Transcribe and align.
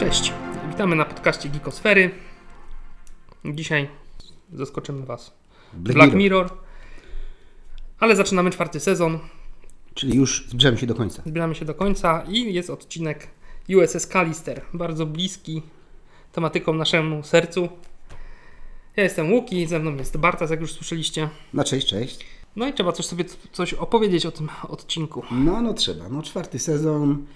Cześć, 0.00 0.32
witamy 0.68 0.96
na 0.96 1.04
podcaście 1.04 1.48
Geekosfery. 1.48 2.10
Dzisiaj 3.44 3.88
zaskoczymy 4.52 5.06
Was 5.06 5.32
Black 5.72 5.96
Black 5.96 6.14
Mirror. 6.14 6.44
Mirror. 6.44 6.58
Ale 8.00 8.16
zaczynamy 8.16 8.50
czwarty 8.50 8.80
sezon, 8.80 9.18
Czyli 9.94 10.16
już 10.16 10.46
zbliżamy 10.48 10.78
się 10.78 10.86
do 10.86 10.94
końca. 10.94 11.22
zbieramy 11.26 11.54
się 11.54 11.64
do 11.64 11.74
końca 11.74 12.24
i 12.28 12.54
jest 12.54 12.70
odcinek 12.70 13.28
USS 13.68 14.08
Callister, 14.08 14.62
bardzo 14.72 15.06
bliski 15.06 15.62
tematyką 16.32 16.72
naszemu 16.74 17.22
sercu. 17.22 17.68
Ja 18.96 19.02
jestem 19.02 19.32
Łuki, 19.32 19.66
ze 19.66 19.78
mną 19.78 19.96
jest 19.96 20.16
Bartas, 20.16 20.50
jak 20.50 20.60
już 20.60 20.72
słyszeliście. 20.72 21.28
No 21.54 21.64
cześć, 21.64 21.86
cześć. 21.88 22.26
No 22.56 22.68
i 22.68 22.72
trzeba 22.72 22.92
coś 22.92 23.06
sobie 23.06 23.24
coś 23.52 23.74
opowiedzieć 23.74 24.26
o 24.26 24.30
tym 24.32 24.48
odcinku. 24.68 25.22
No, 25.30 25.62
no 25.62 25.74
trzeba. 25.74 26.08
No 26.08 26.22
czwarty 26.22 26.58
sezon. 26.58 27.26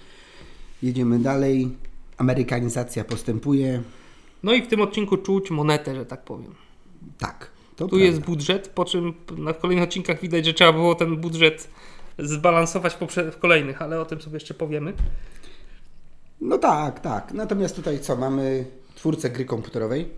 Jedziemy 0.83 1.19
dalej. 1.19 1.69
Amerykanizacja 2.17 3.03
postępuje. 3.03 3.83
No 4.43 4.53
i 4.53 4.61
w 4.61 4.67
tym 4.67 4.81
odcinku 4.81 5.17
czuć 5.17 5.51
monetę, 5.51 5.95
że 5.95 6.05
tak 6.05 6.23
powiem. 6.23 6.55
Tak. 7.17 7.51
Tu 7.75 7.87
prawda. 7.89 8.05
jest 8.05 8.19
budżet, 8.19 8.67
po 8.67 8.85
czym 8.85 9.13
na 9.37 9.53
kolejnych 9.53 9.83
odcinkach 9.83 10.21
widać, 10.21 10.45
że 10.45 10.53
trzeba 10.53 10.73
było 10.73 10.95
ten 10.95 11.17
budżet 11.17 11.69
zbalansować 12.19 12.97
w 13.31 13.37
kolejnych, 13.39 13.81
ale 13.81 14.01
o 14.01 14.05
tym 14.05 14.21
sobie 14.21 14.35
jeszcze 14.35 14.53
powiemy. 14.53 14.93
No 16.41 16.57
tak, 16.57 16.99
tak. 16.99 17.33
Natomiast 17.33 17.75
tutaj 17.75 17.99
co? 17.99 18.15
Mamy 18.15 18.65
twórcę 18.95 19.29
gry 19.29 19.45
komputerowej. 19.45 20.09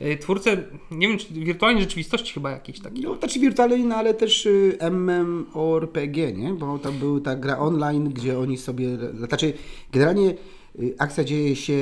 Yy, 0.00 0.16
Twórcę, 0.16 0.56
nie 0.90 1.08
wiem, 1.08 1.18
czy 1.18 1.34
wirtualnej 1.34 1.82
rzeczywistości 1.82 2.34
chyba 2.34 2.50
jakiejś 2.50 2.80
takiej. 2.80 3.04
No, 3.04 3.16
znaczy 3.16 3.40
wirtualna, 3.40 3.96
ale 3.96 4.14
też 4.14 4.46
y, 4.46 4.78
MMORPG, 4.90 6.32
nie? 6.32 6.52
Bo 6.52 6.78
tam 6.78 6.98
była 6.98 7.20
ta 7.20 7.36
gra 7.36 7.58
online, 7.58 8.08
gdzie 8.08 8.38
oni 8.38 8.58
sobie... 8.58 8.88
Znaczy, 9.28 9.52
generalnie 9.92 10.34
y, 10.78 10.94
akcja 10.98 11.24
dzieje 11.24 11.56
się 11.56 11.74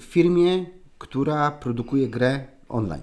w 0.00 0.04
firmie, 0.04 0.66
która 0.98 1.50
produkuje 1.50 2.08
grę 2.08 2.44
online. 2.68 3.02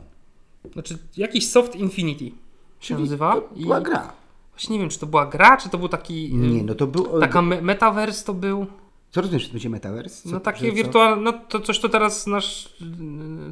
Znaczy, 0.74 0.98
jakiś 1.18 1.50
Soft 1.50 1.76
Infinity 1.76 2.26
się 2.26 2.32
Czyli 2.80 3.00
nazywa. 3.02 3.36
to 3.36 3.50
była 3.62 3.82
gra. 3.82 4.14
Właśnie 4.52 4.74
nie 4.76 4.80
wiem, 4.80 4.90
czy 4.90 5.00
to 5.00 5.06
była 5.08 5.26
gra, 5.26 5.58
czy 5.58 5.70
to 5.70 5.78
był 5.78 5.90
taki... 5.90 6.36
Nie, 6.36 6.64
no 6.64 6.76
to 6.76 6.88
był... 6.88 7.20
Taka 7.20 7.42
me- 7.42 7.62
metaverse 7.62 8.26
to 8.26 8.34
był. 8.34 8.66
Co 9.14 9.22
rozumiesz, 9.22 9.48
to 9.48 9.52
będzie 9.54 9.70
Metaverse? 9.70 10.24
Co, 10.24 10.30
No 10.36 10.40
takie 10.40 10.70
co? 10.70 10.76
wirtualne, 10.76 11.22
no 11.22 11.34
to 11.50 11.60
coś 11.60 11.80
to 11.80 11.90
teraz 11.90 12.28
nasz 12.28 12.76
yy, 12.82 12.88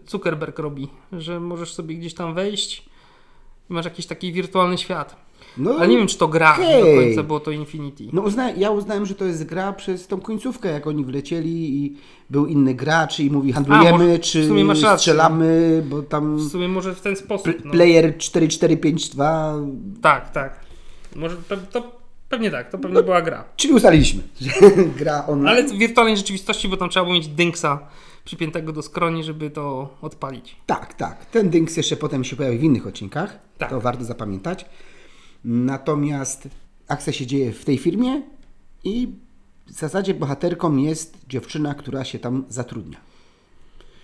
Zuckerberg 0.08 0.60
robi, 0.60 0.88
że 1.14 1.40
możesz 1.40 1.74
sobie 1.74 1.96
gdzieś 1.96 2.14
tam 2.14 2.34
wejść 2.34 2.86
i 3.70 3.74
masz 3.74 3.86
jakiś 3.86 4.06
taki 4.06 4.34
wirtualny 4.34 4.78
świat. 4.78 5.16
No, 5.58 5.76
Ale 5.76 5.88
nie 5.88 5.98
wiem, 5.98 6.08
czy 6.08 6.18
to 6.18 6.28
gra 6.28 6.54
okej. 6.54 6.96
do 6.96 7.02
końca 7.02 7.24
było 7.24 7.40
to 7.40 7.52
Infinity. 7.52 8.04
No 8.14 8.22
uzna, 8.22 8.52
ja 8.52 8.72
uznałem, 8.72 9.06
że 9.06 9.16
to 9.16 9.26
jest 9.26 9.46
gra 9.46 9.74
przez 9.74 10.08
tą 10.08 10.20
końcówkę, 10.22 10.70
jak 10.72 10.88
oni 10.88 11.06
wlecieli 11.06 11.86
i 11.86 11.98
był 12.30 12.46
inny 12.46 12.74
gracz 12.74 13.20
i 13.20 13.32
mówi 13.32 13.52
handlujemy, 13.54 13.98
może- 14.08 14.20
czy 14.20 14.44
w 14.44 14.98
strzelamy, 14.98 15.84
bo 15.90 16.02
tam 16.04 16.38
W 16.38 16.50
sumie 16.52 16.68
może 16.68 16.96
w 16.96 17.02
ten 17.02 17.16
sposób. 17.16 17.44
pl- 17.46 17.62
No. 17.66 17.72
player 17.72 18.18
4452, 18.18 19.54
Tak, 20.02 20.32
tak. 20.32 20.60
Może 21.16 21.36
pe- 21.38 21.58
to 21.72 22.01
pewnie 22.32 22.52
tak, 22.52 22.70
to 22.72 22.78
pewnie 22.78 22.96
No. 22.98 23.04
była 23.04 23.22
gra. 23.22 23.44
czyli 23.56 23.74
ustaliliśmy, 23.74 24.24
że 24.42 24.52
gra 25.00 25.26
online. 25.28 25.48
Ale 25.48 25.64
w 25.64 25.72
wirtualnej 25.72 26.18
rzeczywistości, 26.18 26.68
bo 26.68 26.78
tam 26.78 26.90
trzeba 26.90 27.04
było 27.06 27.16
mieć 27.16 27.28
dynksa 27.28 27.80
przypiętego 28.26 28.74
do 28.74 28.82
skroni, 28.82 29.24
żeby 29.24 29.50
to 29.50 29.90
odpalić. 30.02 30.56
Tak, 30.66 30.94
tak. 30.94 31.26
Ten 31.26 31.50
Dynks 31.50 31.78
jeszcze 31.78 31.96
potem 31.98 32.24
się 32.24 32.36
pojawi 32.36 32.58
w 32.58 32.64
innych 32.64 32.88
odcinkach, 32.88 33.40
Tak. 33.58 33.70
to 33.70 33.82
warto 33.82 34.04
zapamiętać. 34.04 34.66
Natomiast 35.46 36.48
akcja 36.88 37.14
się 37.14 37.26
dzieje 37.26 37.52
w 37.54 37.66
tej 37.66 37.78
firmie 37.78 38.22
i 38.84 39.08
w 39.68 39.72
zasadzie 39.72 40.14
bohaterką 40.14 40.78
jest 40.78 41.18
dziewczyna, 41.30 41.74
która 41.74 42.04
się 42.04 42.20
tam 42.20 42.44
zatrudnia. 42.50 42.98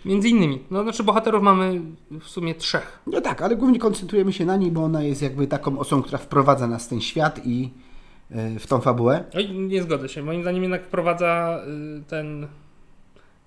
Między 0.06 0.30
innymi. 0.30 0.60
No 0.72 0.84
znaczy 0.84 1.04
bohaterów 1.04 1.44
mamy 1.44 1.82
w 2.22 2.28
sumie 2.28 2.56
trzech. 2.56 3.00
No 3.08 3.22
tak, 3.22 3.42
ale 3.42 3.56
głównie 3.56 3.80
koncentrujemy 3.80 4.34
się 4.34 4.46
na 4.46 4.58
niej, 4.58 4.72
bo 4.72 4.84
ona 4.84 5.04
jest 5.04 5.22
jakby 5.22 5.48
taką 5.48 5.80
osobą, 5.80 6.02
która 6.04 6.18
wprowadza 6.18 6.68
nas 6.68 6.86
w 6.86 6.90
ten 6.90 7.02
świat 7.02 7.42
i 7.46 7.70
w 8.60 8.68
tą 8.68 8.82
fabułę. 8.82 9.24
Oj, 9.34 9.50
nie 9.50 9.84
zgodzę 9.84 10.10
się. 10.10 10.24
Moim 10.24 10.42
zdaniem 10.42 10.64
jednak 10.64 10.84
wprowadza 10.84 11.62
y, 12.00 12.04
ten 12.04 12.48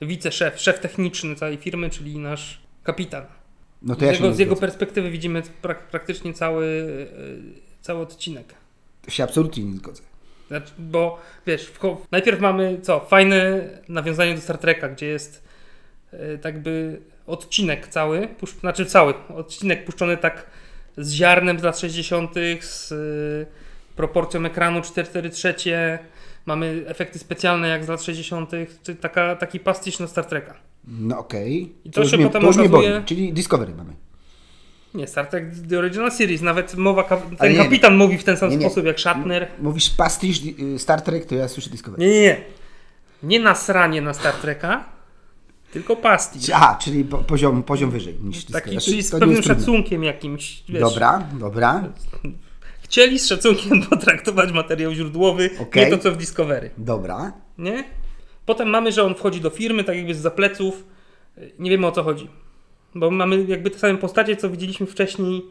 wiceszef, 0.00 0.60
szef 0.60 0.80
techniczny 0.80 1.34
całej 1.34 1.56
firmy, 1.56 1.90
czyli 1.90 2.18
nasz 2.18 2.60
kapitan. 2.82 3.24
No 3.82 3.94
to 3.94 4.00
Z 4.00 4.02
ja 4.02 4.14
się 4.14 4.22
jego, 4.24 4.34
z 4.34 4.38
jego 4.38 4.56
perspektywy 4.56 5.10
widzimy 5.10 5.42
prak- 5.62 5.82
praktycznie 5.90 6.34
cały, 6.34 6.64
y, 6.66 7.80
cały 7.80 8.00
odcinek. 8.00 8.54
To 9.02 9.10
się 9.10 9.24
absolutnie 9.24 9.64
nie 9.64 9.76
zgodzę. 9.76 10.02
Znaczy, 10.48 10.72
bo 10.78 11.18
wiesz, 11.46 11.72
najpierw 12.10 12.40
mamy 12.40 12.78
co? 12.82 13.00
Fajne 13.00 13.68
nawiązanie 13.88 14.34
do 14.34 14.40
Star 14.40 14.58
Treka, 14.58 14.88
gdzie 14.88 15.06
jest 15.06 15.44
e, 16.12 16.38
tak 16.38 16.62
by 16.62 17.00
odcinek 17.26 17.88
cały, 17.88 18.28
znaczy 18.60 18.86
cały 18.86 19.14
odcinek 19.28 19.84
puszczony 19.84 20.16
tak 20.16 20.46
z 20.96 21.12
ziarnem 21.12 21.60
z 21.60 21.62
lat 21.62 21.78
60., 21.78 22.34
z 22.60 22.92
proporcją 23.96 24.44
ekranu 24.44 24.80
4:3, 24.80 25.98
mamy 26.46 26.84
efekty 26.86 27.18
specjalne 27.18 27.68
jak 27.68 27.84
z 27.84 27.88
lat 27.88 28.02
60., 28.02 28.50
czy 28.82 28.94
taka, 28.94 29.36
taki 29.36 29.60
pastisz 29.60 29.98
na 29.98 30.06
Star 30.06 30.24
Treka. 30.24 30.54
No 30.88 31.18
okej. 31.18 31.72
I 31.84 31.90
to 31.90 32.04
się 32.04 32.16
mnie, 32.16 32.26
potem 32.26 32.42
to 32.42 32.48
okazuje- 32.48 32.68
boli. 32.68 32.86
Czyli 33.06 33.32
Discovery 33.32 33.74
mamy. 33.74 33.92
Nie, 34.94 35.06
Star 35.06 35.26
Trek 35.26 35.44
The 35.68 35.78
Original 35.78 36.12
Series, 36.12 36.42
nawet 36.42 36.74
mowa, 36.76 37.06
Ale 37.08 37.20
ten 37.38 37.52
nie, 37.52 37.58
kapitan 37.58 37.96
mówi 37.96 38.18
w 38.18 38.24
ten 38.24 38.36
sam 38.36 38.50
nie, 38.50 38.56
nie. 38.56 38.66
sposób 38.66 38.86
jak 38.86 39.00
Shatner. 39.00 39.48
Mówisz 39.58 39.90
pastisz 39.90 40.40
y, 40.74 40.78
Star 40.78 41.02
Trek, 41.02 41.26
to 41.26 41.34
ja 41.34 41.48
słyszę 41.48 41.70
Discovery. 41.70 42.02
Nie, 42.02 42.10
nie, 42.10 42.20
nie. 42.20 42.40
Nie 43.22 43.40
nasranie 43.40 44.02
na 44.02 44.14
Star 44.14 44.34
Treka, 44.34 44.84
tylko 45.72 45.96
pastisz. 45.96 46.50
Aha, 46.54 46.78
czyli 46.82 47.04
po, 47.04 47.18
poziom, 47.18 47.62
poziom 47.62 47.90
wyżej 47.90 48.14
niż 48.22 48.36
Discovery. 48.44 48.62
Taki, 48.64 48.70
Znaczy, 48.72 48.90
czyli 48.90 49.02
z 49.02 49.10
to 49.10 49.16
nie 49.16 49.20
pewnym 49.20 49.42
trudne. 49.42 49.54
szacunkiem 49.60 50.04
jakimś. 50.04 50.62
Wiesz, 50.68 50.80
Dobra, 50.80 51.24
dobra, 51.40 51.84
Chcieli 52.90 53.18
z 53.18 53.26
szacunkiem 53.26 53.82
potraktować 53.90 54.52
materiał 54.52 54.92
źródłowy, 54.92 55.50
Okej. 55.60 55.84
nie 55.84 55.90
to 55.90 55.98
co 55.98 56.12
w 56.12 56.16
Discovery. 56.16 56.70
dobra. 56.78 57.32
Nie? 57.58 57.84
Potem 58.46 58.68
mamy, 58.70 58.92
że 58.92 59.04
on 59.04 59.14
wchodzi 59.14 59.40
do 59.40 59.50
firmy, 59.50 59.84
tak 59.84 59.96
jakby 59.96 60.14
z 60.14 60.18
zapleców. 60.18 60.84
Nie 61.58 61.70
wiemy 61.70 61.86
o 61.86 61.92
co 61.92 62.02
chodzi. 62.02 62.28
Bo 62.94 63.10
mamy 63.10 63.44
jakby 63.44 63.70
te 63.70 63.78
same 63.78 63.98
postacie, 63.98 64.36
co 64.36 64.50
widzieliśmy 64.50 64.86
wcześniej 64.86 65.42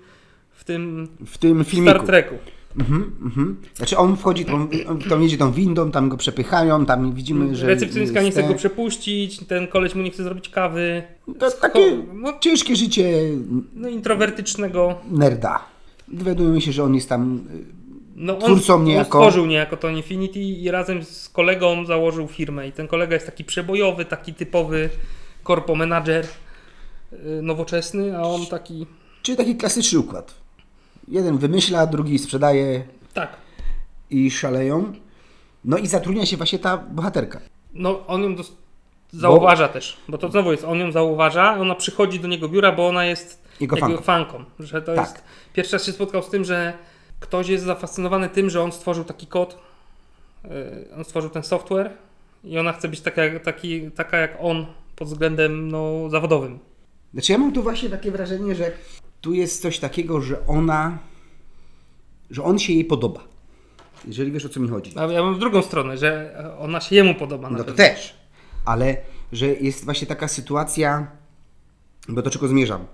w 0.51 0.63
tym 0.63 1.07
W 1.25 1.37
tym 1.37 1.65
filmiku. 1.65 1.95
Star 1.95 2.05
Treku. 2.07 2.35
Mhm, 2.79 3.15
mhm. 3.21 3.57
Znaczy 3.73 3.97
on 3.97 4.17
wchodzi, 4.17 4.45
on 4.87 4.99
tam 5.09 5.23
jedzie 5.23 5.37
tą 5.37 5.51
windą, 5.51 5.91
tam 5.91 6.09
go 6.09 6.17
przepychają, 6.17 6.85
tam 6.85 7.13
widzimy, 7.13 7.55
że... 7.55 7.67
Recepcjonistka 7.67 8.21
nie 8.21 8.31
chce 8.31 8.43
go 8.43 8.53
przepuścić, 8.53 9.39
ten 9.47 9.67
koleś 9.67 9.95
mu 9.95 10.01
nie 10.03 10.11
chce 10.11 10.23
zrobić 10.23 10.49
kawy. 10.49 11.03
To 11.39 11.51
takie 11.51 11.97
No, 12.13 12.33
ciężkie 12.39 12.75
życie 12.75 13.21
no 13.73 13.89
introwertycznego. 13.89 14.95
nerda. 15.11 15.65
Dowiadujemy 16.11 16.61
się, 16.61 16.71
że 16.71 16.83
on 16.83 16.95
jest 16.95 17.09
tam... 17.09 17.47
y, 17.55 17.65
No 18.15 18.33
on, 18.37 18.41
Twórcą 18.41 18.75
on 18.75 18.83
niejako. 18.83 19.17
stworzył 19.19 19.45
niejako 19.45 19.77
to 19.77 19.89
Infinity 19.89 20.39
i 20.39 20.71
razem 20.71 21.03
z 21.03 21.29
kolegą 21.29 21.85
założył 21.85 22.27
firmę. 22.27 22.67
I 22.67 22.71
ten 22.71 22.87
kolega 22.87 23.13
jest 23.13 23.25
taki 23.25 23.43
przebojowy, 23.43 24.05
taki 24.05 24.33
typowy 24.33 24.89
korpo 25.43 25.75
menadżer 25.75 26.27
yy, 27.11 27.41
nowoczesny, 27.41 28.17
a 28.17 28.21
on 28.21 28.45
taki... 28.45 28.85
Czyli 29.21 29.37
taki 29.37 29.55
klasyczny 29.55 29.99
układ. 29.99 30.33
Jeden 31.07 31.37
wymyśla, 31.37 31.87
drugi 31.87 32.19
sprzedaje 32.19 32.83
Tak. 33.13 33.35
i 34.09 34.31
szaleją. 34.31 34.93
No 35.65 35.77
i 35.77 35.87
zatrudnia 35.87 36.25
się 36.25 36.37
właśnie 36.37 36.59
ta 36.59 36.77
bohaterka. 36.77 37.39
No 37.73 38.07
on 38.07 38.23
ją 38.23 38.35
dos- 38.35 38.55
zauważa 39.11 39.67
też, 39.67 39.97
bo 40.07 40.17
to 40.17 40.31
znowu 40.31 40.51
jest, 40.51 40.63
on 40.63 40.79
ją 40.79 40.91
zauważa, 40.91 41.57
ona 41.57 41.75
przychodzi 41.75 42.19
do 42.19 42.27
niego 42.27 42.49
biura, 42.49 42.71
bo 42.71 42.87
ona 42.87 43.05
jest 43.05 43.43
Jego 43.59 43.75
jakby 43.77 43.91
fanką. 44.03 44.03
fanką. 44.03 44.45
Że 44.59 44.81
to 44.81 44.95
Tak. 44.95 45.05
jest... 45.09 45.23
Pierwszy 45.53 45.73
raz 45.73 45.85
się 45.85 45.91
spotkał 45.91 46.23
z 46.23 46.29
tym, 46.29 46.43
że 46.45 46.73
ktoś 47.19 47.47
jest 47.47 47.63
zafascynowany 47.65 48.29
tym, 48.29 48.49
że 48.49 48.61
on 48.61 48.71
stworzył 48.71 49.03
taki 49.03 49.27
kod, 49.27 49.57
yy, 50.43 50.49
on 50.97 51.03
stworzył 51.03 51.29
ten 51.29 51.43
software 51.43 51.91
i 52.43 52.59
ona 52.59 52.73
chce 52.73 52.87
być 52.87 53.01
taka, 53.01 53.23
jak- 53.25 53.43
taki, 53.43 53.91
taka 53.91 54.17
jak 54.17 54.37
on 54.41 54.65
pod 54.95 55.07
względem 55.07 55.71
no, 55.71 56.09
zawodowym. 56.09 56.59
Znaczy 57.13 57.31
ja 57.31 57.37
mam 57.37 57.53
tu 57.53 57.63
właśnie 57.63 57.89
takie 57.89 58.11
wrażenie, 58.11 58.55
że 58.55 58.71
tu 59.21 59.33
jest 59.33 59.61
coś 59.61 59.79
takiego, 59.79 60.21
że 60.21 60.47
ona... 60.47 60.97
że 62.31 62.43
on 62.43 62.59
się 62.59 62.73
jej 62.73 62.85
podoba. 62.85 63.19
Jeżeli 64.07 64.31
wiesz 64.31 64.45
o 64.45 64.49
co 64.49 64.59
mi 64.59 64.69
chodzi. 64.69 64.93
A 64.97 65.05
ja 65.05 65.23
mam 65.23 65.35
w 65.35 65.39
drugą 65.39 65.61
stronę, 65.61 65.97
że 65.97 66.35
ona 66.59 66.81
się 66.81 66.95
jemu 66.95 67.15
podoba. 67.15 67.49
na 67.49 67.57
No 67.57 67.63
to 67.63 67.71
też. 67.73 68.18
Ale 68.69 68.97
że 69.31 69.47
jest 69.47 69.85
właśnie 69.85 70.07
taka 70.07 70.27
sytuacja, 70.27 71.07
bo 72.09 72.21
do 72.21 72.29
czego 72.29 72.47
zmierzam. 72.47 72.85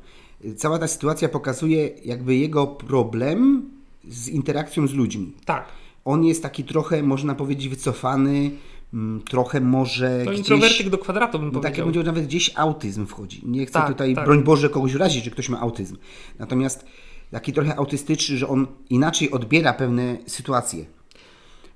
Cała 0.58 0.80
ta 0.80 0.88
sytuacja 0.88 1.30
pokazuje 1.30 1.90
jakby 2.06 2.36
jego 2.36 2.68
problem 2.68 3.70
z 4.08 4.28
interakcją 4.28 4.88
z 4.88 4.94
ludźmi. 4.94 5.34
Tak. 5.46 5.66
On 6.06 6.26
jest 6.26 6.44
taki 6.44 6.64
trochę, 6.64 7.04
można 7.04 7.36
powiedzieć, 7.36 7.70
wycofany, 7.70 8.52
mm, 8.94 9.22
trochę 9.22 9.62
może 9.62 10.22
To 10.26 10.32
gdzieś... 10.32 10.40
introwertyk 10.40 10.90
do 10.90 10.98
kwadratu 10.98 11.40
bym 11.40 11.52
No 11.52 11.60
tak 11.60 11.64
jak 11.64 11.64
powiedział. 11.64 11.86
powiedział, 11.86 12.04
nawet 12.04 12.26
gdzieś 12.26 12.52
autyzm 12.56 13.06
wchodzi. 13.06 13.42
Nie 13.46 13.66
chcę 13.66 13.74
Tak, 13.74 13.88
tutaj, 13.88 14.16
tak. 14.16 14.26
broń 14.26 14.44
Boże, 14.44 14.70
kogoś 14.70 14.96
urazić, 14.96 15.24
że 15.24 15.32
ktoś 15.32 15.50
ma 15.50 15.60
autyzm. 15.60 15.98
Natomiast 16.40 16.86
taki 17.32 17.54
trochę 17.54 17.76
autystyczny, 17.76 18.38
że 18.38 18.48
on 18.48 18.68
inaczej 18.90 19.32
odbiera 19.32 19.74
pewne 19.74 20.18
sytuacje. 20.28 20.86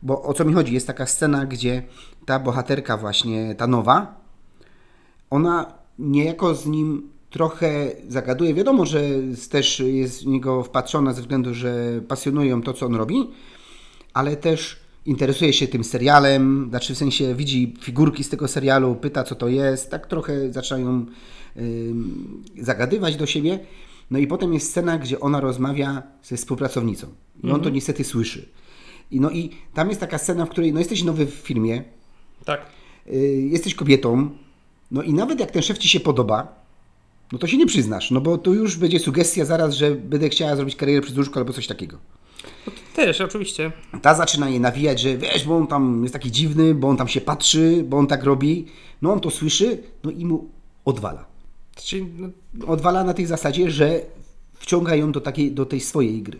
Bo 0.02 0.24
o 0.24 0.34
co 0.34 0.46
mi 0.46 0.54
chodzi? 0.54 0.74
Jest 0.74 0.88
taka 0.88 1.06
scena, 1.06 1.46
gdzie 1.46 1.84
ta 2.26 2.40
bohaterka 2.40 2.98
właśnie, 2.98 3.56
ta 3.56 3.68
nowa, 3.68 4.22
ona 5.30 5.74
niejako 6.00 6.56
z 6.56 6.66
nim 6.66 7.10
trochę 7.30 7.92
zagaduje. 8.08 8.54
Wiadomo, 8.54 8.86
że 8.86 9.02
też 9.52 9.80
jest 9.80 10.24
w 10.24 10.28
niego 10.28 10.64
wpatrzona 10.64 11.14
ze 11.14 11.22
względu, 11.22 11.54
że 11.54 12.02
pasjonuje 12.08 12.50
ją 12.50 12.62
to, 12.62 12.74
co 12.74 12.86
on 12.86 12.96
robi, 12.96 13.30
ale 14.14 14.36
też 14.36 14.80
interesuje 15.06 15.54
się 15.54 15.68
tym 15.68 15.84
serialem, 15.84 16.68
znaczy 16.70 16.96
w 16.96 16.98
sensie 16.98 17.36
widzi 17.36 17.74
figurki 17.82 18.24
z 18.24 18.30
tego 18.30 18.48
serialu, 18.48 18.96
pyta, 18.96 19.24
co 19.24 19.36
to 19.36 19.48
jest, 19.48 19.92
tak 19.92 20.08
trochę 20.08 20.54
zaczynają 20.54 21.06
yy, 21.56 21.64
zagadywać 22.64 23.16
do 23.16 23.26
siebie. 23.26 23.60
No 24.12 24.20
i 24.20 24.28
potem 24.28 24.54
jest 24.54 24.70
scena, 24.70 24.98
gdzie 24.98 25.20
ona 25.20 25.42
rozmawia 25.42 26.04
ze 26.24 26.38
współpracownicą. 26.38 27.08
I 27.44 27.52
on 27.52 27.62
to 27.62 27.70
niestety 27.70 28.04
słyszy. 28.04 28.50
I, 29.12 29.20
no 29.20 29.30
i 29.32 29.50
tam 29.74 29.90
jest 29.90 30.00
taka 30.00 30.18
scena, 30.18 30.46
w 30.46 30.50
której 30.50 30.74
no, 30.74 30.80
jesteś 30.80 31.04
nowy 31.04 31.26
w 31.26 31.34
filmie, 31.34 31.84
Tak. 32.46 32.66
yy, 33.06 33.42
jesteś 33.42 33.76
kobietą, 33.76 34.30
no 34.92 35.02
i 35.04 35.14
nawet 35.14 35.40
jak 35.40 35.52
ten 35.52 35.62
szef 35.62 35.78
ci 35.78 35.90
się 35.90 36.00
podoba, 36.00 36.60
no 37.32 37.40
to 37.40 37.48
się 37.48 37.58
nie 37.58 37.66
przyznasz, 37.66 38.12
no 38.12 38.22
bo 38.22 38.38
tu 38.38 38.54
już 38.54 38.78
będzie 38.78 39.00
sugestia 39.00 39.46
zaraz, 39.46 39.74
że 39.76 39.92
będę 39.92 40.30
chciała 40.30 40.56
zrobić 40.56 40.76
karierę 40.76 41.02
przez 41.02 41.18
łóżko 41.18 41.40
albo 41.40 41.54
coś 41.54 41.68
takiego. 41.68 41.98
No 42.68 42.74
też, 42.96 43.22
oczywiście. 43.22 43.72
Ta 44.02 44.16
zaczyna 44.16 44.50
je 44.50 44.60
nawijać, 44.60 45.02
że 45.02 45.18
wiesz, 45.18 45.46
bo 45.46 45.58
on 45.58 45.68
tam 45.68 46.04
jest 46.04 46.14
taki 46.14 46.32
dziwny, 46.32 46.76
bo 46.76 46.88
on 46.90 46.98
tam 46.98 47.08
się 47.08 47.22
patrzy, 47.22 47.84
bo 47.88 47.98
on 47.98 48.08
tak 48.08 48.24
robi. 48.24 48.66
No 49.02 49.14
on 49.14 49.20
to 49.20 49.30
słyszy, 49.30 49.84
no 50.04 50.12
i 50.12 50.26
mu 50.26 50.50
odwala. 50.86 51.26
Czyli, 51.76 52.06
no, 52.18 52.68
Odwala 52.68 53.04
na 53.04 53.14
tej 53.14 53.26
zasadzie, 53.26 53.72
że 53.72 54.02
wciąga 54.54 54.96
ją 54.96 55.12
do, 55.12 55.22
takiej, 55.22 55.52
do 55.52 55.66
tej 55.66 55.80
swojej 55.80 56.22
gry. 56.22 56.40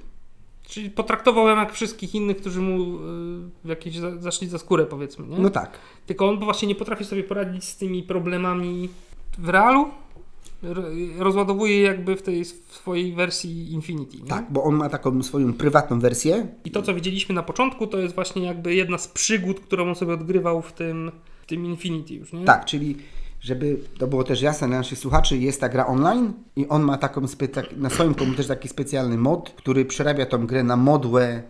Czyli 0.70 0.90
potraktował 0.90 1.48
ją 1.48 1.56
jak 1.58 1.74
wszystkich 1.74 2.16
innych, 2.16 2.38
którzy 2.38 2.62
mu 2.62 2.96
y, 2.96 3.00
jakieś 3.66 3.98
za, 3.98 4.18
zaszli 4.18 4.48
za 4.48 4.58
skórę, 4.58 4.86
powiedzmy. 4.86 5.28
Nie? 5.28 5.38
No 5.40 5.50
tak. 5.50 5.78
Tylko 6.06 6.30
on 6.30 6.40
właśnie 6.40 6.68
nie 6.68 6.76
potrafi 6.76 7.06
sobie 7.06 7.24
poradzić 7.24 7.64
z 7.64 7.78
tymi 7.78 8.04
problemami 8.04 8.90
w 9.38 9.50
realu. 9.50 9.88
Ro- 10.64 10.84
Rozładowuje 11.18 11.76
je 11.78 11.82
jakby 11.84 12.16
w 12.16 12.22
tej 12.22 12.46
swojej 12.46 13.14
wersji 13.14 13.72
Infinity. 13.72 14.18
Nie? 14.18 14.24
Tak, 14.30 14.46
bo 14.52 14.64
on 14.64 14.76
ma 14.76 14.90
taką 14.90 15.24
swoją 15.24 15.54
prywatną 15.54 16.00
wersję. 16.00 16.48
I 16.66 16.72
to, 16.72 16.82
co 16.82 16.94
widzieliśmy 16.94 17.36
na 17.36 17.44
początku, 17.44 17.88
to 17.88 17.98
jest 17.98 18.16
właśnie 18.16 18.44
jakby 18.46 18.76
jedna 18.76 18.98
z 18.98 19.08
przygód, 19.08 19.60
którą 19.60 19.88
on 19.90 19.96
sobie 19.96 20.14
odgrywał 20.14 20.62
w 20.62 20.74
tym, 20.74 21.12
w 21.42 21.46
tym 21.46 21.66
Infinity 21.66 22.14
już, 22.14 22.34
nie? 22.34 22.46
Tak, 22.46 22.66
czyli 22.66 22.98
żeby 23.42 23.78
to 23.98 24.08
było 24.08 24.24
też 24.24 24.42
jasne 24.42 24.68
dla 24.68 24.78
naszych 24.78 25.00
słuchaczy, 25.00 25.38
jest 25.38 25.62
ta 25.62 25.70
gra 25.70 25.88
online 25.88 26.34
i 26.56 26.68
on 26.68 26.84
ma 26.84 26.98
taką 26.98 27.22
tak, 27.54 27.78
na 27.78 27.90
swoim 27.90 28.14
komputerze 28.14 28.50
taki 28.50 28.70
specjalny 28.70 29.18
mod, 29.18 29.50
który 29.50 29.86
przerabia 29.86 30.26
tą 30.26 30.48
grę 30.48 30.64
na 30.64 30.76
modłę 30.76 31.44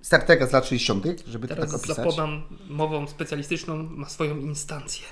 Star 0.00 0.22
Treka 0.22 0.46
z 0.46 0.52
lat 0.52 0.66
60., 0.66 1.06
żeby 1.26 1.48
to 1.48 1.54
Teraz 1.54 1.70
tak 1.70 1.80
opisać. 1.80 1.96
zapodam 1.96 2.42
mową 2.68 3.06
specjalistyczną, 3.06 3.76
ma 3.76 4.08
swoją 4.08 4.38
instancję. 4.38 5.06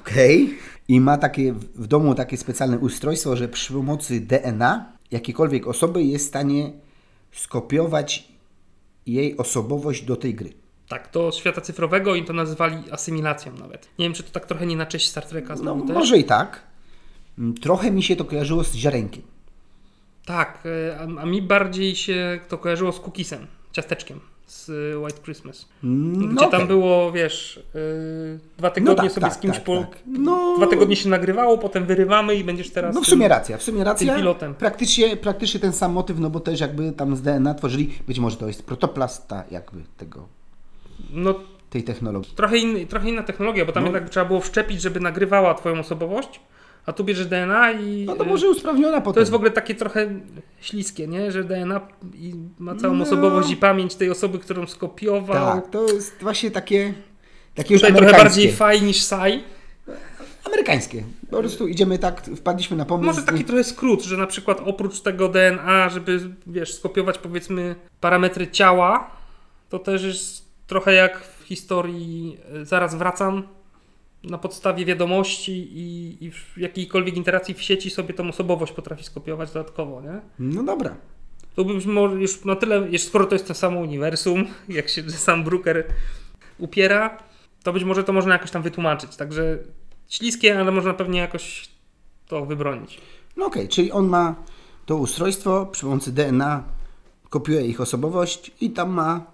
Okej. 0.00 0.58
I 0.88 1.00
ma 1.00 1.18
takie 1.18 1.52
w 1.74 1.86
domu 1.86 2.14
takie 2.14 2.36
specjalne 2.36 2.78
ustrojstwo, 2.78 3.36
że 3.36 3.48
przy 3.48 3.72
pomocy 3.72 4.20
DNA 4.20 4.92
jakiejkolwiek 5.10 5.66
osoby 5.66 6.02
jest 6.02 6.24
w 6.24 6.28
stanie 6.28 6.72
skopiować 7.32 8.28
jej 9.06 9.36
osobowość 9.36 10.04
do 10.04 10.16
tej 10.16 10.34
gry. 10.34 10.63
Tak, 10.88 11.08
to 11.08 11.32
z 11.32 11.36
świata 11.36 11.60
cyfrowego 11.60 12.14
i 12.14 12.24
to 12.24 12.32
nazywali 12.32 12.76
asymilacją 12.90 13.52
nawet. 13.52 13.88
Nie 13.98 14.04
wiem, 14.06 14.12
czy 14.12 14.22
to 14.22 14.30
tak 14.30 14.46
trochę 14.46 14.66
nie 14.66 14.76
na 14.76 14.86
cześć 14.86 15.08
Star 15.08 15.24
Treka 15.26 15.48
No, 15.54 15.56
znowu 15.56 15.86
też? 15.86 15.96
może 15.96 16.18
i 16.18 16.24
tak. 16.24 16.60
Mm, 17.38 17.54
Trochę 17.54 17.90
mi 17.90 18.02
się 18.02 18.16
to 18.16 18.24
kojarzyło 18.24 18.64
z 18.64 18.74
ziarenkiem. 18.74 19.22
Tak, 20.26 20.58
e, 20.90 20.98
a, 20.98 21.02
a 21.22 21.26
mi 21.26 21.42
bardziej 21.42 21.96
się 21.96 22.40
to 22.48 22.58
kojarzyło 22.58 22.92
z 22.92 23.00
cookiesem, 23.00 23.46
ciasteczkiem 23.72 24.20
z 24.46 24.68
White 24.96 25.22
Christmas. 25.22 25.68
Mm, 25.84 26.34
Gdzie 26.36 26.46
okej. 26.46 26.58
tam 26.58 26.68
było, 26.68 27.12
wiesz, 27.12 27.62
yy, 27.74 28.38
dwa 28.58 28.70
tygodnie 28.70 29.02
tak, 29.04 29.12
sobie 29.12 29.26
tak, 29.26 29.34
z 29.34 29.38
kimś 29.38 29.54
tak, 29.54 29.64
po... 29.64 29.80
tak. 29.80 29.98
No- 30.06 30.54
Dwa 30.56 30.66
tygodnie 30.66 30.96
się 30.96 31.08
nagrywało, 31.08 31.58
potem 31.58 31.86
wyrywamy 31.86 32.34
i 32.34 32.44
będziesz 32.44 32.70
teraz... 32.70 32.94
No 32.94 33.00
w 33.00 33.04
tym- 33.04 33.10
sumie 33.10 33.28
racja, 33.28 33.58
w 33.58 33.62
sumie 33.62 33.84
racja. 33.84 34.06
tym 34.06 34.16
pilotem. 34.16 34.54
Praktycznie, 34.54 35.16
praktycznie 35.16 35.60
ten 35.60 35.72
sam 35.72 35.92
motyw, 35.92 36.18
no 36.18 36.30
bo 36.30 36.40
też 36.40 36.60
jakby 36.60 36.92
tam 36.92 37.16
z 37.16 37.22
DNA 37.22 37.54
tworzyli, 37.54 37.94
być 38.06 38.18
może 38.18 38.36
to 38.36 38.46
jest 38.46 38.62
protoplasta 38.66 39.44
jakby 39.50 39.82
tego, 39.96 40.28
No 41.10 41.34
tej 41.70 41.82
technologii. 41.84 42.32
trochę, 42.36 42.58
inny, 42.58 42.86
trochę 42.86 43.08
inna 43.08 43.22
technologia, 43.22 43.64
bo 43.64 43.72
tam 43.72 43.82
No. 43.82 43.90
jednak 43.90 44.10
trzeba 44.10 44.26
było 44.26 44.40
wszczepić, 44.40 44.80
żeby 44.82 45.00
nagrywała 45.00 45.54
twoją 45.54 45.78
osobowość, 45.78 46.40
a 46.86 46.92
tu 46.92 47.04
bierzesz 47.04 47.26
DNA 47.26 47.72
i... 47.72 48.04
No 48.06 48.16
to 48.16 48.24
y, 48.24 48.26
może 48.26 48.48
usprawniona 48.50 49.00
potem. 49.00 49.14
To 49.14 49.20
jest 49.20 49.32
w 49.32 49.34
ogóle 49.34 49.50
takie 49.50 49.74
trochę 49.74 50.20
śliskie, 50.60 51.06
nie? 51.08 51.32
Że 51.32 51.44
DNA 51.44 51.80
ma 52.58 52.74
całą 52.74 52.94
No. 52.94 53.02
osobowość 53.04 53.50
i 53.50 53.56
pamięć 53.56 53.94
tej 53.94 54.10
osoby, 54.10 54.38
którą 54.38 54.66
skopiował. 54.66 55.60
Tak, 55.60 55.70
to 55.70 55.86
jest 55.86 56.16
właśnie 56.20 56.50
takie, 56.50 56.94
takie 57.54 57.74
już 57.74 57.82
Tutaj 57.82 57.96
trochę 57.96 58.12
bardziej 58.12 58.52
faj 58.52 58.82
niż 58.82 59.02
saj. 59.02 59.44
Amerykańskie. 60.44 61.04
Po 61.30 61.38
prostu 61.38 61.68
idziemy 61.68 61.98
tak, 61.98 62.22
wpadliśmy 62.36 62.76
na 62.76 62.84
pomysł. 62.84 63.06
Może 63.06 63.22
taki 63.22 63.44
trochę 63.44 63.64
skrót, 63.64 64.02
że 64.02 64.16
na 64.16 64.26
przykład 64.26 64.60
oprócz 64.64 65.00
tego 65.00 65.28
DNA, 65.28 65.88
żeby 65.88 66.20
wiesz, 66.46 66.74
skopiować 66.74 67.18
powiedzmy 67.18 67.74
parametry 68.00 68.48
ciała, 68.50 69.10
to 69.70 69.78
też 69.78 70.02
jest 70.02 70.43
trochę 70.66 70.94
jak 70.94 71.24
w 71.24 71.42
historii 71.44 72.38
y, 72.62 72.64
Zaraz 72.64 72.94
wracam. 72.94 73.42
Na 74.24 74.38
podstawie 74.38 74.84
wiadomości 74.84 75.52
i, 75.52 76.16
i 76.24 76.32
jakiejkolwiek 76.56 77.16
interakcji 77.16 77.54
w 77.54 77.62
sieci 77.62 77.90
sobie 77.90 78.14
tą 78.14 78.28
osobowość 78.28 78.72
potrafi 78.72 79.04
skopiować 79.04 79.52
dodatkowo, 79.52 80.02
nie? 80.02 80.20
No 80.38 80.62
dobra. 80.62 80.96
To 81.54 81.64
może 81.86 82.16
już 82.16 82.44
na 82.44 82.56
tyle, 82.56 82.98
skoro 82.98 83.26
to 83.26 83.34
jest 83.34 83.48
to 83.48 83.54
samo 83.54 83.80
uniwersum, 83.80 84.46
jak 84.68 84.88
się 84.88 85.10
sam 85.10 85.44
Brooker 85.44 85.84
upiera, 86.58 87.18
to 87.62 87.72
być 87.72 87.84
może 87.84 88.04
to 88.04 88.12
można 88.12 88.32
jakoś 88.32 88.50
tam 88.50 88.62
wytłumaczyć. 88.62 89.16
Także 89.16 89.58
śliskie, 90.08 90.60
ale 90.60 90.70
można 90.70 90.94
pewnie 90.94 91.20
jakoś 91.20 91.68
to 92.28 92.46
wybronić. 92.46 93.00
No 93.36 93.46
okej, 93.46 93.68
czyli 93.68 93.92
on 93.92 94.08
ma 94.08 94.34
to 94.86 94.96
ustrojstwo 94.96 95.66
przy 95.66 95.82
pomocy 95.82 96.12
DNA, 96.12 96.64
kopiuje 97.30 97.66
ich 97.66 97.80
osobowość 97.80 98.50
i 98.60 98.70
tam 98.70 98.90
ma 98.92 99.33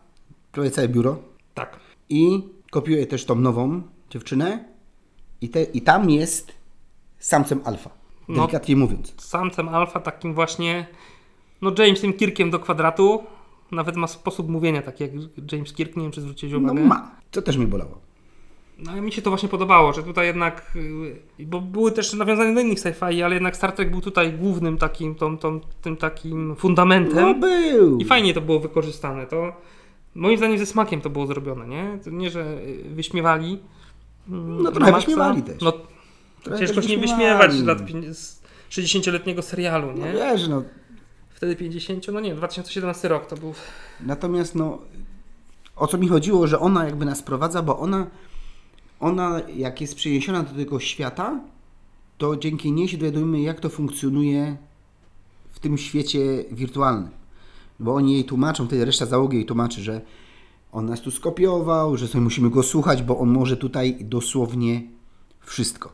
prawie 0.52 0.70
całe 0.70 0.88
biuro. 0.88 1.19
Tak. 1.55 1.81
I 2.08 2.43
kopiuje 2.70 3.06
też 3.06 3.25
tą 3.25 3.35
nową 3.35 3.82
dziewczynę 4.11 4.64
i, 5.41 5.49
te, 5.49 5.62
i 5.62 5.82
tam 5.82 6.11
jest 6.11 6.52
samcem 7.19 7.61
alfa. 7.64 7.91
No. 8.29 8.35
Delikatnie 8.37 8.76
mówiąc. 8.76 9.14
Samcem 9.19 9.69
alfa 9.69 10.00
takim 10.00 10.35
właśnie, 10.35 10.87
no 11.62 11.73
Jamesem 11.79 12.12
Kirkiem 12.12 12.50
do 12.50 12.58
kwadratu. 12.58 13.23
Nawet 13.73 13.97
ma 13.97 14.06
sposób 14.06 14.49
mówienia 14.49 14.82
taki 14.82 15.02
jak 15.04 15.12
James 15.52 15.73
Kirk, 15.73 15.97
nie 15.97 16.02
wiem 16.02 16.12
czy 16.12 16.21
zwróciłeś 16.21 16.52
No 16.52 16.59
uwagę. 16.59 16.80
ma. 16.85 17.11
Co 17.33 17.42
też 17.42 17.57
mi 17.57 17.66
bolało. 17.66 17.99
No 18.78 18.97
i 18.97 19.00
mi 19.00 19.12
się 19.12 19.23
to 19.23 19.30
właśnie 19.30 19.49
podobało, 19.49 19.92
że 19.92 20.02
tutaj 20.02 20.26
jednak, 20.26 20.73
y, 21.40 21.47
bo 21.47 21.61
były 21.61 21.92
też 21.92 22.14
nawiązania 22.14 22.54
do 22.54 22.61
innych 22.61 22.78
sci-fi, 22.78 23.23
ale 23.23 23.35
jednak 23.35 23.57
Star 23.57 23.73
Trek 23.73 23.90
był 23.90 24.00
tutaj 24.00 24.33
głównym 24.33 24.78
takim, 24.78 25.14
tą, 25.14 25.38
tą, 25.38 25.61
tym 25.83 25.97
takim 25.97 26.57
fundamentem. 26.57 27.25
No 27.25 27.35
był. 27.35 27.99
I 27.99 28.04
fajnie 28.04 28.35
to 28.35 28.40
było 28.40 28.61
wykorzystane. 28.61 29.26
To 29.26 29.52
moim 30.14 30.37
zdaniem 30.38 30.59
ze 30.59 30.67
smakiem 30.67 31.00
to 31.00 31.11
było 31.11 31.26
zrobione, 31.26 31.67
nie? 31.69 31.99
To 32.05 32.11
nie, 32.11 32.31
że 32.31 32.40
y, 32.62 32.85
wyśmiewali. 32.95 33.59
mm, 34.29 34.62
No 34.62 34.73
trochę 34.73 34.90
Maxa. 34.93 35.07
wyśmiewali 35.07 35.43
też. 35.43 35.62
No 35.62 35.73
Trochę 36.43 36.59
ciężko 36.59 36.75
też 36.75 36.88
nie 36.88 36.99
wyśmiewać 36.99 37.52
z 37.52 37.62
lat 37.64 37.79
pięć- 37.87 38.14
z 38.14 38.43
60-letniego 38.71 39.43
serialu, 39.43 39.87
No 39.97 40.07
nie? 40.07 40.12
wiesz, 40.12 40.49
no. 40.49 40.62
Wtedy 41.31 41.57
50, 41.57 42.07
no 42.12 42.21
nie, 42.21 42.35
2017 42.35 43.09
rok 43.09 43.26
to 43.26 43.37
był. 43.37 43.55
Natomiast 44.00 44.55
no, 44.55 44.79
o 45.76 45.87
co 45.87 45.99
mi 45.99 46.09
chodziło, 46.09 46.47
że 46.47 46.59
ona 46.61 46.85
jakby 46.85 47.05
nas 47.05 47.23
prowadza, 47.23 47.62
bo 47.62 47.79
ona, 47.79 48.07
ona 49.00 49.40
jak 49.57 49.81
jest 49.81 49.95
przeniesiona 49.95 50.43
do 50.43 50.55
tego 50.55 50.81
świata, 50.81 51.40
to 52.19 52.37
dzięki 52.37 52.73
niej 52.73 52.88
się 52.88 52.97
dowiadujemy, 52.99 53.40
jak 53.40 53.61
to 53.61 53.69
funkcjonuje 53.69 54.57
w 55.52 55.59
tym 55.59 55.79
świecie 55.79 56.45
wirtualnym. 56.52 57.11
Bo 57.80 57.94
oni 57.94 58.12
jej 58.12 58.25
tłumaczą, 58.25 58.66
wtedy 58.66 58.84
reszta 58.84 59.06
załogi 59.06 59.37
jej 59.37 59.46
tłumaczy, 59.46 59.82
że 59.82 60.00
on 60.72 60.87
nas 60.87 61.00
tu 61.00 61.10
skopiował, 61.10 61.96
że 61.96 62.08
sobie 62.08 62.25
musimy 62.25 62.50
go 62.50 62.62
słuchać, 62.62 63.02
bo 63.02 63.18
on 63.18 63.28
może 63.28 63.56
tutaj 63.56 63.96
dosłownie 64.00 64.82
wszystko. 65.40 65.92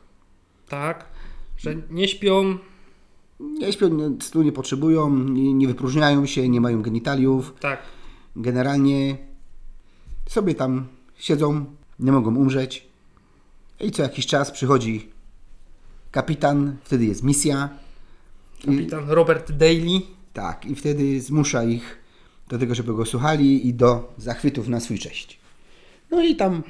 Tak, 0.68 1.04
że 1.56 1.74
nie 1.90 2.08
śpią. 2.08 2.58
Nie 3.40 3.72
śpią, 3.72 4.18
snu 4.20 4.42
nie 4.42 4.52
potrzebują, 4.52 5.18
nie, 5.18 5.54
nie 5.54 5.66
wypróżniają 5.66 6.26
się, 6.26 6.48
nie 6.48 6.60
mają 6.60 6.82
genitaliów. 6.82 7.54
Tak. 7.60 7.82
generalnie 8.36 9.18
sobie 10.28 10.54
tam 10.54 10.86
siedzą, 11.16 11.64
nie 11.98 12.12
mogą 12.12 12.36
umrzeć. 12.36 12.86
I 13.80 13.90
co 13.90 14.02
jakiś 14.02 14.26
czas 14.26 14.50
przychodzi 14.50 15.10
kapitan, 16.10 16.76
wtedy 16.84 17.04
jest 17.04 17.22
misja. 17.22 17.68
Kapitan 18.64 19.08
Robert 19.08 19.52
Daly. 19.52 20.15
Tak, 20.36 20.66
i 20.66 20.74
wtedy 20.74 21.20
zmusza 21.20 21.64
ich 21.64 21.98
do 22.48 22.58
tego, 22.58 22.74
żeby 22.74 22.94
go 22.94 23.06
słuchali 23.06 23.68
i 23.68 23.74
do 23.74 24.12
zachwytów 24.16 24.68
na 24.68 24.80
swój 24.80 24.98
cześć. 24.98 25.38
No 26.10 26.22
i 26.22 26.36
tam 26.36 26.62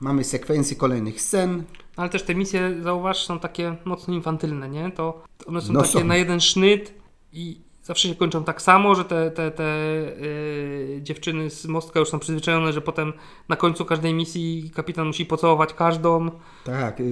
mamy 0.00 0.24
sekwencję 0.24 0.76
kolejnych 0.76 1.20
scen. 1.20 1.64
Ale 1.96 2.08
też 2.08 2.22
te 2.22 2.34
misje, 2.34 2.74
zauważ, 2.82 3.26
są 3.26 3.38
takie 3.38 3.76
mocno 3.84 4.14
infantylne, 4.14 4.68
nie? 4.68 4.90
To 4.90 5.22
one 5.46 5.60
są 5.60 5.72
No 5.72 5.80
takie 5.80 5.92
są. 5.92 6.04
na 6.04 6.16
jeden 6.16 6.40
sznyt 6.40 6.94
i 7.32 7.60
zawsze 7.82 8.08
się 8.08 8.14
kończą 8.14 8.44
tak 8.44 8.62
samo, 8.62 8.94
że 8.94 9.04
te, 9.04 9.30
te, 9.30 9.50
te 9.50 9.76
yy, 10.20 11.02
dziewczyny 11.02 11.50
z 11.50 11.66
mostka 11.66 12.00
już 12.00 12.08
są 12.08 12.18
przyzwyczajone, 12.18 12.72
że 12.72 12.80
potem 12.80 13.12
na 13.48 13.56
końcu 13.56 13.84
każdej 13.84 14.14
misji 14.14 14.70
kapitan 14.74 15.06
musi 15.06 15.26
pocałować 15.26 15.74
każdą. 15.74 16.30
Tak. 16.64 17.00
Yy, 17.00 17.06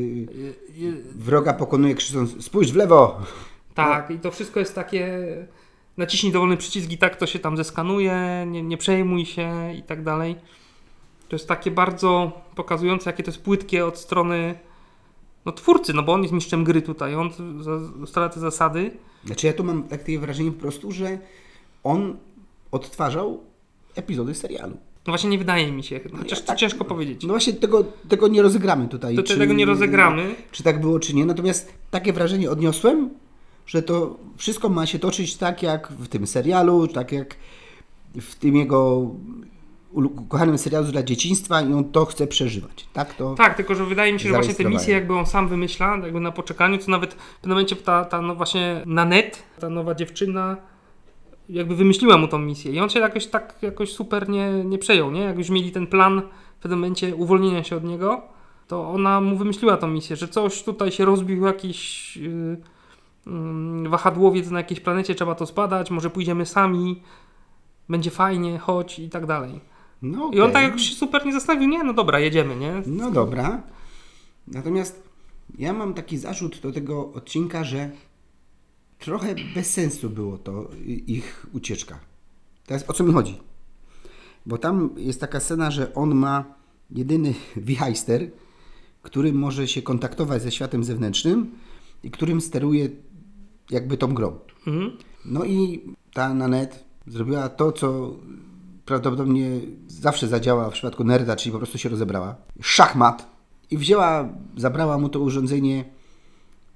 yy, 0.75 1.02
Wroga 1.14 1.52
pokonuje 1.52 1.94
krzycząc 1.94 2.44
spójrz 2.44 2.73
w 2.73 2.76
lewo. 2.76 3.20
Tak, 3.75 4.11
i 4.11 4.19
to 4.19 4.31
wszystko 4.31 4.61
jest 4.61 4.75
takie. 4.75 5.27
Naciśnij 5.97 6.33
dowolny 6.33 6.57
przycisk 6.57 6.91
i 6.91 6.99
tak 6.99 7.17
to 7.17 7.27
się 7.27 7.39
tam 7.39 7.57
zeskanuje, 7.57 8.45
nie, 8.47 8.62
nie 8.62 8.77
przejmuj 8.77 9.27
się 9.27 9.75
i 9.75 9.83
tak 9.83 10.05
dalej. 10.05 10.37
To 11.29 11.37
jest 11.37 11.49
takie 11.49 11.71
bardzo 11.71 12.33
pokazujące, 12.55 13.11
jakie 13.11 13.23
to 13.23 13.31
jest 13.31 13.43
płytkie 13.43 13.87
od 13.87 13.99
strony 13.99 14.55
no, 15.47 15.53
twórcy, 15.53 15.93
no 15.93 16.03
bo 16.03 16.12
on 16.12 16.23
jest 16.23 16.35
mistrzem 16.35 16.65
gry 16.65 16.83
tutaj, 16.83 17.15
on 17.15 17.31
ustala 18.03 18.29
te 18.29 18.41
zasady. 18.41 18.91
Znaczy 19.25 19.47
ja 19.47 19.53
tu 19.53 19.65
mam 19.65 19.83
takie 19.83 20.19
wrażenie 20.19 20.53
po 20.53 20.61
prostu, 20.61 20.93
że 20.93 21.19
on 21.85 22.17
odtwarzał 22.71 23.41
epizody 23.95 24.35
serialu. 24.35 24.77
No 25.07 25.11
właśnie 25.11 25.31
nie 25.31 25.39
wydaje 25.39 25.73
mi 25.73 25.83
się, 25.83 26.00
chociaż 26.19 26.39
ja 26.39 26.45
tak- 26.45 26.59
ciężko 26.59 26.85
powiedzieć. 26.85 27.23
No 27.23 27.29
właśnie 27.29 27.53
tego, 27.53 27.85
tego 28.09 28.29
nie 28.29 28.43
rozegramy 28.43 28.89
tutaj. 28.89 29.17
To 29.17 29.23
tego 29.23 29.55
nie 29.55 29.65
rozegramy. 29.65 30.35
Czy 30.50 30.62
tak 30.62 30.81
było, 30.81 31.00
czy 31.00 31.15
nie. 31.15 31.27
Natomiast 31.27 31.73
takie 31.91 32.12
wrażenie 32.12 32.50
odniosłem, 32.50 33.11
że 33.71 33.83
to 33.83 34.17
wszystko 34.37 34.69
ma 34.69 34.87
się 34.87 34.99
toczyć 34.99 35.37
tak 35.37 35.62
jak 35.62 35.93
w 35.93 36.09
tym 36.09 36.27
serialu, 36.27 36.89
tak 36.89 37.12
jak 37.12 37.37
w 38.21 38.35
tym 38.35 38.57
jego 38.57 39.11
ukochanym 39.95 40.59
serialu 40.59 40.87
dla 40.87 41.03
dzieciństwa 41.03 41.62
i 41.62 41.73
on 41.73 41.85
to 41.85 42.05
chce 42.05 42.27
przeżywać. 42.27 42.87
Tak 42.93 43.15
to. 43.15 43.35
Tak, 43.35 43.57
tylko 43.57 43.75
że 43.75 43.85
wydaje 43.85 44.12
mi 44.12 44.21
się, 44.21 44.29
że 44.29 44.35
właśnie 44.35 44.55
te 44.55 44.65
misje 44.65 44.95
jakby 44.95 45.15
on 45.15 45.27
sam 45.27 45.49
wymyśla, 45.49 45.97
jakby 45.97 46.21
na 46.21 46.33
poczekaniu, 46.33 46.79
co 46.79 46.91
nawet 46.91 47.15
w 47.15 47.17
pewnym 47.17 47.50
momencie 47.50 47.77
ta, 47.77 48.05
ta 48.05 48.23
no 48.23 48.35
właśnie 48.35 48.83
Nanet, 48.87 49.43
ta 49.61 49.69
nowa 49.69 49.95
dziewczyna, 49.95 50.57
jakby 51.49 51.77
wymyśliła 51.77 52.19
mu 52.19 52.29
tą 52.29 52.39
misję 52.39 52.73
i 52.73 52.81
on 52.81 52.91
się 52.91 53.00
jakoś 53.00 53.27
tak 53.27 53.55
jakoś 53.62 53.93
super 53.93 54.29
nie, 54.29 54.65
nie 54.65 54.79
przejął, 54.79 55.11
nie? 55.11 55.21
Jak 55.21 55.39
już 55.39 55.50
mieli 55.50 55.73
ten 55.73 55.87
plan 55.87 56.23
w 56.59 56.62
pewnym 56.62 56.79
momencie 56.79 57.15
uwolnienia 57.15 57.65
się 57.65 57.77
od 57.77 57.85
niego, 57.85 58.23
to 58.69 58.89
ona 58.89 59.21
mu 59.21 59.37
wymyśliła 59.37 59.77
tą 59.77 59.89
misję, 59.89 60.17
że 60.17 60.29
coś 60.29 60.62
tutaj 60.62 60.93
się 60.93 61.05
rozbił 61.05 61.47
jakiś 61.47 62.17
yy, 62.17 62.57
wahadłowiec 63.89 64.50
na 64.50 64.59
jakiejś 64.59 64.81
planecie, 64.81 65.15
trzeba 65.15 65.35
to 65.35 65.47
zbadać, 65.47 65.91
może 65.91 66.11
pójdziemy 66.11 66.47
sami, 66.47 67.03
będzie 67.89 68.11
fajnie, 68.11 68.59
chodź 68.59 68.99
i 68.99 69.09
tak 69.09 69.27
dalej. 69.27 69.61
No, 70.03 70.31
I 70.33 70.41
on 70.41 70.53
tak 70.53 70.62
jakoś 70.62 70.83
się 70.83 70.95
super 70.95 71.27
nie 71.27 71.33
zastanowił, 71.33 71.69
nie, 71.69 71.85
no 71.85 71.93
dobra, 71.93 72.21
jedziemy, 72.21 72.57
nie? 72.57 72.83
No 72.87 73.11
dobra. 73.11 73.62
Natomiast 74.47 75.09
ja 75.59 75.73
mam 75.73 75.95
taki 75.95 76.19
zarzut 76.19 76.61
do 76.61 76.73
tego 76.73 77.12
odcinka, 77.12 77.65
że 77.65 77.91
trochę 78.99 79.35
bez 79.55 79.71
sensu 79.71 80.11
było 80.11 80.39
to 80.39 80.71
ich 81.07 81.47
ucieczka. 81.53 81.99
Teraz 82.67 82.91
o 82.91 82.93
co 82.93 83.05
mi 83.05 83.12
chodzi? 83.12 83.39
Bo 84.47 84.59
tam 84.59 84.91
jest 84.97 85.21
taka 85.21 85.41
scena, 85.41 85.71
że 85.71 85.95
on 85.95 86.15
ma 86.15 86.45
jedyny 86.91 87.35
wichajster, 87.57 88.31
który 89.03 89.33
może 89.33 89.69
się 89.69 89.83
kontaktować 89.83 90.43
ze 90.43 90.53
światem 90.53 90.85
zewnętrznym 90.85 91.50
i 92.03 92.11
którym 92.11 92.41
steruje 92.41 92.89
jakby 93.71 93.97
tą 93.97 94.15
grą. 94.15 94.39
Mhm. 94.67 94.97
No 95.25 95.45
i 95.45 95.85
ta 96.15 96.35
Nanet 96.35 96.85
zrobiła 97.07 97.49
to, 97.49 97.73
co 97.73 98.17
prawdopodobnie 98.85 99.50
zawsze 99.87 100.29
zadziała 100.29 100.71
w 100.71 100.73
przypadku 100.73 101.05
nerda, 101.05 101.37
czyli 101.37 101.53
po 101.53 101.59
prostu 101.59 101.79
się 101.79 101.89
rozebrała. 101.89 102.37
Szachmat. 102.61 103.31
I 103.71 103.79
wzięła, 103.79 104.29
zabrała 104.57 104.99
mu 104.99 105.09
to 105.09 105.21
urządzenie, 105.21 105.85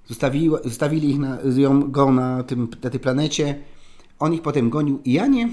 zostawiła, 0.06 0.58
zostawili 0.64 1.10
ich 1.10 1.18
na, 1.18 1.38
ją, 1.56 1.90
go 1.90 2.12
na, 2.12 2.42
tym, 2.42 2.68
na 2.82 2.90
tej 2.90 3.00
planecie. 3.00 3.62
On 4.18 4.34
ich 4.34 4.42
potem 4.42 4.70
gonił 4.70 5.00
i 5.04 5.12
ja 5.12 5.26
nie, 5.26 5.48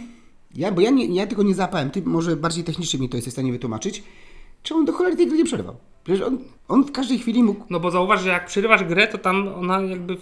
ja, 0.55 0.71
bo 0.71 0.81
ja, 0.81 0.89
nie, 0.89 1.05
ja 1.05 1.27
tego 1.27 1.43
nie 1.43 1.53
zapałem. 1.53 1.91
Ty 1.91 2.01
może 2.05 2.35
bardziej 2.35 2.63
technicznie 2.63 2.99
mi 2.99 3.09
to 3.09 3.17
jesteś 3.17 3.31
w 3.31 3.35
stanie 3.35 3.51
wytłumaczyć. 3.51 4.03
Czy 4.63 4.75
on 4.75 4.85
do 4.85 4.93
cholery 4.93 5.15
tej 5.15 5.27
gry 5.27 5.37
nie 5.37 5.45
przerwał? 5.45 5.75
Przecież 6.03 6.21
on, 6.21 6.37
on 6.67 6.83
w 6.83 6.91
każdej 6.91 7.19
chwili 7.19 7.43
mógł 7.43 7.65
No 7.69 7.79
bo 7.79 7.91
zauważ, 7.91 8.21
że 8.21 8.29
jak 8.29 8.45
przerywasz 8.45 8.83
grę, 8.83 9.07
to 9.07 9.17
tam 9.17 9.47
ona 9.47 9.81
jakby 9.81 10.17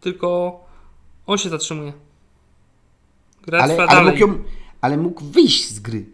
tylko 0.00 0.60
on 1.26 1.38
się 1.38 1.48
zatrzymuje. 1.48 1.92
Gra 3.46 3.58
ale, 3.62 3.76
ale, 3.76 3.86
dalej. 3.86 4.04
mógł 4.04 4.18
ją, 4.18 4.38
ale 4.80 4.96
mógł 4.96 5.24
wyjść 5.24 5.68
z 5.68 5.80
gry. 5.80 6.04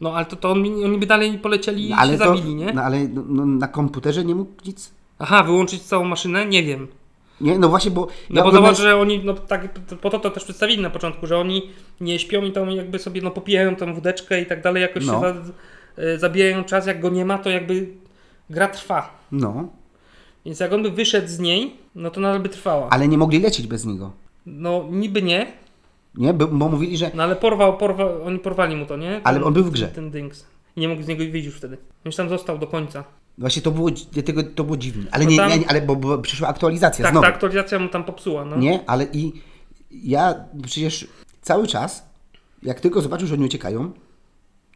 No 0.00 0.14
ale 0.16 0.24
to, 0.26 0.36
to 0.36 0.50
on, 0.50 0.58
oni 0.84 0.98
by 0.98 1.06
dalej 1.06 1.38
polecieli 1.38 1.86
i 1.86 1.90
No, 1.90 1.96
ale, 1.96 2.12
się 2.12 2.18
to, 2.18 2.24
zabili, 2.36 2.54
nie? 2.54 2.72
no, 2.72 2.82
ale 2.82 3.08
no, 3.08 3.22
no, 3.28 3.46
na 3.46 3.68
komputerze 3.68 4.24
nie 4.24 4.34
mógł 4.34 4.52
nic. 4.66 4.90
Aha, 5.18 5.42
wyłączyć 5.42 5.82
całą 5.82 6.04
maszynę? 6.04 6.46
Nie 6.46 6.62
wiem. 6.62 6.88
Nie, 7.40 7.58
no 7.58 7.68
właśnie, 7.68 7.90
bo. 7.90 8.00
No 8.00 8.36
ja 8.36 8.42
bo 8.42 8.48
oglądałem- 8.48 8.74
zobacz, 8.76 8.78
że 8.90 8.96
oni, 8.96 9.20
no 9.24 9.34
tak, 9.34 9.78
po 10.00 10.10
to 10.10 10.18
to 10.18 10.30
też 10.30 10.44
przedstawili 10.44 10.82
na 10.82 10.90
początku, 10.90 11.26
że 11.26 11.38
oni 11.38 11.70
nie 12.00 12.18
śpią 12.18 12.42
i 12.42 12.52
tam 12.52 12.70
jakby 12.70 12.98
sobie 12.98 13.22
no 13.22 13.30
popijają 13.30 13.76
tą 13.76 13.94
wódeczkę 13.94 14.40
i 14.40 14.46
tak 14.46 14.62
dalej, 14.62 14.82
jakoś 14.82 15.06
No. 15.06 15.12
się 15.12 15.20
za, 15.20 15.34
y, 16.02 16.18
zabijają 16.18 16.64
czas, 16.64 16.86
jak 16.86 17.00
go 17.00 17.08
nie 17.10 17.24
ma, 17.24 17.38
to 17.38 17.50
jakby 17.50 17.88
gra 18.50 18.68
trwa. 18.68 19.18
No, 19.32 19.68
Więc 20.46 20.60
jak 20.60 20.72
on 20.72 20.82
by 20.82 20.90
wyszedł 20.90 21.28
z 21.28 21.38
niej, 21.38 21.76
no 21.94 22.10
to 22.10 22.20
nadal 22.20 22.40
by 22.40 22.48
trwała. 22.48 22.88
ale 22.90 23.08
nie 23.08 23.18
mogli 23.18 23.40
lecieć 23.40 23.66
bez 23.66 23.84
niego. 23.84 24.12
No 24.46 24.84
niby 24.90 25.22
nie, 25.22 25.46
Nie, 26.14 26.34
bo, 26.34 26.46
bo 26.46 26.68
mówili, 26.68 26.96
że. 26.96 27.10
No 27.14 27.22
ale 27.22 27.36
porwał, 27.36 27.76
porwał, 27.78 28.22
oni 28.24 28.38
porwali 28.38 28.76
mu 28.76 28.86
to, 28.86 28.96
nie? 28.96 29.20
Ale 29.24 29.44
on 29.44 29.52
był 29.52 29.64
w 29.64 29.70
grze. 29.70 29.86
Ten, 29.86 29.94
ten 29.94 30.10
Dings. 30.10 30.46
I 30.76 30.80
nie 30.80 30.88
mógł 30.88 31.02
z 31.02 31.06
niego 31.06 31.24
wyjść 31.30 31.46
już 31.46 31.56
wtedy. 31.56 31.76
Już 32.04 32.16
tam 32.16 32.28
został 32.28 32.58
do 32.58 32.66
końca. 32.66 33.04
Właśnie 33.38 33.62
to 33.62 33.70
było, 33.70 33.88
dlatego 34.12 34.42
to 34.42 34.64
było 34.64 34.76
dziwne. 34.76 35.04
Ale 35.10 35.24
No 35.24 35.30
nie, 35.30 35.36
tam- 35.36 35.60
nie, 35.60 35.68
ale 35.70 35.82
bo, 35.82 35.96
bo 35.96 36.18
przyszła 36.18 36.48
aktualizacja 36.48 37.02
Tak, 37.02 37.12
znowu. 37.12 37.26
ta 37.26 37.32
aktualizacja 37.32 37.78
mu 37.78 37.88
tam 37.88 38.04
popsuła, 38.04 38.44
no. 38.44 38.56
Nie, 38.56 38.80
ale 38.86 39.06
i 39.12 39.32
ja 39.90 40.34
przecież 40.66 41.08
cały 41.42 41.66
czas, 41.66 42.08
jak 42.62 42.80
tylko 42.80 43.00
zobaczył, 43.00 43.28
że 43.28 43.34
oni 43.34 43.44
uciekają, 43.44 43.92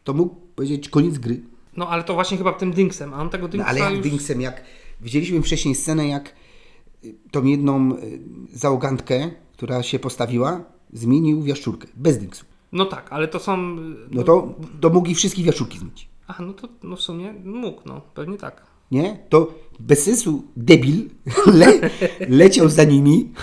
to 0.03 0.13
mógł 0.13 0.35
powiedzieć 0.55 0.89
koniec 0.89 1.17
gry. 1.17 1.41
No 1.77 1.87
ale 1.89 2.03
to 2.03 2.13
właśnie 2.13 2.37
chyba 2.37 2.53
tym 2.53 2.71
Dingsem, 2.71 3.13
a 3.13 3.21
on 3.21 3.29
tego 3.29 3.43
No, 3.47 3.51
Dingsa 3.51 3.69
ale 3.69 3.79
jak 3.79 3.91
już... 3.91 4.01
Dinksem, 4.01 4.41
jak 4.41 4.63
widzieliśmy 5.01 5.41
wcześniej 5.41 5.75
scenę, 5.75 6.07
jak 6.07 6.35
y, 7.05 7.15
tą 7.31 7.45
jedną 7.45 7.97
y, 7.97 8.19
załogantkę, 8.53 9.31
która 9.53 9.83
się 9.83 9.99
postawiła, 9.99 10.63
zmienił 10.93 11.41
w 11.41 11.47
jaszczurkę, 11.47 11.87
bez 11.95 12.17
Dinksu. 12.17 12.45
No 12.71 12.85
tak, 12.85 13.13
ale 13.13 13.27
to 13.27 13.39
są... 13.39 13.57
No 14.11 14.23
to, 14.23 14.55
to 14.81 14.89
mógł 14.89 15.09
i 15.09 15.15
wszystkich 15.15 15.45
jaszczurki 15.45 15.79
zmienić. 15.79 16.09
Aha, 16.27 16.43
no 16.47 16.53
to 16.53 16.67
no 16.83 16.95
w 16.95 17.01
sumie 17.01 17.33
mógł, 17.43 17.81
no. 17.85 18.01
Pewnie 18.13 18.37
tak. 18.37 18.63
Nie? 18.91 19.19
To 19.29 19.53
bez 19.79 20.03
sensu 20.03 20.43
debil 20.55 21.09
le, 21.59 21.89
leciał 22.29 22.69
za 22.69 22.83
nimi, 22.83 23.33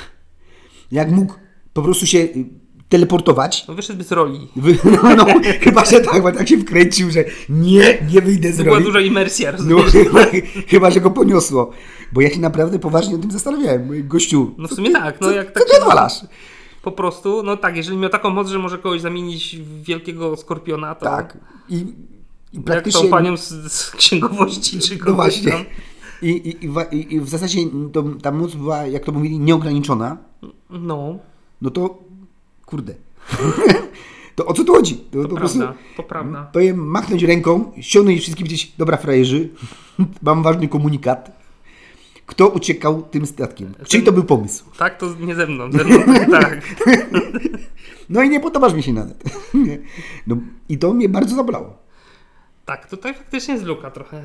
jak 0.92 1.10
mógł 1.10 1.34
po 1.72 1.82
prostu 1.82 2.06
się 2.06 2.18
y, 2.18 2.44
teleportować. 2.88 3.64
No 3.68 3.74
wyszedłby 3.74 4.04
z 4.04 4.12
roli. 4.12 4.48
Wy- 4.56 4.78
No, 5.02 5.16
no, 5.16 5.24
chyba, 5.60 5.84
że 5.84 6.00
tak, 6.00 6.22
bo 6.22 6.32
tak 6.32 6.48
się 6.48 6.58
wkręcił, 6.58 7.10
że 7.10 7.24
nie, 7.48 7.98
nie 8.14 8.20
wyjdę 8.22 8.52
z 8.52 8.56
To 8.56 8.62
była 8.62 8.74
roli. 8.74 8.86
duża 8.86 9.00
imersja, 9.00 9.52
No, 9.52 9.58
rozumiesz? 9.76 9.92
chyba, 10.04 10.20
chyba, 10.68 10.90
że 10.90 11.00
go 11.00 11.10
poniosło. 11.10 11.70
Bo 12.12 12.20
ja 12.20 12.30
się 12.30 12.40
naprawdę 12.40 12.78
poważnie 12.78 13.14
o 13.14 13.18
tym 13.18 13.30
zastanawiałem. 13.30 14.08
Gościu, 14.08 14.54
No 14.58 14.66
w 14.66 14.70
co 14.70 14.76
sumie 14.76 14.88
ty- 14.88 14.94
tak, 14.94 15.20
no 15.20 15.26
co, 15.28 15.34
jak 15.34 15.46
co 15.48 15.52
tak 15.54 15.64
ty 15.64 15.70
się- 15.76 15.78
odwalasz? 15.82 16.12
Po 16.82 16.92
prostu, 16.92 17.42
no 17.42 17.56
tak, 17.56 17.76
jeżeli 17.76 17.96
miał 17.98 18.10
taką 18.10 18.30
moc, 18.30 18.48
że 18.48 18.58
może 18.58 18.78
kogoś 18.78 19.00
zamienić 19.00 19.56
w 19.56 19.82
wielkiego 19.84 20.36
skorpiona, 20.36 20.94
to... 20.94 21.04
Tak. 21.06 21.38
I, 21.68 21.74
i 21.74 21.86
Jak 22.52 22.64
praktycznie... 22.64 23.02
tą 23.02 23.08
panią 23.10 23.36
z, 23.36 23.72
z 23.72 23.90
księgowości, 23.90 24.78
czy 24.78 24.96
No 24.98 25.04
kogoś 25.04 25.14
właśnie. 25.16 25.52
tam. 25.52 25.64
I, 26.22 26.28
i, 26.30 27.14
I 27.14 27.20
w 27.20 27.28
zasadzie 27.28 27.58
to, 27.92 28.04
ta 28.22 28.30
moc 28.30 28.54
była, 28.54 28.86
jak 28.86 29.04
to 29.04 29.12
mówili, 29.12 29.38
nieograniczona. 29.38 30.16
No, 30.70 31.18
No 31.62 31.70
to, 31.70 31.98
kurde. 32.68 32.94
to 34.36 34.46
o 34.46 34.52
co 34.52 34.64
tu 34.64 34.72
chodzi? 34.72 34.96
To, 34.96 35.24
to 35.24 35.36
prostu 35.36 35.58
prawda, 35.58 35.78
to 35.96 36.02
prawda. 36.02 36.50
powiem 36.52 36.86
machnąć 36.86 37.22
ręką, 37.22 37.72
ściągnąć 37.80 38.20
wszystkim 38.20 38.46
gdzieś, 38.46 38.72
dobra 38.78 38.96
frajerzy, 38.96 39.48
mam 40.22 40.42
ważny 40.42 40.68
komunikat. 40.68 41.38
Kto 42.26 42.48
uciekał 42.48 43.02
tym 43.02 43.26
statkiem? 43.26 43.74
Czyli 43.88 44.02
to 44.02 44.12
był 44.12 44.24
pomysł. 44.24 44.64
Tak, 44.78 44.98
to 44.98 45.14
nie 45.20 45.34
ze 45.34 45.46
mną, 45.46 45.72
ze 45.72 45.84
mną 45.84 45.96
tak. 46.30 46.60
No 48.10 48.22
i 48.22 48.30
nie 48.30 48.40
podobasz 48.40 48.74
mi 48.74 48.82
się 48.82 48.92
nawet. 48.92 49.24
No, 50.26 50.36
I 50.68 50.78
to 50.78 50.92
mnie 50.92 51.08
bardzo 51.08 51.36
zabolało. 51.36 51.87
Tak, 52.68 52.86
tutaj 52.88 53.14
faktycznie 53.14 53.54
jest 53.54 53.66
luka 53.66 53.90
trochę 53.90 54.22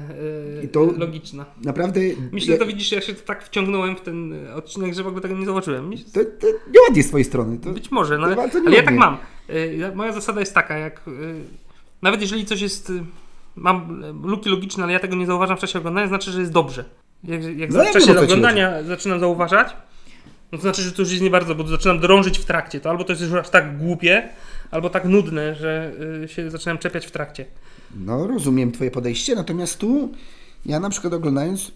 yy, 0.55 0.63
I 0.63 0.67
to- 0.67 0.93
logiczna. 0.97 1.45
Naprawdę. 1.63 1.99
Myślę, 2.31 2.53
że 2.53 2.59
to 2.59 2.65
widzisz, 2.65 2.91
ja 2.91 3.01
się 3.01 3.13
tak 3.13 3.43
wciągnąłem 3.43 3.95
w 3.95 4.01
ten 4.01 4.47
odcinek, 4.55 4.93
że 4.93 5.03
w 5.03 5.07
ogóle 5.07 5.21
tego 5.21 5.35
nie 5.35 5.45
zobaczyłem. 5.45 5.87
Myślę, 5.87 6.05
to, 6.13 6.19
to 6.39 6.47
nieładnie 6.73 7.03
z 7.03 7.07
twojej 7.07 7.25
strony. 7.25 7.57
To, 7.59 7.69
Być 7.69 7.91
może, 7.91 8.17
no, 8.17 8.23
ale, 8.25 8.35
ale 8.65 8.75
ja 8.75 8.83
tak 8.83 8.95
mam. 8.95 9.17
Y, 9.49 9.75
ja- 9.77 9.91
Moja 9.95 10.11
zasada 10.11 10.39
jest 10.39 10.53
taka, 10.53 10.77
jak 10.77 11.07
y, 11.07 11.11
nawet 12.01 12.21
jeżeli 12.21 12.45
coś 12.45 12.61
jest, 12.61 12.91
mam 13.55 14.03
luki 14.23 14.49
logiczne, 14.49 14.83
ale 14.83 14.93
ja 14.93 14.99
tego 14.99 15.15
nie 15.15 15.25
zauważam 15.25 15.57
w 15.57 15.59
czasie 15.59 15.79
oglądania, 15.79 16.07
znaczy, 16.07 16.31
że 16.31 16.39
jest 16.39 16.51
dobrze. 16.51 16.85
Jak, 17.23 17.57
jak 17.57 17.71
No 17.71 17.83
w 17.85 17.91
czasie 17.91 18.19
oglądania 18.19 18.83
zaczynam 18.83 19.19
zauważać, 19.19 19.75
no 20.51 20.57
to 20.57 20.61
znaczy, 20.61 20.81
że 20.81 20.91
to 20.91 21.01
już 21.01 21.11
jest 21.11 21.23
nie 21.23 21.29
bardzo, 21.29 21.55
bo 21.55 21.67
zaczynam 21.67 21.99
drążyć 21.99 22.39
w 22.39 22.45
trakcie. 22.45 22.79
To 22.79 22.89
albo 22.89 23.03
to 23.03 23.11
jest 23.11 23.21
już 23.21 23.33
aż 23.33 23.49
tak 23.49 23.77
głupie, 23.77 24.29
albo 24.71 24.89
tak 24.89 25.05
nudne, 25.05 25.55
że 25.55 25.93
się 26.27 26.51
zaczynam 26.51 26.77
czepiać 26.77 27.05
w 27.05 27.11
trakcie. 27.11 27.45
No, 27.95 28.27
rozumiem 28.27 28.71
Twoje 28.71 28.91
podejście, 28.91 29.35
natomiast 29.35 29.77
tu 29.77 30.11
ja 30.65 30.79
na 30.79 30.89
przykład 30.89 31.13
oglądając 31.13 31.71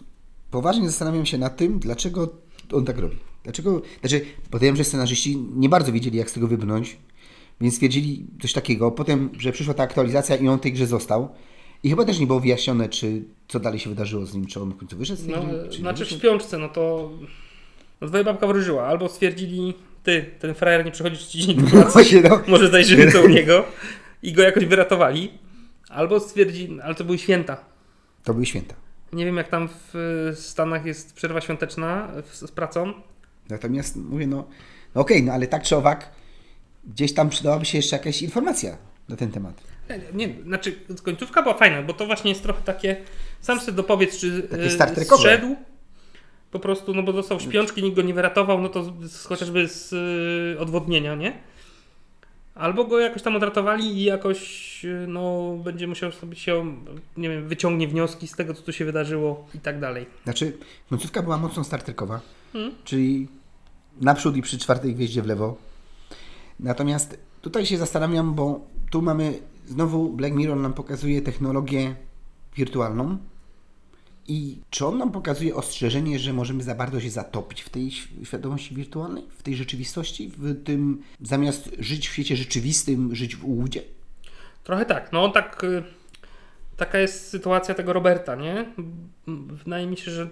poważnie 0.51 0.89
zastanawiam 0.89 1.25
się 1.25 1.37
nad 1.37 1.57
tym, 1.57 1.79
dlaczego 1.79 2.29
on 2.71 2.85
tak 2.85 2.97
robi. 2.97 3.17
Dlaczego? 3.43 3.81
Znaczy, 3.99 4.25
podejrzewam, 4.51 4.77
że 4.77 4.83
scenarzyści 4.83 5.37
nie 5.55 5.69
bardzo 5.69 5.91
wiedzieli, 5.91 6.17
jak 6.17 6.29
z 6.29 6.33
tego 6.33 6.47
wybrnąć, 6.47 6.97
więc 7.61 7.73
stwierdzili 7.73 8.25
coś 8.41 8.53
takiego. 8.53 8.91
Potem, 8.91 9.29
że 9.39 9.51
przyszła 9.51 9.73
ta 9.73 9.83
aktualizacja 9.83 10.35
i 10.35 10.47
on 10.47 10.57
w 10.57 10.61
tej 10.61 10.73
grze 10.73 10.87
został. 10.87 11.29
I 11.83 11.89
chyba 11.89 12.05
też 12.05 12.19
nie 12.19 12.27
było 12.27 12.39
wyjaśnione, 12.39 12.89
czy 12.89 13.23
co 13.47 13.59
dalej 13.59 13.79
się 13.79 13.89
wydarzyło 13.89 14.25
z 14.25 14.33
nim, 14.33 14.45
czy 14.45 14.61
on 14.61 14.71
w 14.71 14.77
końcu 14.77 14.97
wyszedł 14.97 15.21
z 15.21 15.25
tej 15.25 15.35
No, 15.35 15.43
gry, 15.43 15.77
znaczy 15.79 16.05
w 16.05 16.09
śpiączce, 16.09 16.57
no 16.57 16.69
to 16.69 17.11
no 18.01 18.07
twoja 18.07 18.23
babka 18.23 18.47
wróżyła. 18.47 18.83
Albo 18.83 19.09
stwierdzili, 19.09 19.73
ty, 20.03 20.25
ten 20.39 20.55
frajer 20.55 20.85
nie 20.85 20.91
przychodzi 20.91 21.17
ci 21.17 21.39
dzień 21.39 21.61
Właśnie, 21.93 22.21
no. 22.21 22.41
może 22.47 22.69
zajrzymy 22.69 23.11
co 23.11 23.21
u 23.21 23.27
niego 23.27 23.63
i 24.23 24.33
go 24.33 24.41
jakoś 24.41 24.65
wyratowali. 24.65 25.29
Albo 25.89 26.19
stwierdzili, 26.19 26.81
ale 26.81 26.95
to 26.95 27.03
były 27.03 27.17
święta. 27.17 27.57
To 28.23 28.33
były 28.33 28.45
święta. 28.45 28.75
Nie 29.13 29.25
wiem 29.25 29.37
jak 29.37 29.47
tam 29.47 29.69
w 29.93 30.33
Stanach 30.35 30.85
jest 30.85 31.13
przerwa 31.13 31.41
świąteczna 31.41 32.11
z, 32.31 32.39
z 32.39 32.51
pracą. 32.51 32.93
Natomiast 33.49 33.95
mówię, 33.95 34.27
no, 34.27 34.47
no 34.95 35.01
okej, 35.01 35.23
no 35.23 35.33
ale 35.33 35.47
tak 35.47 35.63
czy 35.63 35.75
owak, 35.75 36.11
gdzieś 36.87 37.13
tam 37.13 37.29
przydałaby 37.29 37.65
się 37.65 37.77
jeszcze 37.77 37.95
jakaś 37.95 38.21
informacja 38.21 38.77
na 39.09 39.15
ten 39.15 39.31
temat. 39.31 39.61
Nie, 40.13 40.27
nie, 40.27 40.43
znaczy 40.43 40.79
końcówka 41.03 41.41
była 41.41 41.57
fajna, 41.57 41.81
bo 41.81 41.93
to 41.93 42.05
właśnie 42.05 42.31
jest 42.31 42.43
trochę 42.43 42.61
takie, 42.61 42.97
sam 43.41 43.59
sobie 43.59 43.71
dopowiedz, 43.73 44.17
czy 44.17 44.43
Trekowe. 44.95 45.17
zszedł, 45.17 45.55
po 46.51 46.59
prostu, 46.59 46.93
no 46.93 47.03
bo 47.03 47.13
dostał 47.13 47.39
śpiączki, 47.39 47.83
nikt 47.83 47.95
go 47.95 48.01
nie 48.01 48.13
wyratował, 48.13 48.61
no 48.61 48.69
to 48.69 48.93
z, 49.03 49.25
chociażby 49.25 49.67
z 49.67 49.93
y, 50.55 50.59
odwodnienia, 50.59 51.15
nie? 51.15 51.37
Albo 52.57 52.85
go 52.85 52.99
jakoś 52.99 53.21
tam 53.21 53.35
odratowali 53.35 53.85
i 53.85 54.03
jakoś, 54.03 54.85
y, 54.85 55.05
no, 55.07 55.53
będzie 55.63 55.87
musiał 55.87 56.11
sobie 56.11 56.35
się, 56.35 56.75
nie 57.17 57.29
wiem, 57.29 57.47
wyciągnie 57.47 57.87
wnioski 57.87 58.27
z 58.27 58.35
tego, 58.35 58.53
co 58.53 58.61
tu 58.61 58.73
się 58.73 58.85
wydarzyło 58.85 59.47
i 59.55 59.59
tak 59.59 59.79
dalej. 59.79 60.05
Znaczy, 60.23 60.57
końcówka 60.89 61.21
była 61.21 61.37
mocno 61.37 61.63
Star 61.63 61.83
Trekowa, 61.83 62.21
Hmm. 62.53 62.71
czyli 62.83 63.27
naprzód 64.01 64.37
i 64.37 64.41
przy 64.41 64.57
czwartej 64.57 64.95
gwieździe 64.95 65.21
w 65.21 65.25
lewo. 65.25 65.57
Natomiast 66.59 67.19
tutaj 67.41 67.65
się 67.65 67.77
zastanawiam, 67.77 68.33
bo 68.33 68.59
tu 68.91 69.01
mamy 69.01 69.39
znowu 69.67 70.09
Black 70.09 70.35
Mirror 70.35 70.57
nam 70.57 70.73
pokazuje 70.73 71.21
technologię 71.21 71.95
wirtualną 72.55 73.17
i 74.27 74.57
czy 74.69 74.85
on 74.85 74.97
nam 74.97 75.11
pokazuje 75.11 75.55
ostrzeżenie, 75.55 76.19
że 76.19 76.33
możemy 76.33 76.63
za 76.63 76.75
bardzo 76.75 76.99
się 76.99 77.09
zatopić 77.09 77.61
w 77.61 77.69
tej 77.69 77.89
świ- 77.89 78.25
świadomości 78.25 78.75
wirtualnej, 78.75 79.23
w 79.37 79.43
tej 79.43 79.55
rzeczywistości, 79.55 80.31
w 80.37 80.63
tym 80.63 81.01
zamiast 81.21 81.69
żyć 81.79 82.09
w 82.09 82.13
świecie 82.13 82.35
rzeczywistym, 82.35 83.15
żyć 83.15 83.35
w 83.35 83.45
ułudzie? 83.45 83.83
Trochę 84.63 84.85
tak, 84.85 85.11
no 85.11 85.29
tak, 85.29 85.63
y, 85.63 85.83
taka 86.77 86.99
jest 86.99 87.29
sytuacja 87.29 87.75
tego 87.75 87.93
Roberta, 87.93 88.35
nie? 88.35 88.65
Wydaje 89.27 89.87
mi 89.87 89.97
się, 89.97 90.11
że 90.11 90.27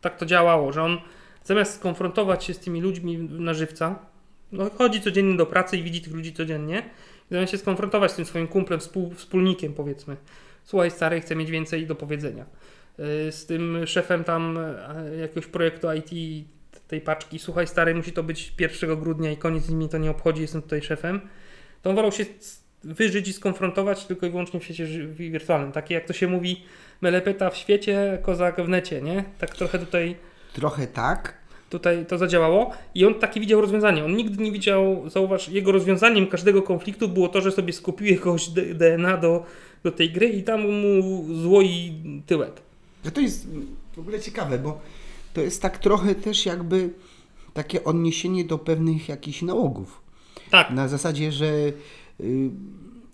tak 0.00 0.16
to 0.18 0.26
działało, 0.26 0.72
że 0.72 0.82
on 0.82 0.98
zamiast 1.44 1.74
skonfrontować 1.74 2.44
się 2.44 2.54
z 2.54 2.58
tymi 2.58 2.80
ludźmi 2.80 3.18
na 3.18 3.54
żywca, 3.54 3.98
no 4.52 4.70
chodzi 4.78 5.00
codziennie 5.00 5.36
do 5.36 5.46
pracy 5.46 5.76
i 5.76 5.82
widzi 5.82 6.02
tych 6.02 6.12
ludzi 6.12 6.32
codziennie, 6.32 6.90
zamiast 7.30 7.52
się 7.52 7.58
skonfrontować 7.58 8.12
z 8.12 8.14
tym 8.14 8.24
swoim 8.24 8.48
kumplem, 8.48 8.80
współ, 8.80 9.14
wspólnikiem 9.14 9.74
powiedzmy, 9.74 10.16
słuchaj 10.64 10.90
stary, 10.90 11.20
chcę 11.20 11.36
mieć 11.36 11.50
więcej 11.50 11.86
do 11.86 11.94
powiedzenia. 11.94 12.44
Y, 12.98 13.32
Z 13.32 13.46
tym 13.46 13.86
szefem 13.86 14.24
tam 14.24 14.58
y, 15.12 15.16
jakiegoś 15.16 15.46
projektu 15.46 15.88
IT 15.92 16.10
tej 16.88 17.00
paczki, 17.00 17.38
słuchaj 17.38 17.66
stary, 17.66 17.94
musi 17.94 18.12
to 18.12 18.22
być 18.22 18.52
1 18.58 18.96
grudnia 19.00 19.30
i 19.30 19.36
koniec, 19.36 19.68
mnie 19.68 19.88
to 19.88 19.98
nie 19.98 20.10
obchodzi, 20.10 20.42
jestem 20.42 20.62
tutaj 20.62 20.82
szefem 20.82 21.20
to 21.82 21.90
on 21.90 21.96
wolał 21.96 22.12
się 22.12 22.24
wyżyć 22.84 23.28
i 23.28 23.32
skonfrontować 23.32 24.06
tylko 24.06 24.26
i 24.26 24.30
wyłącznie 24.30 24.60
w 24.60 24.64
świecie 24.64 24.86
wirtualnym. 25.06 25.72
Takie 25.72 25.94
jak 25.94 26.04
to 26.04 26.12
się 26.12 26.28
mówi, 26.28 26.62
melepeta 27.00 27.50
w 27.50 27.56
świecie, 27.56 28.18
kozak 28.22 28.60
w 28.64 28.68
necie, 28.68 29.02
nie? 29.02 29.24
Tak 29.38 29.56
trochę 29.56 29.78
tutaj, 29.78 30.16
Trochę 30.52 30.86
tak, 30.86 31.34
tutaj 31.70 32.06
to 32.06 32.18
zadziałało 32.18 32.70
i 32.94 33.06
on 33.06 33.14
takie 33.14 33.40
widział 33.40 33.60
rozwiązanie. 33.60 34.04
On 34.04 34.16
nigdy 34.16 34.42
nie 34.44 34.52
widział, 34.52 35.10
zauważ, 35.10 35.48
jego 35.48 35.72
rozwiązaniem 35.72 36.26
każdego 36.26 36.62
konfliktu 36.62 37.08
było 37.08 37.28
to, 37.28 37.40
że 37.40 37.52
sobie 37.52 37.72
skupił 37.72 38.18
D- 38.54 38.74
DNA 38.74 39.16
do, 39.16 39.46
do 39.82 39.92
tej 39.92 40.10
gry 40.10 40.28
i 40.28 40.42
tam 40.42 40.60
mu 40.60 41.24
złoi 41.34 41.92
tyłek. 42.26 42.52
No 43.04 43.10
to 43.10 43.20
jest 43.20 43.48
w 43.96 43.98
ogóle 43.98 44.20
ciekawe, 44.20 44.58
bo 44.58 44.80
to 45.34 45.40
jest 45.40 45.62
tak 45.62 45.78
trochę 45.78 46.14
też 46.14 46.46
jakby 46.46 46.90
takie 47.54 47.84
odniesienie 47.84 48.44
do 48.44 48.58
pewnych 48.58 49.08
jakichś 49.08 49.42
nałogów. 49.42 50.02
Tak, 50.50 50.70
Na 50.70 50.88
zasadzie, 50.88 51.32
że 51.32 51.46
y, 52.20 52.50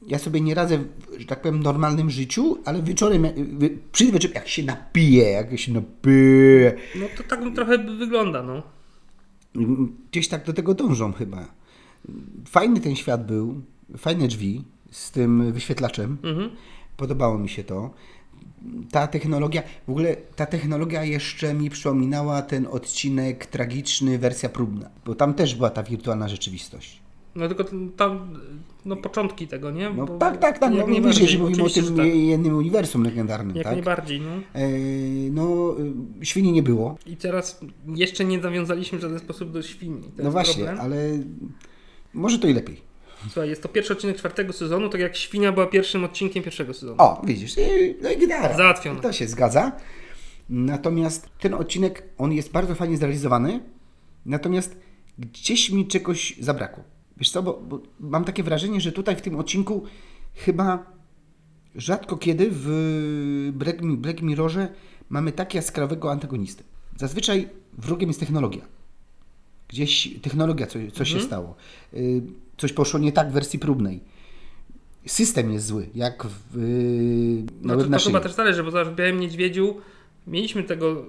ja 0.07 0.19
sobie 0.19 0.41
nie 0.41 0.55
radzę, 0.55 0.85
że 1.19 1.27
tak 1.27 1.43
powiem, 1.43 1.63
normalnym 1.63 2.11
życiu, 2.11 2.59
ale 2.65 2.83
wieczorem, 2.83 3.27
wy- 3.59 3.79
przyjdę 3.93 4.13
wieczorem, 4.13 4.35
jak 4.35 4.49
się 4.49 4.63
napiję, 4.63 5.31
jak 5.31 5.59
się 5.59 5.73
napiję, 5.73 6.77
no 6.95 7.07
to 7.17 7.23
tak 7.23 7.41
trochę 7.55 7.79
wygląda, 7.79 8.43
no. 8.43 8.63
gdzieś 10.11 10.29
tak 10.29 10.45
do 10.47 10.53
tego 10.53 10.75
dążą 10.75 11.13
chyba. 11.13 11.49
Fajny 12.49 12.81
ten 12.81 12.97
świat 12.97 13.27
był, 13.27 13.61
fajne 13.99 14.29
drzwi 14.29 14.65
z 14.91 15.11
tym 15.11 15.53
wyświetlaczem. 15.53 16.17
Mhm. 16.23 16.51
Podobało 16.97 17.39
mi 17.39 17.49
się 17.49 17.65
to. 17.65 17.91
Ta 18.91 19.07
technologia, 19.07 19.63
w 19.87 19.91
ogóle 19.91 20.17
ta 20.37 20.47
technologia 20.47 21.05
jeszcze 21.05 21.55
mi 21.55 21.71
przypominała 21.71 22.43
ten 22.43 22.67
odcinek 22.71 23.47
tragiczny, 23.47 24.19
wersja 24.19 24.49
próbna, 24.49 24.91
bo 25.05 25.15
tam 25.15 25.35
też 25.35 25.55
była 25.55 25.71
ta 25.71 25.83
wirtualna 25.83 26.29
rzeczywistość. 26.29 27.01
No 27.35 27.49
tylko 27.49 27.65
tam, 27.97 28.39
no 28.85 28.97
początki 28.97 29.49
tego, 29.49 29.71
nie? 29.71 29.91
No 29.91 30.07
Bo- 30.07 30.19
tak, 30.19 30.37
tak, 30.37 30.59
tak, 30.59 30.71
no, 30.71 30.77
najbardziej, 30.77 31.01
najwyżej, 31.01 31.23
jeśli 31.23 31.39
mówimy 31.39 31.65
o 31.65 31.69
tym 31.71 31.97
tak. 31.97 32.07
jednym 32.15 32.57
uniwersum 32.57 33.05
legendarnym, 33.05 33.57
Jak 33.57 33.65
tak? 33.65 33.73
najbardziej, 33.75 34.21
no. 34.21 34.31
E, 34.55 34.69
no, 35.31 35.75
świni 36.23 36.53
nie 36.53 36.63
było, 36.63 36.97
I 37.07 37.17
teraz 37.17 37.61
jeszcze 37.87 38.25
nie 38.25 38.39
nawiązaliśmy 38.39 38.99
w 38.99 39.01
żaden 39.03 39.19
sposób 39.19 39.53
do 39.53 39.63
świni. 39.63 40.03
No 40.19 40.31
właśnie, 40.31 40.65
problem. 40.65 40.85
ale 40.85 40.97
może 42.15 42.39
to 42.39 42.49
i 42.49 42.55
lepiej. 42.55 42.88
Słuchaj, 43.23 43.49
jest 43.49 43.63
to 43.63 43.69
pierwszy 43.69 43.93
odcinek 43.93 44.17
czwartego 44.17 44.53
sezonu, 44.53 44.89
tak 44.89 45.01
jak 45.01 45.17
świnia 45.17 45.53
była 45.53 45.67
pierwszym 45.67 46.05
odcinkiem 46.05 46.43
pierwszego 46.43 46.75
sezonu. 46.75 46.95
O, 46.99 47.23
widzisz, 47.25 47.57
no 48.03 48.11
i 48.11 48.19
gitara. 48.19 48.57
Załatwione. 48.57 49.01
To 49.01 49.13
się 49.13 49.27
zgadza. 49.27 49.73
Natomiast 50.49 51.29
ten 51.41 51.55
odcinek, 51.55 52.03
on 52.19 52.33
jest 52.33 52.53
bardzo 52.53 52.75
fajnie 52.75 52.97
zrealizowany, 52.97 53.61
natomiast 54.27 54.77
gdzieś 55.19 55.71
mi 55.71 55.87
czegoś 55.87 56.37
zabrakło. 56.41 56.85
Wiesz 57.17 57.31
co, 57.31 57.43
bo, 57.43 57.61
bo 57.69 57.81
mam 58.01 58.25
takie 58.25 58.43
wrażenie, 58.43 58.81
że 58.81 58.93
tutaj 58.93 59.17
w 59.17 59.21
tym 59.23 59.37
odcinku 59.37 59.83
chyba 60.35 60.87
rzadko 61.75 62.17
kiedy 62.17 62.49
w 62.53 63.51
Black, 63.53 63.79
Black 63.83 64.23
Mirrorze 64.23 64.69
mamy 65.09 65.33
tak 65.33 65.55
jaskrawego 65.55 66.11
antagonistę. 66.13 66.65
Zazwyczaj 66.97 67.49
wrogiem 67.79 68.09
jest 68.11 68.21
technologia. 68.21 68.63
Gdzieś 69.69 70.09
technologia, 70.23 70.67
coś, 70.67 70.93
coś 70.93 71.09
Mhm. 71.09 71.21
się 71.21 71.27
stało. 71.27 71.55
Y, 71.95 72.23
Coś 72.59 72.73
poszło 72.73 73.01
nie 73.01 73.13
tak 73.13 73.31
w 73.31 73.33
wersji 73.33 73.59
próbnej. 73.59 74.01
System 75.07 75.53
jest 75.53 75.67
zły, 75.67 75.89
jak 75.95 76.27
w, 76.27 76.57
yy, 76.57 77.43
No 77.63 77.77
to, 77.77 77.85
to 77.85 77.99
chyba 77.99 78.21
też 78.21 78.33
zależy, 78.33 78.63
bo 78.65 78.71
zobacz, 78.71 78.89
w 78.89 78.95
Białym 78.95 79.21
Niedźwiedziu 79.21 79.77
mieliśmy 80.27 80.63
tego 80.63 81.05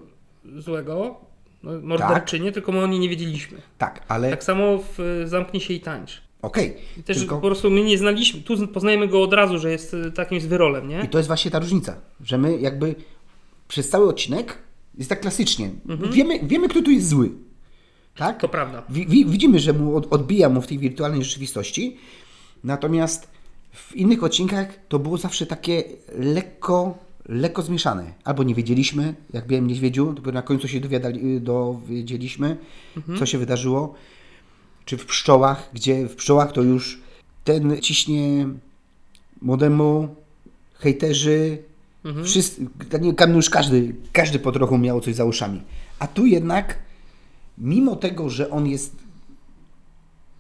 złego, 0.58 1.18
no, 1.64 1.72
morderczynię, 1.82 2.52
tylko 2.52 2.72
my 2.72 2.84
o 2.84 2.88
niej 2.88 3.00
nie 3.00 3.10
wiedzieliśmy. 3.10 3.58
Tak, 3.78 4.04
ale 4.08 4.30
Tak 4.30 4.44
samo 4.44 4.78
w 4.98 5.00
y, 5.00 5.28
Zamknij 5.28 5.62
się 5.62 5.74
i 5.74 5.80
tańcz. 5.80 6.22
okej. 6.42 6.78
I 6.98 7.04
też 7.04 7.18
tylko- 7.18 7.36
po 7.36 7.48
prostu 7.48 7.70
my 7.72 7.84
nie 7.84 7.98
znaliśmy, 7.98 8.42
tu 8.42 8.68
poznajemy 8.68 9.08
go 9.08 9.24
od 9.24 9.34
razu, 9.34 9.60
że 9.60 9.72
jest 9.72 9.94
y, 9.94 10.12
takim 10.12 10.40
zwyrolem, 10.42 10.88
nie? 10.88 11.02
I 11.06 11.10
to 11.10 11.18
jest 11.18 11.28
właśnie 11.28 11.52
ta 11.52 11.60
różnica, 11.60 11.96
że 12.24 12.38
my 12.38 12.60
jakby 12.60 12.96
przez 13.68 13.90
cały 13.90 14.10
odcinek 14.10 14.58
jest 14.98 15.10
tak 15.10 15.22
klasycznie. 15.22 15.70
Wiemy, 16.12 16.40
wiemy, 16.44 16.68
kto 16.70 16.82
tu 16.82 16.92
jest 16.92 17.08
zły. 17.10 17.30
Tak? 18.19 18.27
Mhm. 18.36 18.39
To 18.41 18.49
prawda. 18.49 18.84
Wi- 18.89 19.08
wi- 19.08 19.25
widzimy, 19.25 19.60
że 19.60 19.73
mu 19.73 19.95
od, 19.95 20.13
odbija 20.13 20.49
mu 20.49 20.62
w 20.62 20.67
tej 20.67 20.79
wirtualnej 20.79 21.23
rzeczywistości, 21.23 21.97
natomiast 22.63 23.27
w 23.73 23.95
innych 23.95 24.23
odcinkach 24.23 24.67
to 24.89 24.99
było 24.99 25.17
zawsze 25.17 25.45
takie 25.45 25.84
lekko, 26.17 26.97
lekko 27.29 27.62
zmieszane. 27.62 28.13
Albo 28.23 28.43
nie 28.43 28.55
wiedzieliśmy, 28.55 29.13
jak 29.34 29.47
byłem 29.47 29.67
niedźwiedziu, 29.67 30.13
dopiero 30.13 30.32
na 30.34 30.41
końcu 30.41 30.67
się 30.67 30.79
dowiadali, 30.79 31.41
dowiedzieliśmy, 31.41 32.58
co 33.19 33.25
się 33.25 33.38
wydarzyło. 33.38 33.93
Czy 34.86 34.97
w 34.97 35.05
pszczołach, 35.05 35.69
gdzie 35.73 36.05
w 36.08 36.15
pszczołach 36.15 36.51
to 36.51 36.62
już 36.62 37.01
ten 37.43 37.82
ciśnie 37.82 38.47
modemu, 39.41 40.15
hejterzy, 40.73 41.58
wszyscy, 42.23 42.67
nie, 43.01 43.13
tam 43.13 43.36
już 43.36 43.49
każdy, 43.49 43.95
każdy 44.13 44.39
po 44.39 44.51
trochu 44.51 44.77
miał 44.77 45.01
coś 45.01 45.15
za 45.15 45.25
uszami. 45.25 45.62
A 45.99 46.08
tu 46.08 46.25
jednak, 46.25 46.79
mimo 47.60 47.95
tego, 47.95 48.30
że 48.30 48.50
on 48.50 48.67
jest 48.67 48.95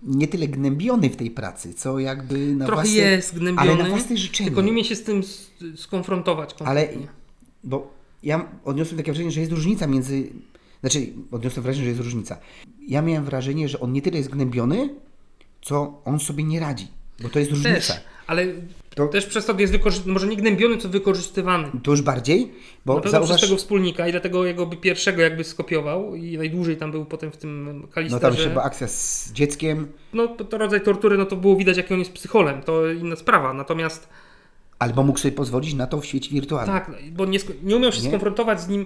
nie 0.03 0.27
tyle 0.27 0.47
gnębiony 0.47 1.09
w 1.09 1.15
tej 1.15 1.31
pracy, 1.31 1.73
co 1.73 1.99
jakby 1.99 2.55
na 2.55 2.65
Trochę 2.65 2.81
własne, 2.81 2.99
jest 3.01 3.39
gnębiony, 3.39 3.71
ale 3.71 3.83
na 3.83 3.89
własne 3.89 4.17
życzenie. 4.17 4.49
tylko 4.49 4.61
nie 4.61 4.71
umie 4.71 4.85
się 4.85 4.95
z 4.95 5.03
tym 5.03 5.21
skonfrontować 5.75 6.55
Ale, 6.65 6.89
bo 7.63 7.93
ja 8.23 8.51
odniosłem 8.65 8.97
takie 8.97 9.11
wrażenie, 9.11 9.31
że 9.31 9.39
jest 9.39 9.51
różnica 9.51 9.87
między, 9.87 10.29
znaczy 10.81 11.07
odniosłem 11.31 11.63
wrażenie, 11.63 11.83
że 11.83 11.89
jest 11.89 12.01
różnica. 12.03 12.37
Ja 12.87 13.01
miałem 13.01 13.25
wrażenie, 13.25 13.69
że 13.69 13.79
on 13.79 13.93
nie 13.93 14.01
tyle 14.01 14.17
jest 14.17 14.29
gnębiony, 14.29 14.89
co 15.61 16.01
on 16.05 16.19
sobie 16.19 16.43
nie 16.43 16.59
radzi. 16.59 16.87
Bo 17.23 17.29
to 17.29 17.39
jest 17.39 17.51
Też, 17.51 17.59
różnica. 17.63 17.93
Ale 18.29 18.45
To- 18.95 19.07
też 19.07 19.25
przez 19.25 19.45
to 19.45 19.59
jest 19.59 19.73
wykorzystany, 19.73 20.13
może 20.13 20.27
nie 20.27 20.35
gnębiony, 20.37 20.77
co 20.77 20.89
wykorzystywany. 20.89 21.67
To 21.83 21.91
już 21.91 22.01
bardziej, 22.01 22.51
bo 22.85 22.95
pewno 22.95 23.11
zauważ, 23.11 23.29
przez 23.29 23.41
tego 23.41 23.57
wspólnika 23.57 24.07
i 24.07 24.11
dlatego 24.11 24.45
jego 24.45 24.65
by 24.65 24.75
pierwszego 24.77 25.21
jakby 25.21 25.43
skopiował 25.43 26.15
i 26.15 26.37
najdłużej 26.37 26.77
tam 26.77 26.91
był 26.91 27.05
potem 27.05 27.31
w 27.31 27.37
tym 27.37 27.79
no 27.81 27.87
kalisterze. 27.87 28.21
tam 28.21 28.33
jeszcze 28.33 28.49
była 28.49 28.63
akcja 28.63 28.87
z 28.87 29.31
dzieckiem, 29.33 29.87
No 30.13 30.27
to, 30.27 30.57
rodzaj 30.57 30.81
tortury, 30.81 31.17
no 31.17 31.25
to 31.25 31.35
było 31.35 31.55
widać 31.55 31.77
jaki 31.77 31.93
on 31.93 31.99
jest 31.99 32.13
psycholem, 32.13 32.61
to 32.61 32.91
inna 32.91 33.15
sprawa. 33.15 33.53
Natomiast 33.53 34.09
albo 34.79 35.03
mógł 35.03 35.19
sobie 35.19 35.31
pozwolić 35.31 35.73
na 35.73 35.87
to 35.87 36.01
w 36.01 36.05
świecie 36.05 36.29
wirtualnym. 36.31 36.75
tak, 36.75 36.91
bo 37.11 37.25
nie, 37.25 37.39
nie 37.63 37.75
umiał 37.75 37.91
się 37.91 38.01
Nie? 38.01 38.07
skonfrontować 38.07 38.61
z 38.61 38.67
nim. 38.67 38.85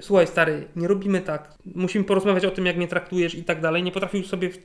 Słuchaj 0.00 0.26
stary, 0.26 0.64
nie 0.76 0.88
robimy 0.88 1.20
tak. 1.20 1.54
Musimy 1.74 2.04
porozmawiać 2.04 2.44
o 2.44 2.50
tym, 2.50 2.66
jak 2.66 2.76
mnie 2.76 2.88
traktujesz 2.88 3.34
i 3.34 3.44
tak 3.44 3.60
dalej. 3.60 3.82
Nie 3.82 3.92
potrafił 3.92 4.24
sobie 4.24 4.50
w, 4.50 4.52
w 4.52 4.58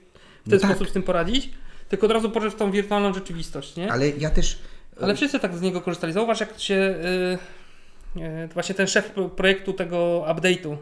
ten 0.49 0.53
No 0.53 0.59
tak. 0.59 0.69
sposób 0.71 0.89
z 0.89 0.93
tym 0.93 1.03
poradzić, 1.03 1.49
tylko 1.89 2.05
od 2.05 2.11
razu 2.11 2.29
poszedł 2.29 2.51
w 2.51 2.59
tą 2.59 2.71
wirtualną 2.71 3.13
rzeczywistość, 3.13 3.75
nie? 3.75 3.91
Ale 3.91 4.09
ja 4.09 4.29
też... 4.29 4.59
Ale 5.01 5.15
wszyscy 5.15 5.39
tak 5.39 5.57
z 5.57 5.61
niego 5.61 5.81
korzystali. 5.81 6.13
Zauważ, 6.13 6.39
jak 6.39 6.59
się. 6.59 6.95
Yy, 8.15 8.21
yy, 8.21 8.47
właśnie 8.47 8.75
ten 8.75 8.87
szef 8.87 9.11
pro- 9.11 9.29
projektu 9.29 9.73
tego 9.73 10.25
update'u. 10.27 10.77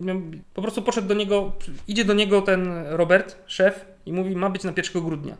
Yy, 0.00 0.14
po 0.54 0.62
prostu 0.62 0.82
poszedł 0.82 1.08
do 1.08 1.14
niego. 1.14 1.52
Idzie 1.88 2.04
do 2.04 2.14
niego 2.14 2.42
ten 2.42 2.68
Robert, 2.86 3.36
szef, 3.46 3.84
i 4.06 4.12
mówi: 4.12 4.36
Ma 4.36 4.50
być 4.50 4.64
na 4.64 4.72
1 4.76 5.02
grudnia. 5.02 5.36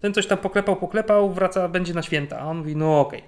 Ten 0.00 0.14
coś 0.14 0.26
tam 0.26 0.38
poklepał, 0.38 0.76
poklepał, 0.76 1.32
wraca, 1.32 1.68
będzie 1.68 1.94
na 1.94 2.02
święta. 2.02 2.38
A 2.38 2.44
on 2.44 2.58
mówi: 2.58 2.76
No 2.76 3.00
okej. 3.00 3.22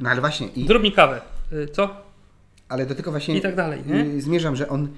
No 0.00 0.10
ale 0.10 0.20
właśnie, 0.20 0.46
i, 0.46 0.66
Zrób 0.66 0.82
mi 0.82 0.92
kawę. 0.92 1.20
Yy, 1.52 1.68
co? 1.68 2.04
ale 2.68 2.86
do 2.86 2.94
tego 2.94 3.10
właśnie 3.10 3.36
I 3.36 3.40
tak 3.40 3.56
dalej, 3.56 3.82
nie? 3.86 4.04
y, 4.04 4.20
zmierzam, 4.22 4.56
że 4.56 4.68
on 4.68 4.88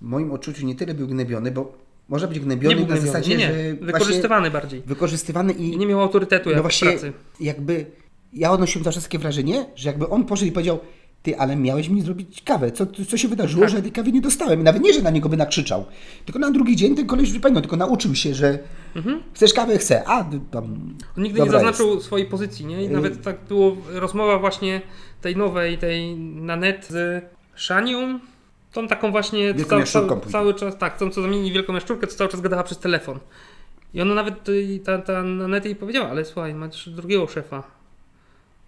w 0.00 0.04
moim 0.04 0.32
odczuciu 0.32 0.66
nie 0.66 0.74
tyle 0.74 0.94
był 0.94 1.06
gnębiony, 1.06 1.50
bo 1.50 1.78
może 2.08 2.28
być 2.28 2.40
gnębiony 2.40 2.76
Nie 2.76 2.86
na 2.86 2.96
zasadzie, 2.96 3.30
nie, 3.30 3.36
nie. 3.36 3.46
że 3.46 3.74
Wykorzystywany 3.86 4.50
bardziej. 4.50 4.82
wykorzystywany 4.86 5.52
i 5.52 5.72
I 5.72 5.78
nie 5.78 5.86
miał 5.86 6.00
autorytetu 6.00 6.50
no 6.56 6.62
właśnie 6.62 6.90
pracy. 6.90 7.12
jakby 7.40 7.86
ja 8.32 8.50
odnosiłem 8.50 8.84
czas 8.84 9.02
takie 9.02 9.18
wrażenie, 9.18 9.66
że 9.76 9.88
jakby 9.88 10.08
on 10.08 10.24
poszedł 10.24 10.48
i 10.48 10.52
powiedział 10.52 10.78
ty, 11.22 11.38
ale 11.38 11.56
miałeś 11.56 11.88
mi 11.88 12.02
zrobić 12.02 12.42
kawę. 12.42 12.70
Co, 12.72 12.86
co 13.08 13.16
się 13.16 13.28
wydarzyło, 13.28 13.62
Tak. 13.62 13.70
że 13.70 13.82
tej 13.82 13.92
kawy 13.92 14.12
nie 14.12 14.20
dostałem? 14.20 14.62
Nawet 14.62 14.82
nie, 14.82 14.92
że 14.92 15.02
na 15.02 15.10
niego 15.10 15.28
by 15.28 15.36
nakrzyczał. 15.36 15.84
Tylko 16.24 16.38
na 16.38 16.50
drugi 16.50 16.76
dzień 16.76 16.94
ten 16.96 17.06
koleś 17.06 17.32
wypełnił, 17.32 17.60
tylko 17.60 17.76
nauczył 17.76 18.14
się, 18.14 18.34
że 18.34 18.58
chcesz 19.34 19.52
kawę? 19.52 19.78
Chcę. 19.78 20.08
A, 20.08 20.24
tam... 20.50 20.64
On 21.16 21.22
nigdy 21.24 21.40
nie 21.40 21.50
zaznaczył 21.50 22.00
swojej 22.00 22.26
pozycji, 22.26 22.66
nie? 22.66 22.82
I 22.84 22.86
Y- 22.86 22.90
nawet 22.90 23.22
tak 23.22 23.36
było 23.48 23.76
rozmowa 23.88 24.38
właśnie 24.38 24.80
tej 25.20 25.36
nowej, 25.36 25.78
tej 25.78 26.16
na 26.18 26.56
net 26.56 26.86
z 26.90 27.24
Szanią, 27.54 28.18
tą 28.76 28.88
taką 28.88 29.10
właśnie 29.10 29.54
Wielką 29.54 29.82
cały, 29.86 30.20
cały, 30.30 30.54
czas, 30.54 30.78
tak, 30.78 30.98
tą 30.98 31.10
co 31.10 31.22
zamienili 31.22 31.52
wielką 31.52 31.74
jaszczurkę, 31.74 32.06
co 32.06 32.16
cały 32.16 32.30
czas 32.30 32.40
gadała 32.40 32.62
przez 32.62 32.78
telefon. 32.78 33.18
I 33.94 34.00
ona 34.00 34.14
nawet, 34.14 34.48
y, 34.48 34.80
ta, 34.84 34.98
ta 34.98 35.22
na 35.22 35.48
net 35.48 35.64
jej 35.64 35.76
powiedziała, 35.76 36.08
ale 36.10 36.24
słuchaj, 36.24 36.54
masz 36.54 36.88
drugiego 36.88 37.26
szefa, 37.26 37.62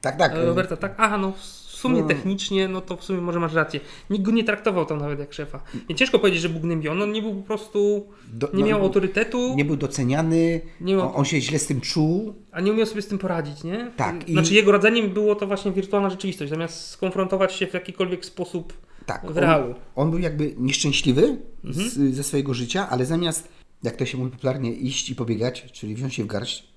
Tak, 0.00 0.16
tak. 0.16 0.32
e, 0.32 0.44
Roberta, 0.44 0.76
tak? 0.76 0.94
Aha, 0.96 1.18
no 1.18 1.32
w 1.32 1.42
sumie 1.80 2.00
No. 2.02 2.08
technicznie, 2.08 2.68
no 2.68 2.80
to 2.80 2.96
w 2.96 3.04
sumie 3.04 3.20
może 3.20 3.40
masz 3.40 3.54
rację. 3.54 3.80
Nikt 4.10 4.24
go 4.24 4.30
nie 4.30 4.44
traktował 4.44 4.86
tam 4.86 4.98
nawet 4.98 5.18
jak 5.18 5.32
szefa. 5.32 5.60
I 5.88 5.94
ciężko 5.94 6.18
powiedzieć, 6.18 6.42
że 6.42 6.48
był 6.48 6.60
gnębiony, 6.60 7.02
on 7.04 7.12
nie 7.12 7.22
był 7.22 7.34
po 7.34 7.42
prostu, 7.46 8.06
Do- 8.32 8.48
nie 8.54 8.60
no, 8.60 8.66
miał 8.66 8.80
autorytetu, 8.80 9.54
Nie 9.56 9.64
był 9.64 9.76
doceniany, 9.76 10.60
Nie 10.80 10.96
miał- 10.96 11.06
on, 11.08 11.12
on 11.16 11.24
się 11.24 11.40
źle 11.40 11.58
z 11.58 11.66
tym 11.66 11.80
czuł. 11.80 12.34
A 12.52 12.60
nie 12.60 12.72
umiał 12.72 12.86
sobie 12.86 13.02
z 13.02 13.06
tym 13.06 13.18
poradzić, 13.18 13.64
nie? 13.64 13.90
Tak, 13.96 14.28
i- 14.28 14.32
Znaczy 14.32 14.54
jego 14.54 14.72
radzeniem 14.72 15.08
było 15.10 15.34
to 15.34 15.46
właśnie 15.46 15.72
wirtualna 15.72 16.10
rzeczywistość, 16.10 16.50
zamiast 16.50 16.90
skonfrontować 16.90 17.52
się 17.52 17.66
w 17.66 17.74
jakikolwiek 17.74 18.24
sposób 18.24 18.72
Tak. 19.08 19.24
On, 19.24 19.74
on 19.96 20.10
był 20.10 20.18
jakby 20.18 20.54
nieszczęśliwy 20.58 21.36
Mhm. 21.64 21.88
z, 21.90 22.14
ze 22.14 22.22
swojego 22.22 22.54
życia, 22.54 22.88
ale 22.88 23.06
zamiast, 23.06 23.48
jak 23.82 23.96
to 23.96 24.06
się 24.06 24.18
mówi 24.18 24.30
popularnie, 24.30 24.72
iść 24.72 25.10
i 25.10 25.14
pobiegać, 25.14 25.72
czyli 25.72 25.94
wziąć 25.94 26.14
się 26.14 26.24
w 26.24 26.26
garść, 26.26 26.68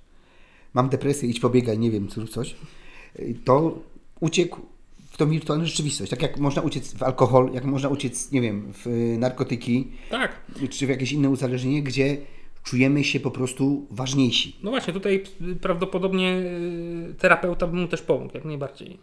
mam 0.73 0.89
depresję, 0.89 1.29
idź 1.29 1.39
pobiegaj, 1.39 1.79
nie 1.79 1.91
wiem, 1.91 2.09
zrób 2.09 2.29
coś, 2.29 2.55
to 3.45 3.79
uciekł 4.19 4.59
w 5.11 5.17
tą 5.17 5.29
wirtualną 5.29 5.65
rzeczywistość. 5.65 6.09
Tak 6.09 6.21
jak 6.21 6.39
można 6.39 6.61
uciec 6.61 6.93
w 6.93 7.03
alkohol, 7.03 7.51
jak 7.53 7.65
można 7.65 7.89
uciec, 7.89 8.31
nie 8.31 8.41
wiem, 8.41 8.73
w 8.73 9.15
narkotyki, 9.19 9.87
Tak. 10.09 10.31
czy 10.69 10.85
w 10.85 10.89
jakieś 10.89 11.11
inne 11.11 11.29
uzależnienie, 11.29 11.83
gdzie 11.83 12.17
czujemy 12.63 13.03
się 13.03 13.19
po 13.19 13.31
prostu 13.31 13.87
ważniejsi. 13.91 14.55
No 14.63 14.71
właśnie, 14.71 14.93
tutaj 14.93 15.23
prawdopodobnie 15.61 16.35
y, 17.09 17.15
terapeuta 17.17 17.67
by 17.67 17.77
mu 17.77 17.87
też 17.87 18.01
pomógł, 18.01 18.33
jak 18.33 18.45
najbardziej. 18.45 18.97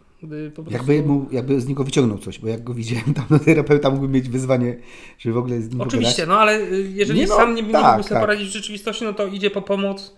Prostu... 0.53 0.73
Jakby, 0.73 1.03
mu, 1.03 1.25
jakby 1.31 1.61
z 1.61 1.67
niego 1.67 1.83
wyciągnął 1.83 2.17
coś, 2.17 2.39
bo 2.39 2.47
jak 2.47 2.63
go 2.63 2.73
widziałem 2.73 3.13
tam, 3.13 3.25
no 3.29 3.39
terapeuta 3.45 3.89
mógłby 3.89 4.07
mieć 4.07 4.29
wyzwanie, 4.29 4.77
żeby 5.19 5.33
w 5.33 5.37
ogóle 5.37 5.61
z 5.61 5.69
nim 5.69 5.81
Oczywiście, 5.81 6.25
no 6.25 6.39
ale 6.39 6.61
y, 6.61 6.91
jeżeli 6.95 7.19
Nie 7.19 7.27
no, 7.27 7.35
sam 7.35 7.55
nie 7.55 7.63
tak, 7.63 7.83
mógłby 7.83 8.03
sobie 8.03 8.15
tak. 8.15 8.21
poradzić 8.21 8.49
w 8.49 8.53
rzeczywistości, 8.53 9.03
no 9.03 9.13
to 9.13 9.27
idzie 9.27 9.49
po 9.49 9.61
pomoc, 9.61 10.15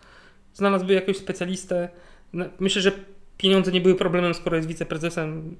znalazłby 0.53 0.93
jakiegoś 0.93 1.17
specjalistę. 1.17 1.89
No, 2.33 2.45
Myślę, 2.59 2.81
że 2.81 2.91
pieniądze 3.37 3.71
nie 3.71 3.81
były 3.81 3.95
problemem, 3.95 4.33
skoro 4.33 4.55
jest 4.55 4.67
wiceprezesem. 4.67 5.55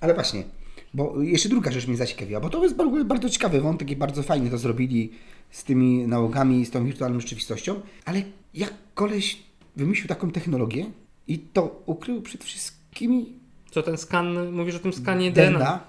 Ale 0.00 0.14
właśnie, 0.14 0.44
bo 0.94 1.22
jeszcze 1.22 1.48
druga 1.48 1.70
rzecz 1.70 1.86
mnie 1.86 1.96
zaciekawiła, 1.96 2.40
bo 2.40 2.48
to 2.50 2.62
jest 2.62 2.76
bardzo, 2.76 3.04
bardzo 3.04 3.30
ciekawy 3.30 3.60
wątek 3.60 3.90
i 3.90 3.96
bardzo 3.96 4.22
fajnie 4.22 4.50
to 4.50 4.58
zrobili 4.58 5.10
z 5.50 5.64
tymi 5.64 6.06
nałogami, 6.06 6.66
z 6.66 6.70
tą 6.70 6.84
wirtualną 6.84 7.20
rzeczywistością, 7.20 7.80
ale 8.04 8.22
jak 8.54 8.74
koleś 8.94 9.42
wymyślił 9.76 10.08
taką 10.08 10.30
technologię 10.30 10.90
i 11.28 11.38
to 11.38 11.82
ukrył 11.86 12.22
przed 12.22 12.44
wszystkimi 12.44 13.32
Co 13.70 13.82
ten 13.82 13.98
skan, 13.98 14.52
mówisz 14.52 14.74
o 14.74 14.78
tym 14.78 14.92
skanie 14.92 15.32
DNA. 15.32 15.58
DNA, 15.58 15.80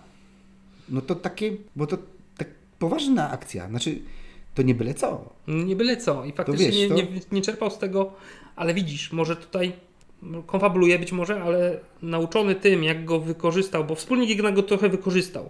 no 0.89 1.01
to 1.01 1.15
takie, 1.15 1.51
bo 1.75 1.87
to 1.87 1.97
tak 2.37 2.47
poważna 2.79 3.31
akcja, 3.31 3.69
znaczy 3.69 3.99
to 4.55 4.61
nie 4.61 4.75
byle 4.75 4.93
co. 4.93 5.33
Nie 5.47 5.75
byle 5.75 5.97
co. 5.97 6.25
I 6.25 6.31
faktycznie 6.31 6.65
wiesz, 6.65 6.77
nie, 6.77 6.95
nie, 6.95 7.07
nie 7.31 7.41
czerpał 7.41 7.71
z 7.71 7.77
tego, 7.77 8.13
ale 8.55 8.73
widzisz, 8.73 9.11
może 9.11 9.35
tutaj 9.35 9.73
konfabuluje 10.45 10.99
być 10.99 11.11
może, 11.11 11.43
ale 11.43 11.79
nauczony 12.01 12.55
tym, 12.55 12.83
jak 12.83 13.05
go 13.05 13.19
wykorzystał, 13.19 13.83
bo 13.83 13.95
wspólnik 13.95 14.29
jednak 14.29 14.55
go 14.55 14.63
trochę 14.63 14.89
wykorzystał. 14.89 15.49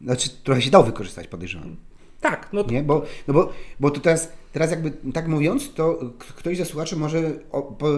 Znaczy 0.00 0.30
trochę 0.44 0.62
się 0.62 0.70
dało 0.70 0.84
wykorzystać, 0.84 1.28
podejrzewam. 1.28 1.76
Tak, 2.20 2.48
no 2.52 2.64
to, 2.64 2.70
Nie? 2.70 2.82
Bo, 2.82 3.02
no 3.28 3.34
bo, 3.34 3.52
bo 3.80 3.90
to 3.90 4.00
teraz, 4.00 4.32
teraz 4.52 4.70
jakby 4.70 4.90
tak 5.12 5.28
mówiąc, 5.28 5.74
to 5.74 5.98
ktoś 6.18 6.56
ze 6.56 6.64
słuchaczy 6.64 6.96
może 6.96 7.32
o, 7.52 7.62
po, 7.62 7.88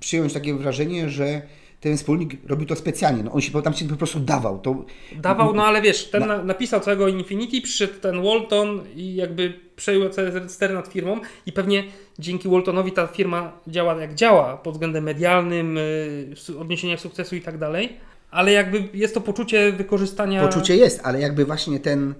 przyjąć 0.00 0.32
takie 0.32 0.54
wrażenie, 0.54 1.10
że 1.10 1.42
ten 1.80 1.96
wspólnik 1.96 2.36
robił 2.46 2.66
to 2.66 2.76
specjalnie. 2.76 3.22
No 3.22 3.32
on 3.32 3.40
się 3.40 3.62
tam 3.62 3.74
się 3.74 3.88
po 3.88 3.96
prostu 3.96 4.20
dawał. 4.20 4.58
To, 4.58 4.84
dawał, 5.16 5.54
no 5.54 5.64
ale 5.66 5.82
wiesz, 5.82 6.10
ten 6.10 6.26
na, 6.26 6.44
napisał 6.44 6.80
całego 6.80 7.08
Infinity, 7.08 7.60
przyszedł 7.60 7.94
ten 8.00 8.22
Walton 8.22 8.80
i 8.96 9.14
jakby 9.14 9.60
przejął 9.82 10.08
całe 10.08 10.48
stery 10.48 10.74
nad 10.74 10.88
firmą 10.88 11.20
i 11.46 11.52
pewnie 11.52 11.84
dzięki 12.18 12.48
Waltonowi 12.48 12.92
ta 12.92 13.06
firma 13.06 13.52
działa 13.66 14.00
jak 14.00 14.14
działa 14.14 14.56
pod 14.56 14.74
względem 14.74 15.04
medialnym, 15.04 15.78
y, 15.78 16.58
odniesienia 16.60 16.96
sukcesu 16.96 17.36
i 17.36 17.40
tak 17.40 17.58
dalej, 17.58 17.96
ale 18.30 18.52
jakby 18.52 18.88
jest 18.94 19.14
to 19.14 19.20
poczucie 19.20 19.72
wykorzystania 19.72 20.46
Poczucie 20.46 20.76
jest, 20.76 21.00
ale 21.04 21.20
jakby 21.20 21.44
właśnie 21.44 21.80
ten, 21.80 22.14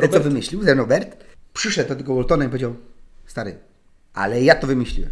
ten 0.00 0.10
co 0.10 0.20
wymyślił, 0.20 0.64
ten 0.64 0.78
Robert, 0.78 1.24
przyszedł 1.52 1.88
do 1.88 1.96
tego 1.96 2.14
Waltona 2.14 2.44
i 2.44 2.48
powiedział, 2.48 2.74
stary, 3.26 3.58
ale 4.14 4.42
ja 4.42 4.54
to 4.54 4.66
wymyśliłem. 4.66 5.10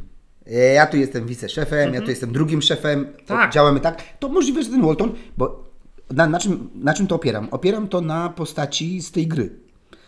Ja 0.75 0.87
tu 0.87 0.97
jestem 0.97 1.27
wiceszefem, 1.27 1.95
ja 1.95 2.01
tu 2.01 2.11
jestem 2.11 2.33
drugim 2.33 2.63
szefem, 2.63 2.99
Mhm. 3.01 3.25
Tak. 3.27 3.53
działamy 3.53 3.81
tak. 3.81 4.03
To 4.19 4.29
możliwe, 4.29 4.63
że 4.63 4.71
ten 4.71 4.83
Walton, 4.83 5.15
bo 5.37 5.65
na, 6.11 6.27
na, 6.27 6.39
czym, 6.39 6.71
na 6.75 6.95
czym 6.95 7.07
to 7.07 7.15
opieram? 7.15 7.49
Opieram 7.51 7.89
to 7.89 8.01
na 8.01 8.29
postaci 8.29 9.03
z 9.03 9.13
tej 9.13 9.27
gry. 9.27 9.51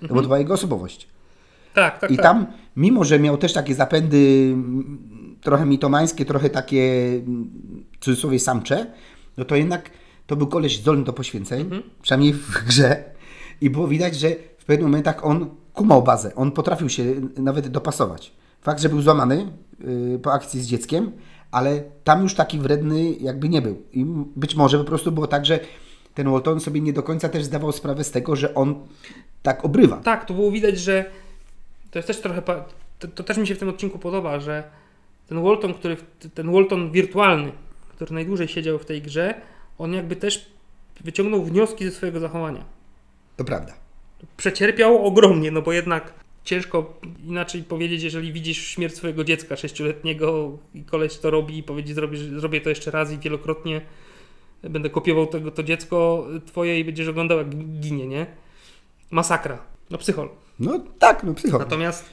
To 0.01 0.15
bo 0.15 0.15
to 0.15 0.23
była 0.23 0.39
jego 0.39 0.55
osobowość. 0.55 1.09
Tak, 1.77 1.99
tak, 1.99 2.11
I 2.11 2.17
tak. 2.17 2.23
tam, 2.23 2.47
mimo 2.77 3.05
że 3.05 3.19
miał 3.19 3.37
też 3.39 3.53
takie 3.53 3.75
zapędy 3.75 4.55
trochę 5.41 5.67
mitomańskie, 5.67 6.25
trochę 6.25 6.51
takie 6.51 7.11
w 8.01 8.05
cudzysłowie 8.05 8.39
samcze, 8.41 8.87
no 9.37 9.45
to 9.45 9.57
jednak 9.57 9.91
to 10.27 10.37
był 10.37 10.47
koleś 10.47 10.79
zdolny 10.79 11.05
do 11.05 11.13
poświęceń, 11.13 11.61
Mhm. 11.61 11.83
przynajmniej 12.03 12.33
w 12.33 12.65
grze. 12.69 13.05
I 13.61 13.71
było 13.71 13.89
widać, 13.89 14.17
że 14.17 14.31
w 14.59 14.65
pewnych 14.65 14.87
momentach 14.87 15.27
on 15.27 15.51
kumał 15.73 16.03
bazę, 16.03 16.35
on 16.35 16.53
potrafił 16.53 16.89
się 16.89 17.05
nawet 17.37 17.69
dopasować. 17.69 18.33
Fakt, 18.61 18.81
że 18.81 18.89
był 18.89 19.03
złamany 19.03 19.47
yy, 19.81 20.19
po 20.19 20.33
akcji 20.33 20.61
z 20.61 20.67
dzieckiem, 20.67 21.13
ale 21.51 21.83
tam 22.05 22.23
już 22.23 22.35
taki 22.35 22.59
wredny 22.59 23.13
jakby 23.13 23.49
nie 23.49 23.63
był. 23.63 23.83
I 23.93 24.05
być 24.37 24.55
może 24.55 24.79
po 24.79 24.85
prostu 24.85 25.13
było 25.13 25.27
tak, 25.27 25.47
że 25.47 25.61
ten 26.15 26.31
Walton 26.31 26.61
sobie 26.61 26.81
nie 26.81 26.93
do 26.93 27.03
końca 27.03 27.29
też 27.29 27.45
zdawał 27.45 27.73
sprawę 27.73 28.05
z 28.05 28.11
tego, 28.11 28.37
że 28.37 28.55
on 28.55 28.75
tak 29.43 29.65
obrywa. 29.65 29.97
Tak, 29.97 30.25
to 30.25 30.35
było 30.35 30.51
widać, 30.51 30.79
że 30.79 31.05
to 31.97 31.99
jest 31.99 32.07
też 32.07 32.21
trochę. 32.21 32.43
To, 32.99 33.09
to 33.09 33.23
też 33.23 33.37
mi 33.37 33.47
się 33.47 33.55
w 33.55 33.59
tym 33.59 33.69
odcinku 33.69 33.99
podoba, 33.99 34.41
że 34.41 34.65
ten 35.29 35.43
Walton, 35.43 35.75
który, 35.75 35.97
ten 36.35 36.53
Walton 36.53 36.93
wirtualny, 36.93 37.53
który 37.89 38.15
najdłużej 38.15 38.49
siedział 38.49 38.79
w 38.79 38.85
tej 38.85 39.03
grze, 39.03 39.35
on 39.79 39.93
jakby 39.93 40.17
też 40.17 40.51
wyciągnął 41.01 41.45
wnioski 41.45 41.85
ze 41.85 41.91
swojego 41.91 42.21
zachowania. 42.21 42.65
To 43.37 43.45
prawda. 43.45 43.75
Przecierpiał 44.37 45.07
ogromnie, 45.07 45.51
no 45.51 45.63
bo 45.63 45.73
jednak 45.73 46.13
ciężko 46.45 47.01
inaczej 47.25 47.63
powiedzieć, 47.63 48.03
jeżeli 48.03 48.33
widzisz 48.33 48.67
śmierć 48.67 48.95
swojego 48.95 49.25
dziecka 49.25 49.57
sześcioletniego 49.57 50.59
i 50.75 50.85
koleś 50.85 51.19
to 51.19 51.31
robi 51.31 51.59
i 51.59 51.63
powiedzieć, 51.63 51.95
zrobię, 51.95 52.19
zrobię 52.19 52.61
to 52.61 52.69
jeszcze 52.69 52.91
raz 52.91 53.13
i 53.13 53.19
wielokrotnie 53.19 53.81
będę 54.63 54.91
kopiował 54.91 55.27
tego, 55.27 55.51
to 55.51 55.63
dziecko 55.63 56.27
twoje 56.47 56.81
i 56.81 56.85
będziesz 56.85 57.09
oglądał 57.09 57.39
jak 57.39 57.49
ginie, 57.81 58.07
nie? 58.07 58.27
Masakra. 59.11 59.76
No 59.91 59.99
psychol. 59.99 60.29
No 60.59 60.81
tak, 60.99 61.25
no 61.25 61.35
psycho. 61.35 61.59
Natomiast 61.59 62.05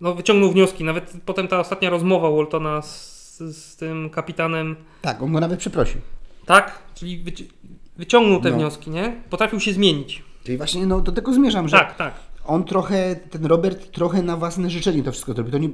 no, 0.00 0.14
wyciągnął 0.14 0.50
wnioski. 0.52 0.84
Nawet 0.84 1.12
potem 1.24 1.48
ta 1.48 1.60
ostatnia 1.60 1.90
rozmowa 1.90 2.30
Waltona 2.30 2.82
z, 2.82 3.38
z 3.38 3.76
tym 3.76 4.10
kapitanem, 4.10 4.76
Tak, 5.02 5.22
on 5.22 5.32
go 5.32 5.40
nawet 5.40 5.58
przeprosił. 5.58 6.00
tak? 6.46 6.78
Czyli 6.94 7.24
wyci- 7.24 7.48
wyciągnął 7.96 8.40
te 8.40 8.50
No. 8.50 8.56
wnioski, 8.56 8.90
nie? 8.90 9.20
Potrafił 9.30 9.60
się 9.60 9.72
zmienić. 9.72 10.22
Czyli 10.44 10.56
właśnie 10.58 10.86
no, 10.86 11.00
do 11.00 11.12
tego 11.12 11.32
zmierzam, 11.32 11.68
że 11.68 11.76
Tak, 11.78 11.96
tak. 11.96 12.14
on 12.44 12.64
trochę, 12.64 13.16
ten 13.16 13.46
Robert 13.46 13.90
trochę 13.92 14.22
na 14.22 14.36
własne 14.36 14.70
życzenie 14.70 15.02
to 15.02 15.12
wszystko 15.12 15.32
zrobił. 15.34 15.52
To 15.52 15.58
nie, 15.58 15.68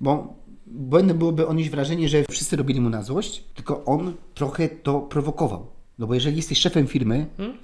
bo 0.00 0.34
błędem 0.66 1.18
byłoby 1.18 1.46
odnieść 1.46 1.70
wrażenie, 1.70 2.08
że 2.08 2.24
wszyscy 2.30 2.56
robili 2.56 2.80
mu 2.80 2.90
na 2.90 3.02
złość, 3.02 3.44
tylko 3.54 3.84
on 3.84 4.14
trochę 4.34 4.68
to 4.68 5.00
prowokował. 5.00 5.66
No 5.98 6.06
bo 6.06 6.14
jeżeli 6.14 6.36
jesteś 6.36 6.58
szefem 6.58 6.86
firmy 6.86 7.26
Hmm? 7.36 7.58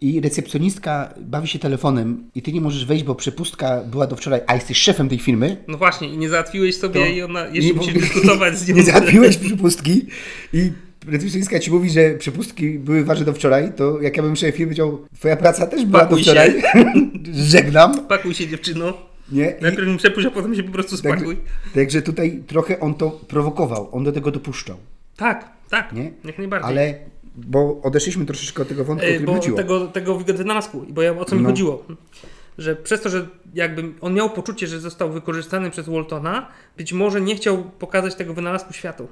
I 0.00 0.20
recepcjonistka 0.20 1.14
bawi 1.20 1.48
się 1.48 1.58
telefonem 1.58 2.30
i 2.34 2.42
ty 2.42 2.52
nie 2.52 2.60
możesz 2.60 2.84
wejść, 2.86 3.04
bo 3.04 3.14
przepustka 3.14 3.80
była 3.84 4.06
do 4.06 4.16
wczoraj, 4.16 4.40
a 4.46 4.54
jesteś 4.54 4.78
szefem 4.78 5.08
tej 5.08 5.18
firmy, 5.18 5.64
No 5.68 5.78
właśnie, 5.78 6.08
i 6.08 6.16
nie 6.18 6.28
załatwiłeś 6.28 6.76
sobie 6.76 7.00
To- 7.00 7.06
i 7.06 7.22
ona 7.22 7.46
jeszcze 7.46 7.60
nie, 7.70 7.72
musi 7.72 7.92
bo- 7.92 8.00
dyskutować 8.00 8.58
z 8.58 8.66
nią. 8.68 8.74
nie 8.76 8.82
załatwiłeś 8.82 9.36
przepustki 9.36 10.06
i 10.52 10.72
recepcjonistka 11.06 11.58
ci 11.58 11.70
mówi, 11.70 11.90
że 11.90 12.14
przepustki 12.14 12.78
były 12.78 13.04
ważne 13.04 13.24
do 13.24 13.32
wczoraj, 13.32 13.72
to 13.76 14.00
jak 14.00 14.16
ja 14.16 14.22
bym 14.22 14.36
szef 14.36 14.54
firmy 14.54 14.66
powiedział, 14.66 15.06
twoja 15.14 15.36
praca 15.36 15.66
też 15.66 15.84
była 15.84 16.00
Pakuj 16.00 16.16
do 16.18 16.22
wczoraj, 16.22 16.62
żegnam, 17.52 18.06
Pakuj 18.06 18.34
się 18.34 18.48
dziewczyno. 18.48 18.92
nie? 19.32 19.54
Najpierw 19.60 19.88
mi 19.88 19.96
przepuść, 19.98 20.26
a 20.26 20.30
potem 20.30 20.54
się 20.54 20.62
po 20.62 20.72
prostu 20.72 20.96
Także, 21.02 21.16
spakuj. 21.18 21.36
także 21.74 22.02
tutaj 22.02 22.42
trochę 22.46 22.80
on 22.80 22.94
to 22.94 23.10
prowokował, 23.10 23.88
on 23.92 24.04
do 24.04 24.12
tego 24.12 24.30
dopuszczał, 24.30 24.76
Tak, 25.16 25.48
tak, 25.70 25.92
nie? 25.92 26.12
jak 26.24 26.38
najbardziej. 26.38 26.70
Ale, 26.70 26.94
bo 27.36 27.80
odeszliśmy 27.82 28.26
troszeczkę 28.26 28.62
od 28.62 28.68
tego 28.68 28.84
wątku, 28.84 29.06
o 29.22 29.26
bo 29.26 29.32
chodziło. 29.34 29.56
tego, 29.56 29.86
tego 29.86 30.18
wynalazku, 30.18 30.86
bo 30.88 31.02
ja, 31.02 31.12
o 31.18 31.24
co 31.24 31.36
mi 31.36 31.42
No. 31.42 31.48
chodziło? 31.48 31.84
Że 32.58 32.76
przez 32.76 33.00
to, 33.00 33.08
że 33.10 33.26
jakby 33.54 33.92
on 34.00 34.14
miał 34.14 34.30
poczucie, 34.30 34.66
że 34.66 34.80
został 34.80 35.12
wykorzystany 35.12 35.70
przez 35.70 35.88
Waltona, 35.88 36.48
być 36.76 36.92
może 36.92 37.20
nie 37.20 37.36
chciał 37.36 37.62
pokazać 37.64 38.14
tego 38.14 38.34
wynalazku 38.34 38.72
światu. 38.72 39.08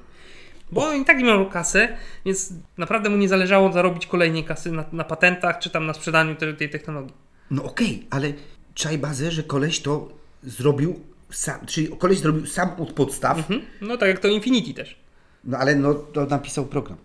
Bo 0.73 0.87
on 0.89 0.97
i 1.03 1.05
tak 1.05 1.19
nie 1.19 1.25
miał 1.25 1.49
kasę, 1.51 1.89
więc 2.25 2.53
naprawdę 2.79 3.11
mu 3.11 3.17
nie 3.17 3.29
zależało 3.29 3.73
zarobić 3.73 4.07
kolejnej 4.07 4.45
kasy 4.45 4.73
na, 4.73 4.85
na 4.93 5.05
patentach 5.05 5.59
czy 5.59 5.71
tam 5.71 5.87
na 5.87 5.95
sprzedaniu 5.95 6.35
te, 6.35 6.55
tej 6.55 6.71
technologii. 6.71 7.15
No 7.51 7.65
okej, 7.65 8.07
ale 8.11 8.33
czaj 8.75 8.99
bazę, 8.99 9.31
że 9.31 9.43
koleś 9.43 9.81
to 9.81 10.09
zrobił 10.43 11.01
sam, 11.31 11.67
czyli 11.67 11.89
koleś 11.99 12.19
zrobił 12.19 12.47
sam 12.47 12.69
od 12.79 12.93
podstaw, 12.93 13.39
Mhm. 13.39 13.61
No 13.81 13.97
tak 13.97 14.09
jak 14.09 14.19
to 14.19 14.29
Infinity 14.29 14.75
też. 14.75 14.97
no 15.45 15.59
ale 15.59 15.75
no 15.75 15.95
to 15.95 16.27
napisał 16.27 16.67
program, 16.67 16.99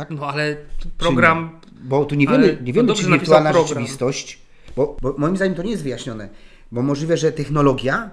tak? 0.00 0.10
No 0.10 0.26
ale 0.26 0.56
program. 0.98 1.60
Bo 1.82 2.04
tu 2.04 2.14
nie 2.14 2.26
wiemy, 2.26 2.58
nie 2.62 2.72
wiemy 2.72 2.94
czy 2.94 3.06
wirtualna 3.06 3.52
rzeczywistość, 3.52 4.38
bo, 4.76 4.96
bo 5.02 5.14
moim 5.18 5.36
zdaniem 5.36 5.54
to 5.54 5.62
nie 5.62 5.70
jest 5.70 5.82
wyjaśnione, 5.82 6.28
bo 6.72 6.82
możliwe, 6.82 7.16
że 7.16 7.32
technologia 7.32 8.10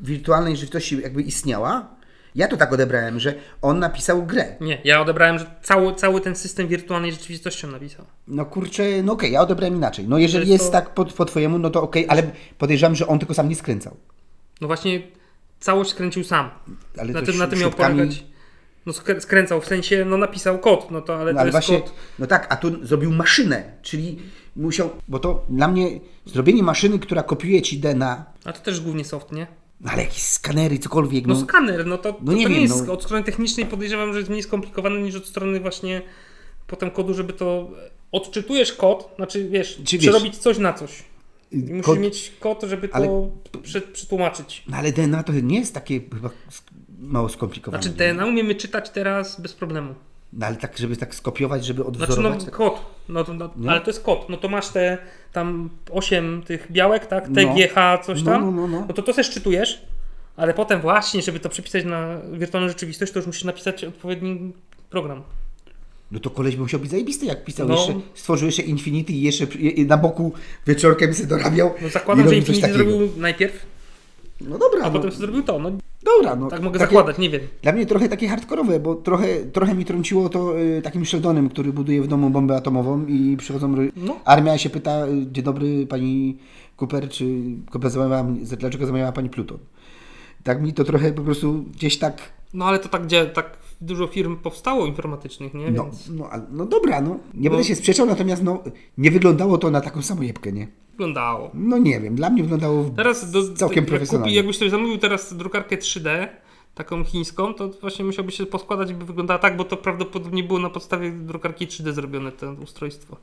wirtualnej 0.00 0.56
rzeczywistości 0.56 1.00
jakby 1.02 1.22
istniała. 1.22 1.98
Ja 2.34 2.48
to 2.48 2.56
tak 2.56 2.72
odebrałem, 2.72 3.20
że 3.20 3.34
on 3.62 3.78
napisał 3.78 4.26
grę. 4.26 4.56
Nie, 4.60 4.78
ja 4.84 5.00
odebrałem, 5.00 5.38
że 5.38 5.46
cały, 5.62 5.94
cały 5.94 6.20
ten 6.20 6.36
system 6.36 6.68
wirtualnej 6.68 7.12
rzeczywistości 7.12 7.66
on 7.66 7.72
napisał. 7.72 8.04
No 8.28 8.44
kurczę, 8.44 9.02
no 9.02 9.12
okej, 9.12 9.32
ja 9.32 9.40
odebrałem 9.40 9.76
inaczej. 9.76 10.08
No 10.08 10.18
jeżeli 10.18 10.46
To 10.46 10.52
jest 10.52 10.72
tak 10.72 10.94
po, 10.94 11.04
po 11.04 11.24
twojemu, 11.24 11.58
no 11.58 11.70
to 11.70 11.82
okej, 11.82 12.06
ale 12.08 12.22
podejrzewam, 12.58 12.94
że 12.94 13.06
on 13.06 13.18
tylko 13.18 13.34
sam 13.34 13.48
nie 13.48 13.56
skręcał. 13.56 13.96
No 14.60 14.66
właśnie 14.66 15.02
całość 15.60 15.90
skręcił 15.90 16.24
sam. 16.24 16.50
Ale 16.98 17.12
na 17.12 17.20
to 17.20 17.26
tym, 17.26 17.36
na 17.38 17.46
tym 17.46 17.58
miał 17.58 17.70
polegać. 17.70 18.24
No 18.88 18.94
skrę- 18.94 19.20
skręcał, 19.20 19.60
w 19.60 19.66
sensie, 19.66 20.04
no 20.04 20.16
napisał 20.16 20.58
kod, 20.58 20.90
no 20.90 21.00
to 21.00 21.16
ale 21.20 21.32
No 21.32 21.40
ale 21.40 21.50
właśnie, 21.50 21.80
kod. 21.80 21.92
no 22.18 22.26
tak, 22.26 22.46
a 22.52 22.56
tu 22.56 22.86
zrobił 22.86 23.10
maszynę, 23.12 23.72
czyli 23.82 24.18
musiał, 24.56 24.90
bo 25.08 25.18
to 25.18 25.44
dla 25.48 25.68
mnie 25.68 26.00
zrobienie 26.26 26.62
maszyny, 26.62 26.98
która 26.98 27.22
kopiuje 27.22 27.62
ci 27.62 27.78
DNA, 27.78 28.24
A 28.44 28.52
to 28.52 28.60
też 28.60 28.80
głównie 28.80 29.04
soft, 29.04 29.32
nie? 29.32 29.46
no 29.80 29.90
ale 29.92 30.02
jakieś 30.02 30.22
skanery, 30.22 30.78
cokolwiek, 30.78 31.26
No, 31.26 31.34
no, 31.34 31.40
skaner, 31.40 31.86
no 31.86 31.98
to, 31.98 32.16
no 32.22 32.32
nie 32.32 32.42
to 32.42 32.48
nie 32.48 32.54
wiem, 32.54 32.62
jest 32.64 32.86
no. 32.86 32.92
od 32.92 33.02
strony 33.04 33.24
technicznej 33.24 33.66
podejrzewam, 33.66 34.12
że 34.12 34.18
jest 34.18 34.30
mniej 34.30 34.42
skomplikowane 34.42 35.00
niż 35.00 35.14
od 35.14 35.26
strony 35.26 35.60
właśnie 35.60 36.02
potem 36.66 36.90
kodu, 36.90 37.14
żeby 37.14 37.32
to 37.32 37.70
odczytujesz 38.12 38.72
kod, 38.72 39.12
znaczy 39.16 39.48
wiesz, 39.48 39.80
Czy 39.84 39.98
wiesz- 39.98 40.10
przerobić 40.10 40.36
coś 40.36 40.58
na 40.58 40.72
coś. 40.72 40.90
I 41.52 41.56
musisz 41.58 41.84
kod- 41.86 41.98
mieć 41.98 42.32
kod, 42.40 42.62
żeby 42.62 42.88
to 42.88 42.94
Ale- 42.94 43.30
prze, 43.62 43.80
przetłumaczyć. 43.80 44.64
no 44.68 44.76
ale 44.76 44.92
DNA 44.92 45.22
to 45.22 45.32
nie 45.32 45.58
jest 45.58 45.74
takie 45.74 46.00
chyba 46.14 46.30
mało 46.98 47.28
skomplikowane. 47.28 47.82
Znaczy? 47.82 47.96
DNA 47.98 48.26
umiemy 48.26 48.54
czytać 48.54 48.90
teraz 48.90 49.40
bez 49.40 49.52
problemu. 49.52 49.94
No 50.32 50.46
ale 50.46 50.56
tak, 50.56 50.78
żeby 50.78 50.96
tak 50.96 51.14
skopiować, 51.14 51.64
żeby 51.64 51.82
Znaczy 51.82 51.98
no 51.98 52.04
odwzorować. 52.04 52.44
tak- 52.44 52.54
kod, 52.54 52.80
no, 53.08 53.24
to, 53.24 53.34
no, 53.34 53.50
ale 53.72 53.80
to 53.80 53.90
jest 53.90 54.02
kod, 54.02 54.28
no 54.28 54.36
to 54.36 54.48
masz 54.48 54.68
te 54.68 54.98
tam 55.32 55.70
8 55.90 56.42
tych 56.46 56.72
białek, 56.72 57.06
tak, 57.06 57.28
No. 57.28 57.34
TGH, 57.34 58.04
coś 58.06 58.22
No, 58.22 58.32
tam, 58.32 58.44
no, 58.44 58.50
no, 58.50 58.68
no. 58.68 58.84
no 58.88 58.94
to 58.94 59.02
to 59.02 59.12
też 59.12 59.30
czytujesz, 59.30 59.82
ale 60.36 60.54
potem 60.54 60.80
właśnie, 60.80 61.22
żeby 61.22 61.40
to 61.40 61.48
przepisać 61.48 61.84
na 61.84 62.18
wirtualną 62.32 62.68
rzeczywistość, 62.68 63.12
to 63.12 63.18
już 63.18 63.26
musisz 63.26 63.44
napisać 63.44 63.84
odpowiedni 63.84 64.52
program. 64.90 65.22
No 66.10 66.20
to 66.20 66.30
koleś 66.30 66.56
by 66.56 66.62
musiał 66.62 66.80
być 66.80 66.90
zajebisty, 66.90 67.26
jak 67.26 67.44
pisał 67.44 67.68
No. 67.68 67.74
jeszcze, 67.74 67.94
stworzył 68.14 68.46
jeszcze 68.46 68.62
Infinity 68.62 69.12
i 69.12 69.22
jeszcze 69.22 69.46
na 69.86 69.96
boku 69.96 70.32
wieczorkiem 70.66 71.14
sobie 71.14 71.28
dorabiał. 71.28 71.74
No 71.82 71.88
zakładam, 71.88 72.28
że 72.28 72.36
Infinity 72.36 72.72
zrobił 72.72 73.12
najpierw, 73.16 73.66
No 74.40 74.58
dobra, 74.58 74.80
a 74.82 74.86
no, 74.86 74.90
potem 74.92 75.10
sobie 75.12 75.26
zrobił 75.26 75.42
to, 75.42 75.58
no 75.58 75.70
dobra. 76.02 76.36
No, 76.36 76.48
tak 76.48 76.62
mogę 76.62 76.78
takie- 76.78 76.90
zakładać, 76.94 77.18
nie 77.18 77.30
wiem. 77.30 77.40
Dla 77.62 77.72
mnie 77.72 77.86
trochę 77.86 78.08
takie 78.08 78.28
hardkorowe, 78.28 78.80
bo 78.80 78.94
trochę, 78.94 79.26
trochę 79.44 79.74
mi 79.74 79.84
trąciło 79.84 80.28
to 80.28 80.60
y, 80.60 80.82
takim 80.82 81.06
Sheldonem, 81.06 81.48
który 81.48 81.72
buduje 81.72 82.02
w 82.02 82.06
domu 82.06 82.30
bombę 82.30 82.56
atomową 82.56 83.06
i 83.06 83.36
przychodzą. 83.36 83.74
No. 83.96 84.16
Armia 84.24 84.58
się 84.58 84.70
pyta, 84.70 85.06
y, 85.06 85.26
dzień 85.32 85.44
dobry 85.44 85.86
pani 85.86 86.38
Cooper, 86.76 87.08
czy 87.08 87.24
dlaczego 88.58 88.86
zamawiała 88.86 89.12
pani 89.12 89.30
Pluton? 89.30 89.58
Tak 90.42 90.62
mi 90.62 90.72
to 90.74 90.84
trochę 90.84 91.12
po 91.12 91.22
prostu 91.22 91.64
gdzieś 91.72 91.98
tak. 91.98 92.32
No 92.54 92.64
ale 92.64 92.78
to 92.78 92.88
tak, 92.88 93.02
gdzie 93.06 93.26
tak 93.26 93.58
dużo 93.80 94.06
firm 94.06 94.36
powstało 94.36 94.86
informatycznych, 94.86 95.54
nie? 95.54 95.70
No, 95.70 95.84
Więc 95.84 96.08
no, 96.08 96.30
no 96.50 96.66
dobra, 96.66 97.00
no. 97.00 97.18
Nie 97.34 97.44
No. 97.44 97.50
będę 97.50 97.64
się 97.64 97.74
sprzeczał, 97.74 98.06
natomiast 98.06 98.42
no, 98.42 98.62
nie 98.98 99.10
wyglądało 99.10 99.58
to 99.58 99.70
na 99.70 99.80
taką 99.80 100.02
samojebkę, 100.02 100.52
nie? 100.52 100.68
Wyglądało. 100.98 101.50
No 101.54 101.78
nie 101.78 102.00
wiem, 102.00 102.14
dla 102.14 102.30
mnie 102.30 102.42
wyglądało 102.42 102.90
Teraz 102.96 103.30
do, 103.30 103.54
całkiem 103.54 103.84
jak 103.84 103.88
profesjonalnie. 103.88 104.30
Kupi, 104.30 104.36
jakbyś 104.36 104.58
sobie 104.58 104.70
zamówił 104.70 104.98
teraz 104.98 105.34
drukarkę 105.34 105.76
3D, 105.76 106.28
taką 106.74 107.04
chińską, 107.04 107.54
to 107.54 107.68
właśnie 107.68 108.04
musiałby 108.04 108.32
się 108.32 108.46
poskładać, 108.46 108.92
by 108.92 109.04
wyglądała 109.04 109.38
tak, 109.38 109.56
bo 109.56 109.64
to 109.64 109.76
prawdopodobnie 109.76 110.44
było 110.44 110.58
na 110.58 110.70
podstawie 110.70 111.10
drukarki 111.10 111.66
3D 111.66 111.92
zrobione 111.92 112.32
to 112.32 112.52
ustrojstwo. 112.52 113.16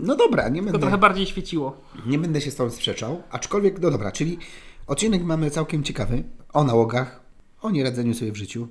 No 0.00 0.16
dobra, 0.16 0.48
nie 0.48 0.54
Tylko 0.54 0.64
będę, 0.64 0.78
trochę 0.78 0.98
bardziej 0.98 1.26
świeciło. 1.26 1.76
nie 2.06 2.18
będę 2.18 2.40
się 2.40 2.50
z 2.50 2.56
tą 2.56 2.70
sprzeczał, 2.70 3.22
aczkolwiek, 3.30 3.80
no 3.80 3.90
dobra, 3.90 4.12
czyli 4.12 4.38
odcinek 4.86 5.24
mamy 5.24 5.50
całkiem 5.50 5.82
ciekawy 5.82 6.22
o 6.52 6.64
nałogach, 6.64 7.20
o 7.62 7.70
nieradzeniu 7.70 8.14
sobie 8.14 8.32
w 8.32 8.36
życiu. 8.36 8.68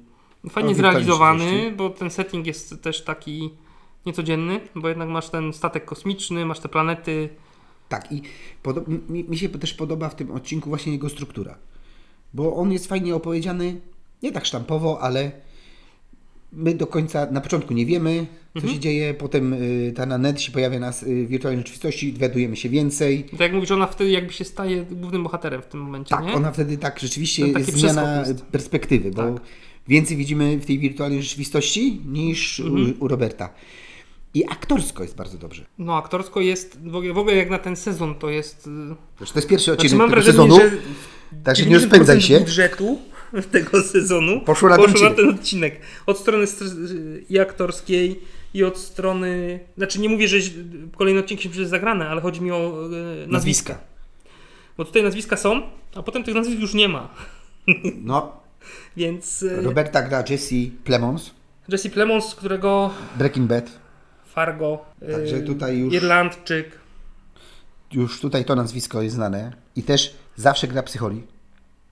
Fajnie 0.49 0.71
O 0.71 0.73
wirtualnej 0.73 1.03
zrealizowany, 1.03 1.71
bo 1.71 1.89
ten 1.89 2.09
setting 2.09 2.47
jest 2.47 2.81
też 2.81 3.03
taki 3.03 3.51
niecodzienny, 4.05 4.59
bo 4.75 4.89
jednak 4.89 5.09
masz 5.09 5.29
ten 5.29 5.53
statek 5.53 5.85
kosmiczny, 5.85 6.45
masz 6.45 6.59
te 6.59 6.69
planety. 6.69 7.29
Tak, 7.89 8.12
i 8.12 8.21
mi, 9.10 9.24
mi 9.24 9.38
się 9.38 9.50
też 9.50 9.74
podoba 9.74 10.10
w 10.10 10.15
tym 10.15 10.32
odcinku 10.32 10.69
właśnie 10.69 10.91
jego 10.91 11.10
struktura. 11.10 11.58
Bo 12.34 12.56
on 12.56 12.71
jest 12.71 12.88
fajnie 12.88 13.15
opowiedziany, 13.15 13.76
nie 14.24 14.32
tak 14.32 14.45
sztampowo, 14.45 15.02
ale 15.02 15.32
my 16.54 16.74
do 16.76 16.88
końca, 16.88 17.32
na 17.32 17.41
początku 17.41 17.74
nie 17.74 17.86
wiemy, 17.86 18.26
co 18.54 18.60
Mhm. 18.60 18.74
się 18.74 18.80
dzieje, 18.80 19.13
potem 19.13 19.54
y, 19.54 19.93
ta 19.95 20.06
Nanette 20.06 20.39
się 20.41 20.52
pojawia 20.52 20.80
nas 20.80 21.04
y, 21.04 21.26
w 21.26 21.28
wirtualnej 21.30 21.60
rzeczywistości, 21.60 22.13
dowiadujemy 22.13 22.56
się 22.56 22.69
więcej. 22.69 23.24
Tak 23.24 23.39
jak 23.39 23.54
mówisz, 23.54 23.71
ona 23.71 23.88
wtedy 23.88 24.10
jakby 24.12 24.34
się 24.34 24.43
staje 24.45 24.84
głównym 24.91 25.24
bohaterem 25.24 25.62
w 25.62 25.65
tym 25.65 25.80
momencie, 25.80 26.10
Tak, 26.10 26.26
nie? 26.26 26.34
ona 26.34 26.52
wtedy 26.52 26.78
tak 26.78 27.00
rzeczywiście 27.00 27.48
To 27.54 27.60
jest 27.60 27.74
zmiana 27.74 28.19
jest. 28.28 28.41
perspektywy, 28.45 29.12
bo 29.12 29.21
Tak. 29.34 29.41
więcej 29.88 30.17
widzimy 30.17 30.58
w 30.58 30.65
tej 30.65 30.80
wirtualnej 30.80 31.24
rzeczywistości 31.24 32.02
niż 32.06 32.60
Mhm. 32.60 32.93
u, 33.00 33.04
u 33.04 33.08
Roberta. 33.08 33.50
I 34.36 34.45
aktorsko 34.45 35.04
jest 35.04 35.15
bardzo 35.15 35.38
dobrze. 35.38 35.65
No 35.78 35.95
aktorsko 35.98 36.41
jest, 36.41 36.80
w 36.89 36.95
ogóle, 36.95 37.13
w 37.13 37.17
ogóle 37.17 37.36
jak 37.36 37.50
na 37.50 37.60
ten 37.60 37.76
sezon 37.76 38.15
to 38.15 38.30
jest... 38.30 38.67
y, 38.67 38.69
Zresztą 39.17 39.34
to 39.34 39.39
jest 39.39 39.48
pierwszy 39.48 39.71
odcinek 39.71 39.89
Znaczy 39.89 40.00
mam 40.00 40.10
wrażenie, 40.10 40.32
sezonu, 40.34 40.56
że 40.56 40.71
także 41.43 41.65
nie 41.65 41.76
rozpędzaj 41.76 42.17
90% 42.17 42.21
się. 42.21 42.39
budżetu 42.39 43.00
tego 43.52 43.82
sezonu 43.82 44.41
Poszło 44.41 44.69
na 44.69 44.76
ten 44.78 44.86
odcinek. 44.86 45.15
ten 45.15 45.30
odcinek. 45.30 45.80
Od 46.06 46.17
strony 46.19 46.45
str- 46.45 47.21
i 47.30 47.39
aktorskiej 47.39 48.19
i 48.54 48.63
od 48.63 48.78
strony... 48.78 49.60
Znaczy 49.78 50.00
nie 50.00 50.10
mówię, 50.10 50.28
że 50.28 50.38
kolejne 50.98 51.19
odcinki 51.19 51.43
się 51.43 51.50
przecież 51.50 51.67
zagrane, 51.67 52.10
ale 52.10 52.21
chodzi 52.21 52.41
mi 52.41 52.52
o 52.52 52.56
e, 52.86 52.89
nazwiska. 53.28 53.32
Nazwiska. 53.32 53.78
Bo 54.78 54.86
tutaj 54.86 55.04
nazwiska 55.04 55.38
są, 55.38 55.62
a 55.95 56.04
potem 56.04 56.24
tych 56.24 56.36
nazwisk 56.36 56.62
już 56.62 56.74
nie 56.74 56.89
ma. 56.89 57.10
No, 58.04 58.38
Więc 58.98 59.43
e, 59.43 59.62
Roberta 59.62 60.02
gra 60.02 60.24
Jesse 60.30 60.56
Plemons, 60.84 61.32
Jesse 61.69 61.89
Plemons, 61.89 62.36
którego 62.36 62.91
Breaking 63.17 63.48
Bad. 63.50 63.85
Fargo, 64.39 64.86
Także 65.12 65.39
tutaj 65.41 65.78
już- 65.78 65.93
Irlandczyk, 65.93 66.80
Już 67.91 68.19
tutaj 68.21 68.45
to 68.45 68.56
nazwisko 68.56 69.02
jest 69.02 69.15
znane. 69.15 69.52
I 69.76 69.84
też 69.84 70.15
zawsze 70.36 70.67
gra 70.67 70.84
psycholi. 70.84 71.24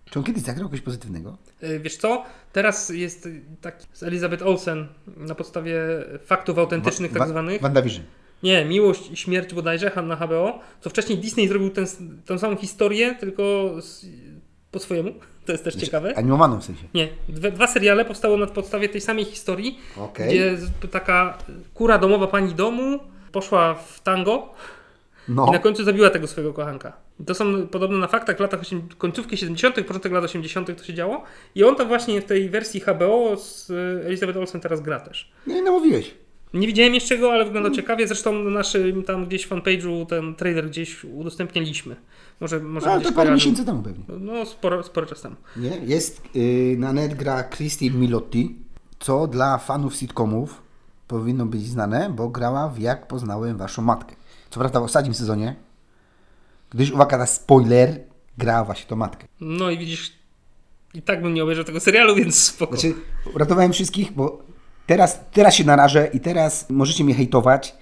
Czy 0.05 0.19
on 0.19 0.25
kiedyś 0.25 0.43
zagrał 0.43 0.67
kogoś 0.69 0.81
pozytywnego? 0.81 1.37
E, 1.61 1.79
Wiesz 1.79 1.97
co? 1.97 2.23
Teraz 2.53 2.89
jest 2.89 3.29
taki 3.61 3.85
z 3.93 4.03
Elizabeth 4.03 4.43
Olsen 4.43 4.87
na 5.17 5.35
podstawie 5.35 5.75
faktów 6.25 6.57
autentycznych 6.57 7.11
Wa- 7.11 7.19
tak 7.19 7.27
wa- 7.27 7.31
zwanych. 7.31 7.61
WandaVision. 7.61 8.03
Nie, 8.43 8.65
Miłość 8.65 9.11
i 9.11 9.17
Śmierć 9.17 9.53
bodajże 9.53 9.91
na 10.03 10.15
HBO, 10.15 10.59
co 10.81 10.89
wcześniej 10.89 11.17
Disney 11.17 11.47
zrobił 11.47 11.69
ten, 11.69 11.85
tą 12.25 12.39
samą 12.39 12.55
historię, 12.55 13.15
tylko 13.19 13.73
z, 13.81 14.05
po 14.71 14.79
swojemu. 14.79 15.13
To 15.45 15.51
jest 15.51 15.63
też 15.63 15.75
ciekawe. 15.75 16.17
Animowaną 16.17 16.59
w 16.61 16.63
sensie. 16.63 16.83
Nie, 16.93 17.07
dwa, 17.29 17.51
dwa 17.51 17.67
seriale 17.67 18.05
powstało 18.05 18.37
na 18.37 18.47
podstawie 18.47 18.89
tej 18.89 19.01
samej 19.01 19.25
historii, 19.25 19.79
Okej. 19.97 20.29
gdzie 20.29 20.57
taka 20.91 21.37
kura 21.73 21.97
domowa 21.97 22.27
pani 22.27 22.53
domu 22.53 22.99
poszła 23.31 23.73
w 23.73 23.99
tango 24.01 24.53
No. 25.27 25.45
i 25.47 25.51
na 25.51 25.59
końcu 25.59 25.83
zabiła 25.83 26.09
tego 26.09 26.27
swojego 26.27 26.53
kochanka. 26.53 26.93
To 27.25 27.33
są 27.35 27.67
podobno 27.67 27.97
na 27.97 28.07
faktach 28.07 28.39
latach 28.39 28.59
80, 28.61 28.95
końcówki 28.95 29.37
70., 29.37 29.75
początek 29.87 30.11
lat 30.11 30.23
80. 30.23 30.77
to 30.77 30.83
się 30.83 30.93
działo. 30.93 31.23
I 31.55 31.63
on 31.63 31.75
tam 31.75 31.87
właśnie 31.87 32.21
w 32.21 32.25
tej 32.25 32.49
wersji 32.49 32.81
HBO 32.81 33.37
z 33.37 33.69
y, 33.69 34.03
Elizabeth 34.05 34.37
Olsen 34.39 34.61
teraz 34.61 34.81
gra 34.81 34.99
też. 34.99 35.31
Nie, 35.47 35.61
no 35.61 35.71
mówiłeś. 35.71 36.13
Nie 36.53 36.67
widziałem 36.67 36.93
jeszcze 36.93 37.17
go, 37.17 37.33
ale 37.33 37.45
wygląda 37.45 37.71
ciekawie. 37.71 38.07
Zresztą 38.07 38.43
na 38.43 38.49
naszym 38.49 39.03
tam 39.03 39.25
gdzieś 39.25 39.47
fanpage'u 39.47 40.05
ten 40.05 40.35
trailer 40.35 40.69
gdzieś 40.69 41.03
udostępniliśmy. 41.03 41.95
Może, 42.39 42.59
może 42.59 42.87
No, 42.87 42.95
gdzieś 42.95 43.07
to 43.07 43.15
parę 43.15 43.31
miesięcy 43.31 43.65
temu 43.65 43.83
pewnie. 43.83 44.03
No, 44.19 44.45
sporo, 44.45 44.83
sporo 44.83 45.07
czas 45.07 45.21
temu. 45.21 45.35
Nie? 45.57 45.69
Jest 45.69 46.21
y, 46.35 46.75
na 46.79 46.93
net 46.93 47.13
gra 47.13 47.43
Christine 47.43 47.97
Milotti, 47.97 48.55
co 48.99 49.27
dla 49.27 49.57
fanów 49.57 49.95
sitcomów 49.95 50.61
powinno 51.07 51.45
być 51.45 51.67
znane, 51.67 52.09
bo 52.15 52.29
grała 52.29 52.69
w 52.69 52.79
Jak 52.79 53.07
poznałem 53.07 53.57
waszą 53.57 53.81
matkę. 53.81 54.15
Co 54.49 54.59
prawda 54.59 54.79
w 54.79 54.83
ostatnim 54.83 55.13
sezonie, 55.13 55.55
gdyż 56.69 56.91
uwaga 56.91 57.17
na 57.17 57.25
spoiler, 57.25 57.99
grała 58.37 58.63
właśnie 58.63 58.85
tą 58.85 58.95
matkę. 58.95 59.27
No 59.41 59.69
i 59.69 59.77
widzisz, 59.77 60.13
i 60.93 61.01
tak 61.01 61.21
bym 61.21 61.33
nie 61.33 61.43
obejrzał 61.43 61.65
tego 61.65 61.79
serialu, 61.79 62.15
więc 62.15 62.43
spoko. 62.43 62.77
Znaczy, 62.77 62.95
uratowałem 63.35 63.73
wszystkich, 63.73 64.11
bo 64.11 64.43
teraz, 64.87 65.19
teraz 65.31 65.55
się 65.55 65.63
narażę 65.63 66.07
i 66.13 66.19
teraz 66.19 66.69
możecie 66.69 67.03
mnie 67.03 67.13
hejtować. 67.15 67.75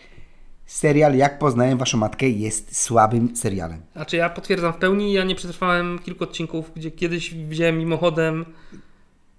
Serial 0.66 1.16
Jak 1.16 1.40
poznałem 1.40 1.78
waszą 1.78 1.98
matkę 1.98 2.30
jest 2.30 2.78
słabym 2.78 3.36
serialem. 3.36 3.82
Znaczy 3.96 4.18
ja 4.18 4.30
potwierdzam 4.30 4.74
w 4.74 4.76
pełni, 4.78 5.14
ja 5.14 5.24
nie 5.24 5.36
przetrwałem 5.36 6.00
kilku 6.00 6.24
odcinków, 6.24 6.72
gdzie 6.76 6.92
kiedyś 6.92 7.34
widziałem 7.34 7.78
mimochodem, 7.78 8.46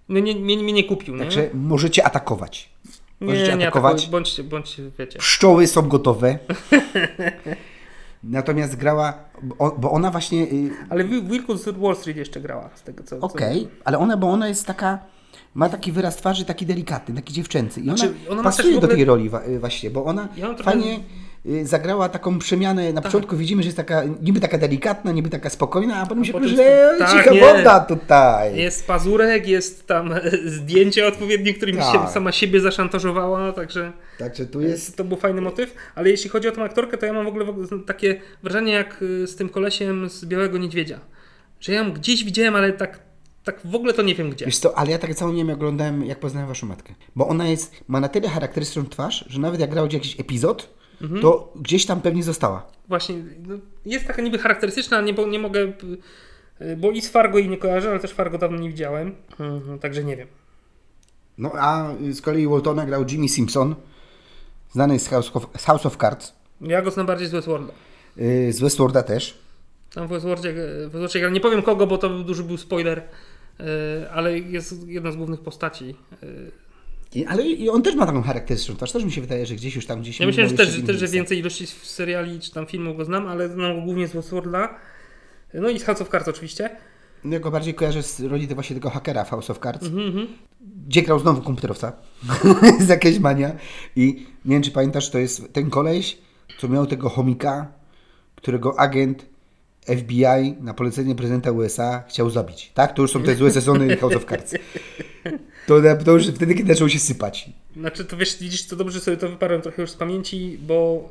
no 0.09 0.21
nie, 0.21 0.35
mnie, 0.35 0.57
mnie 0.57 0.73
nie 0.73 0.85
kupił, 0.85 1.15
nie? 1.15 1.21
Także 1.21 1.49
możecie 1.55 2.05
atakować. 2.05 2.69
Możecie 3.21 3.53
nie, 3.53 3.57
nie 3.57 3.65
atakować. 3.69 3.93
atakuj, 3.93 4.11
bądźcie, 4.11 4.45
bądźcie, 4.45 4.83
wiecie. 4.99 5.19
Pszczoły 5.19 5.67
są 5.67 5.83
gotowe. 5.89 6.39
Natomiast 8.25 8.77
grała, 8.77 9.15
bo 9.79 9.91
ona 9.91 10.11
właśnie. 10.11 10.43
y, 10.43 10.71
Ale 10.91 11.05
Wil- 11.05 11.25
Wilku 11.29 11.57
z 11.57 11.69
Wall 11.79 11.97
Street 11.97 12.17
jeszcze 12.17 12.41
grała, 12.41 12.71
z 12.75 12.83
tego 12.83 13.05
co... 13.05 13.19
Okej, 13.19 13.69
ale 13.85 13.99
ona, 13.99 14.17
bo 14.17 14.31
ona 14.31 14.49
jest 14.49 14.67
taka. 14.67 14.99
Ma 15.55 15.69
taki 15.69 15.93
wyraz 15.93 16.17
twarzy, 16.17 16.45
taki 16.45 16.67
delikatny, 16.67 17.15
taki 17.15 17.33
dziewczęcy. 17.33 17.81
I 17.81 17.89
ona, 17.89 17.97
Znaczy, 17.97 18.15
ona 18.29 18.43
pasuje 18.43 18.69
w 18.69 18.73
do 18.73 18.79
ogóle- 18.79 18.97
tej 18.97 19.05
roli 19.05 19.31
y, 19.49 19.59
właśnie, 19.59 19.91
bo 19.91 20.05
ona 20.05 20.29
Ja 20.37 20.47
trochę- 20.47 20.63
fajnie 20.65 21.01
y, 21.47 21.67
zagrała 21.67 22.09
taką 22.09 22.39
przemianę. 22.39 22.93
Na 22.93 23.03
początku 23.03 23.37
widzimy, 23.37 23.63
że 23.63 23.67
jest 23.67 23.77
taka 23.77 24.03
niby 24.23 24.41
taka 24.41 24.59
delikatna, 24.59 25.13
niby 25.13 25.29
taka 25.31 25.51
spokojna, 25.51 25.97
a 25.97 26.07
potem 26.07 26.25
się 26.25 26.33
potem 26.33 26.49
że 26.49 26.95
tak, 26.99 27.11
cicha 27.11 27.31
woda 27.35 27.81
tutaj. 27.81 28.57
Jest 28.57 28.87
pazurek, 28.87 29.49
jest 29.49 29.87
tam 29.87 30.15
zdjęcie 30.45 31.07
odpowiednie, 31.09 31.55
którym 31.55 31.77
Tak. 31.77 31.93
się 31.93 32.13
sama 32.13 32.33
siebie 32.33 32.61
zaszantażowała, 32.61 33.53
także... 33.53 33.93
Także 34.19 34.47
tu 34.47 34.61
jest. 34.61 34.97
To 34.97 35.05
był 35.05 35.17
fajny 35.17 35.41
motyw, 35.41 35.75
ale 35.95 36.11
jeśli 36.11 36.31
chodzi 36.31 36.49
o 36.49 36.53
tą 36.53 36.63
aktorkę, 36.65 36.99
to 36.99 37.07
ja 37.07 37.13
mam 37.13 37.25
w 37.25 37.29
ogóle, 37.29 37.45
w 37.45 37.49
ogóle 37.49 37.67
takie 37.87 38.21
wrażenie 38.43 38.73
jak 38.73 39.03
y, 39.03 39.27
z 39.27 39.37
tym 39.37 39.49
kolesiem 39.49 40.09
z 40.11 40.25
Białego 40.25 40.59
Niedźwiedzia. 40.59 41.01
Że 41.61 41.73
ja 41.73 41.83
ją 41.83 41.93
gdzieś 41.93 42.25
widziałem, 42.25 42.57
ale 42.57 42.73
tak, 42.73 42.99
tak 43.45 43.61
w 43.65 43.75
ogóle 43.75 43.93
to 43.93 44.03
nie 44.03 44.15
wiem 44.15 44.31
gdzie. 44.31 44.45
Wiesz 44.47 44.59
co, 44.59 44.79
ale 44.79 44.91
ja 44.91 44.99
tak 44.99 45.15
samo 45.15 45.33
nie 45.33 45.39
wiem, 45.39 45.49
jak 45.49 45.57
oglądałem, 45.59 46.05
jak 46.05 46.21
poznałem 46.21 46.49
waszą 46.49 46.67
matkę. 46.67 46.95
Bo 47.17 47.29
ona 47.29 47.49
jest, 47.49 47.73
ma 47.89 48.01
na 48.01 48.09
tyle 48.09 48.29
charakterystyczną 48.29 48.85
twarz, 48.91 49.25
że 49.29 49.41
nawet 49.41 49.61
jak 49.61 49.71
grał 49.71 49.89
jakiś 49.93 50.21
epizod, 50.21 50.69
Mhm. 51.03 51.23
to 51.23 51.53
gdzieś 51.57 51.87
tam 51.87 52.01
pewnie 52.01 52.23
została. 52.23 52.67
Właśnie, 52.89 53.17
no, 53.49 53.55
jest 53.87 54.07
taka 54.07 54.23
niby 54.23 54.39
charakterystyczna, 54.39 55.01
nie, 55.01 55.15
bo- 55.15 55.27
nie 55.27 55.39
mogę, 55.39 55.61
y, 56.61 56.77
bo 56.77 56.91
i 56.91 57.01
z 57.03 57.11
Fargo 57.11 57.39
jej 57.39 57.49
nie 57.49 57.57
kojarzę, 57.59 57.91
ale 57.91 58.01
też 58.01 58.13
Fargo 58.13 58.39
dawno 58.39 58.59
nie 58.59 58.69
widziałem, 58.69 59.15
mhm, 59.41 59.79
także 59.79 60.05
nie 60.05 60.17
wiem. 60.17 60.29
No 61.39 61.51
a 61.55 61.95
z 62.11 62.21
kolei 62.21 62.47
Waltona 62.49 62.87
grał 62.87 63.05
Jimmy 63.11 63.29
Simpson, 63.29 63.75
znany 64.71 64.99
z 64.99 65.09
House 65.09 65.31
of, 65.35 65.47
z 65.59 65.65
House 65.65 65.87
of 65.87 65.97
Cards, 65.97 66.33
Ja 66.61 66.83
go 66.83 66.91
znam 66.91 67.07
bardziej 67.07 67.29
z 67.29 67.31
Westworlda. 67.31 67.73
yy, 68.17 68.53
z 68.53 68.61
Westworlda 68.61 69.03
też. 69.03 69.39
Tam 69.95 70.07
w 70.07 70.11
Westworldzie, 70.11 70.53
w 70.55 70.91
Westworldzie 70.93 71.31
nie 71.31 71.41
powiem 71.41 71.63
kogo, 71.63 71.87
bo 71.87 71.99
to 71.99 72.09
duży 72.09 72.45
był 72.45 72.57
spoiler, 72.57 73.03
ale 74.13 74.39
jest 74.39 74.89
jedna 74.89 75.13
z 75.13 75.17
głównych 75.17 75.41
postaci. 75.41 75.95
I, 77.15 77.27
ale 77.27 77.43
i 77.43 77.69
on 77.69 77.83
też 77.83 77.95
ma 77.95 78.07
taką 78.07 78.23
charakterystyczną 78.23 78.77
twarz. 78.77 78.93
Też 78.93 79.05
mi 79.05 79.13
się 79.13 79.21
wydaje, 79.21 79.47
że 79.47 79.55
gdzieś 79.55 79.77
już 79.77 79.87
tam 79.87 80.01
gdzieś 80.01 80.21
Ja 80.21 80.27
myślę, 80.27 80.49
że 80.49 80.55
też, 80.55 80.83
też 80.87 80.97
że 80.97 81.09
więcej 81.09 81.39
ilości 81.39 81.67
seriali 81.67 82.41
czy 82.41 82.53
tam 82.53 82.67
filmów 82.67 82.97
go 82.97 83.05
znam, 83.05 83.27
ale 83.27 83.49
znam 83.49 83.77
go 83.77 83.83
głównie 83.83 84.09
z 84.09 84.13
Westworlda. 84.13 84.75
No 85.55 85.69
i 85.69 85.79
z 85.79 85.85
House 85.85 86.01
of 86.01 86.09
Cards 86.09 86.29
oczywiście. 86.29 86.71
Ja 87.25 87.41
go 87.41 87.51
bardziej 87.51 87.75
kojarzę 87.75 88.03
z 88.03 88.21
roli 88.21 88.47
właśnie 88.47 88.77
tego 88.77 88.91
hakera 88.91 89.25
w 89.25 89.31
House 89.31 89.51
of 89.51 89.59
Cards, 89.59 89.87
Mhm, 89.87 90.07
mhm. 90.07 90.29
gdzie 90.87 91.03
grał 91.03 91.19
znowu 91.19 91.43
komputerowca. 91.43 91.93
jest 92.79 92.89
jakaś 92.89 93.19
mania. 93.19 93.57
I 93.97 94.27
nie 94.45 94.55
wiem, 94.55 94.63
czy 94.63 94.71
pamiętasz, 94.71 95.11
to 95.11 95.19
jest 95.19 95.53
ten 95.53 95.71
koleś, 95.71 96.19
co 96.59 96.69
miał 96.69 96.87
tego 96.87 97.09
chomika, 97.09 97.73
którego 98.37 98.81
agent 98.81 99.27
FBI 99.87 100.57
na 100.61 100.75
polecenie 100.75 101.15
prezydenta 101.15 101.51
USA 101.51 102.05
chciał 102.09 102.31
zabić. 102.31 102.71
Tak? 102.75 102.95
To 102.95 103.03
już 103.03 103.11
są 103.11 103.23
te 103.23 103.35
złe 103.35 103.51
sezony 103.51 103.97
House 103.97 104.17
of 104.17 104.25
Cards. 104.25 104.55
To, 105.67 105.81
to 106.05 106.13
już 106.13 106.27
wtedy, 106.29 106.55
kiedy 106.55 106.75
zaczął 106.75 106.89
się 106.89 106.99
sypać. 106.99 107.51
Znaczy, 107.77 108.05
to 108.05 108.17
wiesz, 108.17 108.39
widzisz, 108.41 108.67
to 108.67 108.77
dobrze 108.77 109.01
sobie 109.01 109.17
to 109.17 109.29
wyparłem 109.29 109.63
trochę 109.63 109.83
już 109.83 109.91
z 109.91 109.97
pamięci, 109.97 110.59
bo 110.63 111.09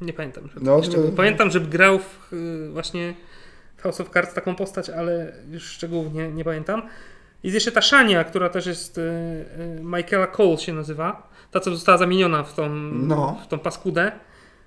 nie 0.00 0.12
pamiętam. 0.12 0.48
Że 0.48 0.60
No, 0.60 0.80
no. 0.96 1.12
Pamiętam, 1.16 1.50
że 1.50 1.60
grał 1.60 1.98
w, 1.98 2.32
y, 2.32 2.70
właśnie 2.72 3.14
w 3.76 3.82
House 3.82 4.00
of 4.00 4.10
Cards 4.10 4.34
taką 4.34 4.54
postać, 4.54 4.90
ale 4.90 5.32
już 5.50 5.64
szczegółów 5.64 6.14
nie, 6.14 6.28
nie 6.28 6.44
pamiętam. 6.44 6.82
Jest 7.42 7.54
jeszcze 7.54 7.72
ta 7.72 7.82
Szania, 7.82 8.24
która 8.24 8.48
też 8.48 8.66
jest 8.66 8.98
y, 8.98 9.00
y, 9.00 9.80
Michaela 9.82 10.26
Cole 10.26 10.58
się 10.58 10.72
nazywa. 10.72 11.28
Ta, 11.50 11.60
co 11.60 11.70
została 11.70 11.98
zamieniona 11.98 12.42
w 12.42 12.54
tą, 12.54 12.68
No. 12.92 13.40
w 13.44 13.48
tą 13.48 13.58
paskudę. 13.58 14.12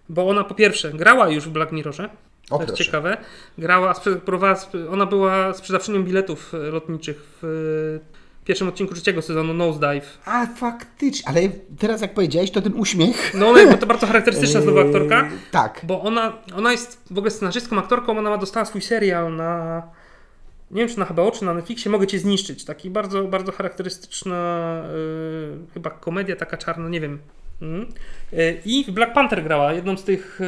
Bo 0.09 0.29
ona 0.29 0.43
po 0.43 0.55
pierwsze 0.55 0.91
grała 0.93 1.29
już 1.29 1.45
w 1.45 1.51
Black 1.51 1.71
Mirrorze. 1.71 2.09
O, 2.49 2.55
To 2.57 2.61
jest 2.63 2.67
proszę. 2.67 2.83
ciekawe. 2.85 3.17
Grała, 3.57 3.93
próbowała, 4.25 4.55
ona 4.91 5.05
była 5.05 5.53
sprzedawczynią 5.53 6.03
biletów 6.03 6.53
e, 6.53 6.57
lotniczych 6.57 7.21
w 7.41 7.45
e, 8.41 8.45
pierwszym 8.45 8.67
odcinku 8.67 8.93
trzeciego 8.93 9.21
sezonu 9.21 9.53
Nosedive. 9.53 10.17
A 10.25 10.45
faktycznie, 10.45 11.29
ale 11.29 11.41
teraz 11.79 12.01
jak 12.01 12.13
powiedziałeś, 12.13 12.51
to 12.51 12.61
ten 12.61 12.73
uśmiech. 12.73 13.33
No 13.33 13.47
ona 13.49 13.61
jest 13.61 13.79
to 13.79 13.85
bardzo 13.85 14.07
charakterystyczna 14.07 14.61
znowu 14.61 14.79
aktorka, 14.79 15.21
Eee, 15.23 15.31
Tak. 15.51 15.81
bo 15.83 16.01
ona, 16.01 16.33
ona 16.55 16.71
jest 16.71 17.01
w 17.11 17.17
ogóle 17.17 17.31
scenarzystką, 17.31 17.77
aktorką, 17.79 18.17
ona 18.19 18.37
dostała 18.37 18.65
swój 18.65 18.81
serial 18.81 19.35
na 19.35 19.81
nie 20.71 20.81
wiem 20.81 20.89
czy 20.89 20.99
na 20.99 21.05
HBO, 21.05 21.31
czy 21.31 21.45
na 21.45 21.53
Netflixie, 21.53 21.91
Mogę 21.91 22.07
Cię 22.07 22.19
zniszczyć. 22.19 22.65
Taki 22.65 22.89
bardzo, 22.89 23.23
bardzo 23.23 23.51
charakterystyczna 23.51 24.35
e, 24.83 25.73
chyba 25.73 25.89
komedia 25.89 26.35
taka 26.35 26.57
czarna, 26.57 26.89
nie 26.89 27.01
wiem. 27.01 27.19
E, 28.33 28.51
I 28.65 28.83
w 28.87 28.91
Black 28.91 29.13
Panther 29.13 29.43
grała, 29.43 29.73
jedną 29.73 29.97
z 29.97 30.03
tych 30.03 30.39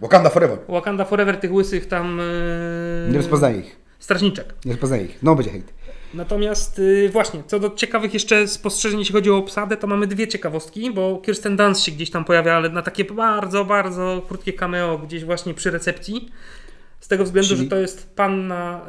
Wakanda 0.00 0.30
Forever. 0.30 0.58
Wakanda 0.68 1.04
Forever, 1.04 1.36
tych 1.36 1.52
łysych 1.52 1.86
tam 1.88 2.20
e, 2.20 3.10
Nie 3.10 3.16
rozpoznaję 3.16 3.60
ich. 3.60 3.76
strażniczek. 3.98 4.54
Nie 4.64 4.72
rozpoznaję 4.72 5.04
ich. 5.04 5.18
No 5.22 5.34
będzie 5.34 5.50
hejt. 5.50 5.72
Natomiast 6.14 6.78
y, 6.78 7.08
właśnie, 7.12 7.42
co 7.46 7.60
do 7.60 7.70
ciekawych 7.70 8.14
jeszcze 8.14 8.48
spostrzeżeń, 8.48 8.98
jeśli 8.98 9.12
chodzi 9.12 9.30
o 9.30 9.36
obsadę, 9.36 9.76
to 9.76 9.86
mamy 9.86 10.06
dwie 10.06 10.28
ciekawostki, 10.28 10.90
bo 10.90 11.18
Kirsten 11.24 11.56
Dunst 11.56 11.82
się 11.82 11.92
gdzieś 11.92 12.10
tam 12.10 12.24
pojawia, 12.24 12.54
ale 12.56 12.68
na 12.68 12.82
takie 12.82 13.04
bardzo, 13.04 13.64
bardzo 13.64 14.22
krótkie 14.28 14.52
cameo 14.52 14.98
gdzieś 14.98 15.24
właśnie 15.24 15.54
przy 15.54 15.70
recepcji. 15.70 16.28
Z 17.00 17.08
tego 17.08 17.24
względu, 17.24 17.48
Czyli- 17.48 17.62
że 17.64 17.70
to 17.70 17.76
jest 17.76 18.14
panna 18.16 18.80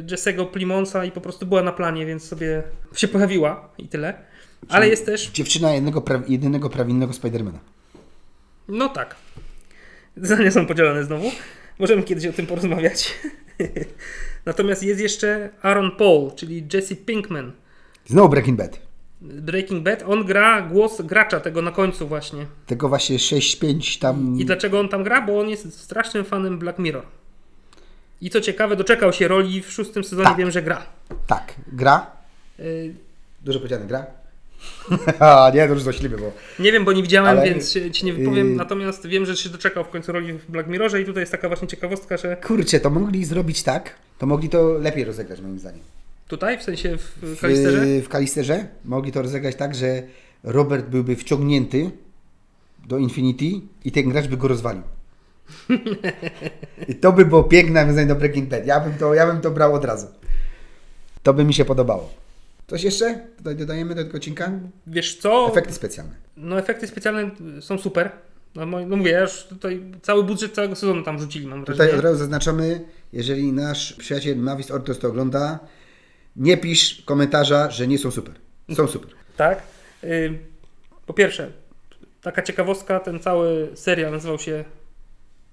y, 0.00 0.04
Jesse'ego 0.06 0.46
Plimonsa 0.50 1.04
i 1.04 1.10
po 1.10 1.20
prostu 1.20 1.46
była 1.46 1.62
na 1.62 1.72
planie, 1.72 2.06
więc 2.06 2.24
sobie 2.28 2.62
się 2.94 3.08
pojawiła 3.08 3.68
i 3.78 3.88
tyle. 3.88 4.14
Ale 4.68 4.88
jest 4.88 5.06
też, 5.06 5.30
Dziewczyna 5.30 5.72
jednego 5.72 6.00
pra- 6.00 6.22
jedynego 6.28 6.70
prawilnego 6.70 7.12
Spidermana. 7.12 7.58
no 8.68 8.88
tak, 8.88 9.16
zdania 10.22 10.50
są 10.50 10.66
podzielone 10.66 11.04
znowu. 11.04 11.30
Możemy 11.78 12.02
kiedyś 12.02 12.26
o 12.26 12.32
tym 12.32 12.46
porozmawiać. 12.46 13.14
Natomiast 14.46 14.82
jest 14.82 15.00
jeszcze 15.00 15.50
Aaron 15.62 15.90
Paul, 15.90 16.30
czyli 16.36 16.66
Jesse 16.74 16.96
Pinkman. 16.96 17.52
Znowu 18.06 18.28
Breaking 18.28 18.58
Bad. 18.58 18.80
Breaking 19.20 19.84
Bad, 19.84 20.02
on 20.06 20.24
gra 20.24 20.62
głos 20.62 21.02
gracza 21.02 21.40
tego 21.40 21.62
na 21.62 21.70
końcu 21.70 22.08
właśnie. 22.08 22.46
Tego 22.66 22.88
właśnie 22.88 23.16
6-5 23.18 24.00
tam... 24.00 24.36
I 24.40 24.44
dlaczego 24.44 24.80
on 24.80 24.88
tam 24.88 25.04
gra? 25.04 25.22
Bo 25.22 25.40
on 25.40 25.48
jest 25.48 25.80
strasznym 25.80 26.24
fanem 26.24 26.58
Black 26.58 26.78
Mirror. 26.78 27.04
I 28.20 28.30
co 28.30 28.40
ciekawe, 28.40 28.76
doczekał 28.76 29.12
się 29.12 29.28
roli 29.28 29.62
w 29.62 29.72
szóstym 29.72 30.04
sezonie, 30.04 30.28
Tak. 30.28 30.36
wiem, 30.38 30.50
że 30.50 30.62
gra. 30.62 30.82
Tak, 31.26 31.54
gra. 31.72 32.06
Y, 32.60 32.94
Dużo 33.42 33.58
powiedziane, 33.58 33.86
gra. 33.86 34.06
A, 35.20 35.50
nie, 35.54 35.68
dużo 35.68 35.80
złośliwy, 35.80 36.16
bo... 36.16 36.32
Nie 36.58 36.72
wiem, 36.72 36.84
bo 36.84 36.92
nie 36.92 37.02
widziałem, 37.02 37.38
Ale- 37.38 37.50
więc 37.50 37.78
ci 37.92 38.06
nie 38.06 38.12
wypowiem, 38.12 38.50
Yy. 38.50 38.56
natomiast 38.56 39.06
wiem, 39.06 39.26
że 39.26 39.36
się 39.36 39.48
doczekał 39.48 39.84
w 39.84 39.88
końcu 39.88 40.12
roli 40.12 40.32
w 40.32 40.50
Black 40.50 40.68
Mirrorze 40.68 41.00
i 41.00 41.04
tutaj 41.04 41.22
jest 41.22 41.32
taka 41.32 41.48
właśnie 41.48 41.68
ciekawostka, 41.68 42.16
że 42.16 42.36
Kurczę, 42.36 42.80
to 42.80 42.90
mogli 42.90 43.24
zrobić 43.24 43.62
tak, 43.62 43.94
to 44.18 44.26
mogli 44.26 44.48
to 44.48 44.72
lepiej 44.72 45.04
rozegrać 45.04 45.40
moim 45.40 45.58
zdaniem. 45.58 45.80
tutaj, 46.28 46.58
w 46.58 46.62
sensie 46.62 46.96
w 46.98 47.36
W, 47.36 47.40
Kalisterze, 47.40 48.00
w 48.02 48.08
Kalisterze 48.08 48.66
mogli 48.84 49.12
to 49.12 49.22
rozegrać 49.22 49.56
tak, 49.56 49.74
że 49.74 50.02
Robert 50.44 50.86
byłby 50.86 51.16
wciągnięty 51.16 51.90
do 52.88 52.98
Infinity 52.98 53.46
i 53.84 53.92
ten 53.92 54.08
gracz 54.08 54.26
by 54.26 54.36
go 54.36 54.48
rozwalił. 54.48 54.82
I 56.88 56.94
to 56.94 57.12
by 57.12 57.24
było 57.24 57.44
piękne 57.44 57.72
nawiązanie 57.80 58.06
do 58.06 58.14
Breaking 58.16 58.48
Bad. 58.48 58.66
Ja 58.66 58.80
bym 58.80 58.94
to, 58.94 59.14
ja 59.14 59.26
bym 59.26 59.40
to 59.40 59.50
brał 59.50 59.74
od 59.74 59.84
razu. 59.84 60.06
To 61.22 61.34
by 61.34 61.44
mi 61.44 61.54
się 61.54 61.64
podobało. 61.64 62.10
Coś 62.70 62.82
jeszcze? 62.82 63.20
Tutaj 63.36 63.56
dodajemy 63.56 63.94
do 63.94 64.04
tego 64.04 64.16
odcinka? 64.16 64.52
Wiesz 64.86 65.16
co? 65.16 65.48
Efekty 65.50 65.74
specjalne. 65.74 66.14
No 66.36 66.58
efekty 66.58 66.86
specjalne 66.86 67.30
są 67.60 67.78
super. 67.78 68.10
No, 68.54 68.66
no 68.66 68.96
mówię, 68.96 69.10
ja 69.12 69.20
już 69.20 69.42
tutaj 69.44 69.82
cały 70.02 70.24
budżet 70.24 70.54
całego 70.54 70.76
sezonu 70.76 71.02
tam 71.02 71.18
rzucili, 71.18 71.46
mam 71.46 71.64
wrażenie. 71.64 71.84
Tutaj 71.88 71.98
od 71.98 72.04
razu 72.04 72.18
zaznaczamy, 72.18 72.84
jeżeli 73.12 73.52
nasz 73.52 73.92
przyjaciel 73.92 74.36
Mavis 74.36 74.70
Ortos 74.70 74.98
to 74.98 75.08
ogląda, 75.08 75.58
nie 76.36 76.56
pisz 76.56 77.02
komentarza, 77.04 77.70
że 77.70 77.86
nie 77.86 77.98
są 77.98 78.10
super. 78.10 78.34
Są 78.76 78.86
super. 78.86 79.10
Tak. 79.36 79.62
Y, 80.04 80.38
Po 81.06 81.14
pierwsze, 81.14 81.50
taka 82.22 82.42
ciekawostka, 82.42 83.00
ten 83.00 83.20
cały 83.20 83.68
serial 83.74 84.12
nazywał 84.12 84.38
się 84.38 84.64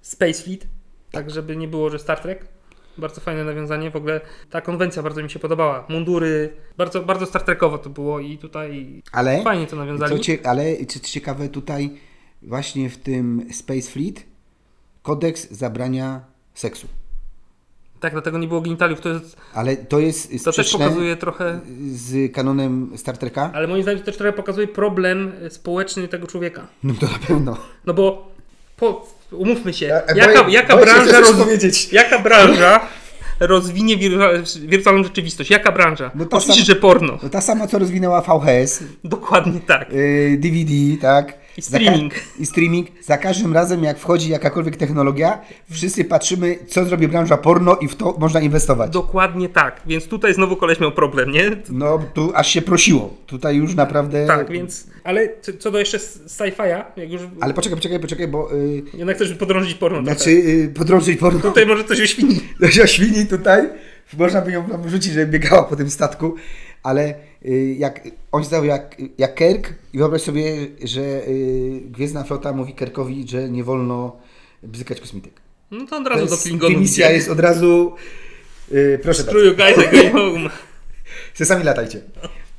Space 0.02 0.42
Fleet, 0.42 0.66
tak 1.10 1.30
żeby 1.30 1.56
nie 1.56 1.68
było, 1.68 1.90
że 1.90 1.98
Star 1.98 2.20
Trek. 2.20 2.44
Bardzo 3.00 3.20
fajne 3.20 3.44
nawiązanie, 3.44 3.90
w 3.90 3.96
ogóle 3.96 4.20
ta 4.50 4.60
konwencja 4.60 5.02
bardzo 5.02 5.22
mi 5.22 5.30
się 5.30 5.38
podobała. 5.38 5.86
Mundury, 5.88 6.52
bardzo, 6.76 7.02
bardzo 7.02 7.26
Star 7.26 7.42
Trekowo 7.42 7.78
to 7.78 7.90
było 7.90 8.20
i 8.20 8.38
tutaj 8.38 9.02
Ale, 9.12 9.42
fajnie 9.42 9.66
to 9.66 9.76
nawiązali. 9.76 10.20
cie, 10.20 10.38
ale 10.44 10.86
co 10.86 11.00
ciekawe 11.00 11.48
tutaj 11.48 11.90
właśnie 12.42 12.90
w 12.90 12.96
tym 12.96 13.48
Space 13.52 13.90
Fleet 13.90 14.26
kodeks 15.02 15.50
zabrania 15.50 16.20
seksu. 16.54 16.86
Tak, 18.00 18.12
dlatego 18.12 18.38
nie 18.38 18.48
było 18.48 18.60
genitaliów, 18.60 19.00
to, 19.00 19.08
jest, 19.08 19.36
Ale 19.54 19.76
to 19.76 19.98
jest 19.98 20.44
to 20.44 20.52
też 20.52 20.72
pokazuje 20.72 21.16
trochę, 21.16 21.60
z 21.90 22.32
kanonem 22.32 22.92
Star 22.96 23.18
Treka? 23.18 23.50
ale 23.54 23.66
moim 23.68 23.82
zdaniem 23.82 24.00
to 24.00 24.06
też 24.06 24.16
trochę 24.16 24.32
pokazuje 24.32 24.68
problem 24.68 25.32
społeczny 25.48 26.08
tego 26.08 26.26
człowieka. 26.26 26.66
No 26.82 26.94
to 27.00 27.06
na 27.06 27.18
pewno. 27.26 27.56
No 27.86 27.94
bo 27.94 28.32
po, 28.76 29.06
umówmy 29.32 29.72
się, 29.72 29.86
Ja- 29.86 30.02
jaka, 30.14 30.42
boję- 30.44 30.48
jaka, 30.52 30.74
boję 30.74 30.86
branża 30.86 31.20
roz, 31.20 31.92
jaka 31.92 32.18
branża 32.18 32.80
rozwinie 33.40 33.96
wirtua- 33.96 34.66
wirtualną 34.68 35.04
rzeczywistość? 35.04 35.50
Jaka 35.50 35.72
branża? 35.72 36.10
No 36.14 36.24
Oczywiście, 36.30 36.54
sam- 36.54 36.64
że 36.64 36.76
porno. 36.76 37.18
No 37.22 37.28
ta 37.28 37.40
sama, 37.40 37.66
co 37.66 37.78
rozwinęła 37.78 38.20
VHS, 38.22 38.82
Dokładnie 39.04 39.60
tak. 39.60 39.92
yy, 39.92 40.36
DVD, 40.38 40.72
tak? 41.02 41.34
I 41.58 41.62
Za 41.62 41.68
streaming. 41.78 42.14
I 42.38 42.46
streaming. 42.46 42.88
Za 43.02 43.18
każdym 43.18 43.52
razem, 43.52 43.84
jak 43.84 43.98
wchodzi 43.98 44.30
jakakolwiek 44.30 44.76
technologia, 44.76 45.40
wszyscy 45.70 46.04
patrzymy, 46.04 46.58
co 46.68 46.84
zrobi 46.84 47.08
branża 47.08 47.36
porno 47.36 47.76
i 47.76 47.88
w 47.88 47.96
to 47.96 48.14
można 48.18 48.40
inwestować. 48.40 48.90
Dokładnie 48.90 49.48
tak. 49.48 49.80
Więc 49.86 50.06
tutaj 50.06 50.34
znowu 50.34 50.56
koleś 50.56 50.80
miał 50.80 50.92
problem, 50.92 51.30
nie? 51.30 51.50
No, 51.70 51.98
tu 52.14 52.32
aż 52.34 52.48
się 52.48 52.62
prosiło. 52.62 53.14
Tutaj 53.26 53.56
już 53.56 53.74
naprawdę... 53.74 54.26
Tak, 54.26 54.50
więc. 54.50 54.86
Ale 55.04 55.28
co- 55.58 55.70
do 55.70 55.78
jeszcze 55.78 55.98
sci-fi'a, 55.98 56.84
jak 56.96 57.12
już. 57.12 57.22
Ale 57.40 57.54
poczekaj, 57.54 57.76
poczekaj, 57.76 58.00
poczekaj, 58.00 58.28
bo... 58.28 58.48
Yy, 58.54 58.82
Jednak 58.94 59.16
chcesz 59.16 59.34
podrążyć 59.34 59.74
porno. 59.74 60.02
znaczy, 60.02 60.32
yy, 60.32 60.68
podrążyć 60.68 61.18
porno. 61.18 61.40
Tutaj 61.40 61.66
może 61.66 61.84
coś 61.84 62.00
oświni. 62.10 62.40
Do 62.60 62.86
świni 62.86 63.26
tutaj, 63.26 63.68
można 64.18 64.40
by 64.40 64.52
ją 64.52 64.64
wrzucić, 64.84 65.12
żeby 65.12 65.26
biegała 65.26 65.62
po 65.62 65.76
tym 65.76 65.90
statku, 65.90 66.34
ale 66.82 67.14
jak 67.78 68.08
on 68.32 68.44
się 68.44 68.66
jak, 68.66 68.96
jak 69.18 69.34
Kirk 69.34 69.74
i 69.92 69.98
wyobraź 69.98 70.22
sobie, 70.22 70.56
że 70.84 71.00
y, 71.28 71.80
Gwiezdna 71.84 72.24
Flota 72.24 72.52
mówi 72.52 72.74
Kirkowi, 72.74 73.28
że 73.28 73.48
nie 73.48 73.64
wolno 73.64 74.16
bzykać 74.62 75.00
kosmitek. 75.00 75.32
No 75.70 75.86
to 75.86 75.96
od 75.96 76.04
To 76.04 76.10
razu 76.10 76.24
do 76.26 76.30
jest, 76.30 76.42
Klingonu. 76.42 76.74
dymisja 76.74 77.10
jest 77.10 77.28
od 77.30 77.40
razu, 77.40 77.94
y, 78.72 78.98
proszę 79.02 79.22
you 79.46 79.56
bardzo, 79.56 79.82
I 79.82 80.10
go 80.10 80.10
home. 80.18 80.50
se 81.34 81.44
sami 81.46 81.64
latajcie. 81.64 82.00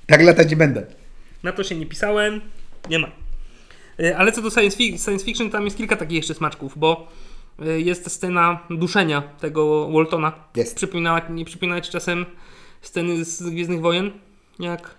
Tak 0.07 0.21
latać 0.21 0.49
nie 0.49 0.55
będę. 0.57 0.85
Na 1.43 1.51
to 1.51 1.63
się 1.63 1.75
nie 1.75 1.85
pisałem. 1.85 2.41
Nie 2.89 2.99
ma. 2.99 3.07
Y, 3.99 4.17
Ale 4.17 4.31
co 4.31 4.41
do 4.41 4.49
science, 4.49 4.77
fi- 4.77 4.97
science 4.99 5.25
fiction, 5.25 5.49
tam 5.49 5.65
jest 5.65 5.77
kilka 5.77 5.95
takich 5.95 6.15
jeszcze 6.17 6.33
smaczków, 6.33 6.73
bo 6.77 7.07
y, 7.65 7.81
jest 7.81 8.11
scena 8.11 8.59
duszenia 8.69 9.21
tego 9.21 9.89
Waltona. 9.91 10.33
Jest. 10.55 10.75
Przypominała, 10.75 11.21
nie 11.29 11.45
przypominała 11.45 11.81
ci 11.81 11.91
czasem 11.91 12.25
sceny 12.81 13.25
z 13.25 13.43
Gwiezdnych 13.49 13.81
Wojen? 13.81 14.11
Jak 14.59 14.95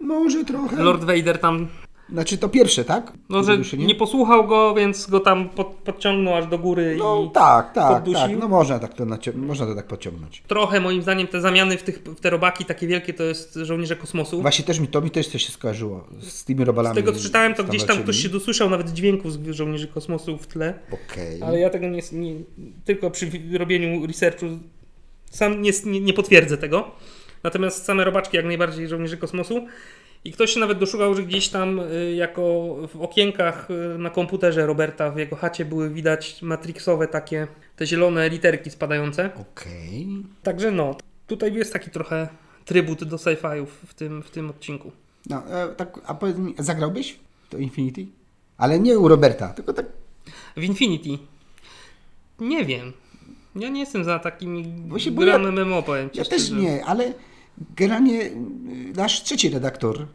Może 0.00 0.44
trochę. 0.44 0.82
Lord 0.82 1.04
Vader 1.04 1.38
tam, 1.38 1.68
Znaczy 2.12 2.38
to 2.38 2.48
pierwsze, 2.48 2.84
tak? 2.84 3.12
no 3.28 3.42
że 3.42 3.58
nie 3.78 3.94
posłuchał 3.94 4.46
go, 4.46 4.74
więc 4.74 5.10
go 5.10 5.20
tam 5.20 5.48
pod, 5.48 5.66
podciągnął 5.66 6.34
aż 6.36 6.46
do 6.46 6.58
góry 6.58 6.96
No 6.98 7.26
i 7.30 7.30
tak, 7.30 7.72
tak, 7.74 7.94
poddusił. 7.94 8.28
tak. 8.28 8.38
No 8.38 8.48
można 8.48 8.78
tak 8.78 8.94
to, 8.94 9.06
można 9.36 9.66
to 9.66 9.74
tak 9.74 9.86
podciągnąć. 9.86 10.42
trochę 10.46 10.80
moim 10.80 11.02
zdaniem 11.02 11.26
te 11.26 11.40
zamiany 11.40 11.78
w, 11.78 11.82
tych, 11.82 11.98
w 11.98 12.20
te 12.20 12.30
robaki 12.30 12.64
takie 12.64 12.86
wielkie 12.86 13.14
to 13.14 13.22
jest 13.22 13.54
żołnierze 13.62 13.96
kosmosu. 13.96 14.42
Właśnie 14.42 14.64
też 14.64 14.80
mi 14.80 14.88
to 14.88 15.00
mi 15.00 15.10
też 15.10 15.28
coś 15.28 15.46
się 15.46 15.52
skojarzyło 15.52 16.06
z 16.20 16.44
tymi 16.44 16.64
robalami. 16.64 16.94
Z 16.94 16.96
tego 16.96 17.12
co 17.12 17.20
czytałem, 17.20 17.54
to 17.54 17.64
gdzieś 17.64 17.84
tam 17.84 18.02
ktoś 18.02 18.16
się 18.16 18.28
dosłyszał 18.28 18.70
nawet 18.70 18.92
dźwięków 18.92 19.32
z 19.32 19.50
żołnierzy 19.50 19.88
kosmosu 19.88 20.38
w 20.38 20.46
tle. 20.46 20.74
Okej. 20.92 21.42
Ale 21.42 21.60
ja 21.60 21.70
tego 21.70 21.86
nie, 21.88 22.02
nie 22.12 22.34
tylko 22.84 23.10
przy 23.10 23.30
robieniu 23.58 24.06
researchu 24.06 24.46
sam 25.30 25.62
nie, 25.62 25.70
nie 26.00 26.12
potwierdzę 26.12 26.58
tego. 26.58 26.90
Natomiast 27.42 27.84
same 27.84 28.04
robaczki 28.04 28.36
jak 28.36 28.46
najbardziej 28.46 28.88
żołnierzy 28.88 29.16
kosmosu. 29.16 29.66
I 30.24 30.32
ktoś 30.32 30.54
się 30.54 30.60
nawet 30.60 30.78
doszukał, 30.78 31.14
że 31.14 31.22
gdzieś 31.22 31.48
tam 31.48 31.80
y, 31.80 32.14
jako 32.14 32.76
w 32.94 33.02
okienkach 33.02 33.68
y, 33.70 33.98
na 33.98 34.10
komputerze 34.10 34.66
Roberta 34.66 35.10
w 35.10 35.18
jego 35.18 35.36
chacie 35.36 35.64
były 35.64 35.90
widać 35.90 36.42
matrixowe 36.42 37.08
takie 37.08 37.46
te 37.76 37.86
zielone 37.86 38.28
literki 38.28 38.70
spadające. 38.70 39.30
Okej. 39.40 40.08
Także 40.42 40.70
no, 40.70 40.96
tutaj 41.26 41.54
jest 41.54 41.72
taki 41.72 41.90
trochę 41.90 42.28
trybut 42.64 43.04
do 43.04 43.16
sci-fiów 43.16 43.66
w 43.86 43.94
tym, 43.94 44.22
w 44.22 44.30
tym 44.30 44.50
odcinku. 44.50 44.92
No, 45.30 45.42
e, 45.46 45.68
tak, 45.68 46.00
a 46.06 46.14
powiedz 46.14 46.36
mi, 46.36 46.54
zagrałbyś 46.58 47.18
to 47.50 47.58
Infinity? 47.58 48.06
Ale 48.56 48.80
nie 48.80 48.98
u 48.98 49.08
Roberta, 49.08 49.48
tylko 49.48 49.72
tak. 49.72 49.86
W 50.56 50.62
Infinity. 50.62 51.18
Nie 52.38 52.64
wiem. 52.64 52.92
Ja 53.56 53.68
nie 53.68 53.80
jestem 53.80 54.04
za 54.04 54.18
takimi 54.18 54.64
bo 55.12 55.22
grami 55.22 55.44
ja- 55.44 55.64
MMO, 55.64 55.82
powiem 55.82 56.10
ci 56.10 56.18
Ja 56.18 56.24
też 56.24 56.42
szczerze. 56.42 56.60
nie, 56.60 56.84
ale 56.84 57.14
generalnie 57.76 58.22
y, 58.22 58.32
nasz 58.96 59.22
trzeci 59.22 59.48
redaktor 59.48 60.06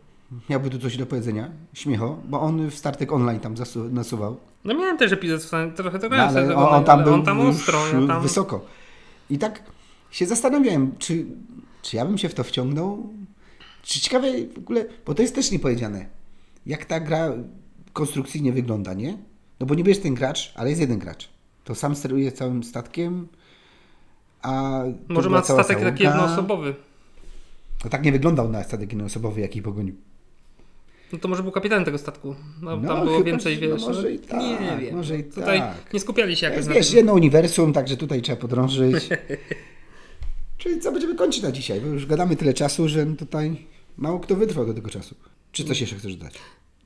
miałby 0.49 0.69
tu 0.69 0.79
coś 0.79 0.97
do 0.97 1.05
powiedzenia, 1.05 1.51
śmiecho, 1.73 2.19
bo 2.29 2.41
on 2.41 2.69
w 2.71 2.75
Startek 2.75 3.11
Online 3.11 3.39
tam 3.39 3.55
zasu- 3.55 3.91
nasuwał. 3.91 4.37
No 4.63 4.73
miałem 4.73 4.97
też 4.97 5.11
epizod 5.11 5.49
trochę 5.75 5.99
to 5.99 6.09
No, 6.09 6.15
ale 6.15 6.55
on, 6.55 6.73
on 6.73 6.83
tam 6.83 6.95
ale 6.99 7.03
był 7.03 7.13
on 7.13 7.23
tam 7.23 7.39
ostro, 7.39 7.79
ja 8.01 8.07
tam... 8.07 8.21
wysoko. 8.21 8.65
I 9.29 9.37
tak 9.37 9.63
się 10.11 10.25
zastanawiałem, 10.25 10.91
czy, 10.99 11.25
czy 11.81 11.95
ja 11.97 12.05
bym 12.05 12.17
się 12.17 12.29
w 12.29 12.33
to 12.33 12.43
wciągnął? 12.43 13.13
Czy 13.83 13.99
ciekawe 13.99 14.27
w 14.55 14.57
ogóle, 14.57 14.85
bo 15.05 15.13
to 15.13 15.21
jest 15.21 15.35
też 15.35 15.51
niepowiedziane, 15.51 16.05
jak 16.65 16.85
ta 16.85 16.99
gra 16.99 17.31
konstrukcyjnie 17.93 18.51
wygląda, 18.53 18.93
nie? 18.93 19.17
No 19.59 19.65
bo 19.65 19.75
niby 19.75 19.89
jest 19.89 20.03
ten 20.03 20.13
gracz, 20.13 20.53
ale 20.55 20.69
jest 20.69 20.81
jeden 20.81 20.99
gracz. 20.99 21.29
To 21.65 21.75
sam 21.75 21.95
steruje 21.95 22.31
całym 22.31 22.63
statkiem, 22.63 23.27
a... 24.41 24.83
Może 25.07 25.29
ma 25.29 25.43
statek 25.43 25.79
taki 25.79 26.03
jednoosobowy. 26.03 26.75
No 27.83 27.89
tak 27.89 28.03
nie 28.03 28.11
wyglądał 28.11 28.49
na 28.49 28.63
statek 28.63 28.91
jednoosobowy, 28.91 29.41
jaki 29.41 29.61
pogonił. 29.61 29.95
No 31.13 31.19
to 31.19 31.27
może 31.27 31.43
był 31.43 31.51
kapitan 31.51 31.85
tego 31.85 31.97
statku. 31.97 32.35
No, 32.61 32.77
No, 32.77 32.87
tam 32.87 33.05
było 33.05 33.17
chyba, 33.17 33.31
więcej, 33.31 33.55
no 33.55 33.61
wiesz. 33.61 33.81
może 33.81 34.11
i 34.11 34.19
nie 34.19 34.27
tak, 34.27 34.79
wiem. 34.79 34.95
może 34.95 35.17
i 35.17 35.23
Tutaj 35.23 35.59
tak. 35.59 35.93
nie 35.93 35.99
skupiali 35.99 36.35
się 36.35 36.45
jakoś 36.45 36.57
Jest, 36.57 36.69
na 36.69 36.75
wiesz, 36.75 36.93
jedno 36.93 37.13
uniwersum, 37.13 37.73
także 37.73 37.97
tutaj 37.97 38.21
trzeba 38.21 38.41
podrążyć. 38.41 39.09
Czyli 40.57 40.79
co, 40.79 40.91
będziemy 40.91 41.15
kończyć 41.15 41.43
na 41.43 41.51
dzisiaj, 41.51 41.81
bo 41.81 41.87
już 41.87 42.05
gadamy 42.05 42.35
tyle 42.35 42.53
czasu, 42.53 42.87
że 42.87 43.05
tutaj 43.05 43.65
mało 43.97 44.19
kto 44.19 44.35
wytrwał 44.35 44.65
do 44.65 44.73
tego 44.73 44.89
czasu. 44.89 45.15
Czy 45.51 45.63
coś 45.63 45.81
jeszcze 45.81 45.95
chcesz 45.95 46.15
dodać? 46.15 46.33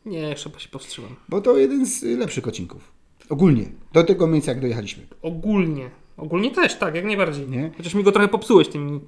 Nie, 0.05 0.19
jeszcze 0.19 0.51
się 0.57 0.69
powstrzymam. 0.69 1.15
Bo 1.29 1.41
to 1.41 1.57
jeden 1.57 1.85
z 1.85 2.03
lepszych 2.03 2.47
odcinków. 2.47 2.98
Ogólnie. 3.29 3.65
Do 3.93 4.03
tego 4.03 4.27
miejsca, 4.27 4.51
jak 4.51 4.61
dojechaliśmy. 4.61 5.03
Ogólnie. 5.21 5.89
Ogólnie 6.17 6.51
też, 6.51 6.75
tak, 6.75 6.95
jak 6.95 7.05
najbardziej. 7.05 7.47
Nie? 7.47 7.71
Chociaż 7.77 7.93
mi 7.93 8.03
go 8.03 8.11
trochę 8.11 8.27
popsułeś 8.27 8.67
tymi 8.67 8.99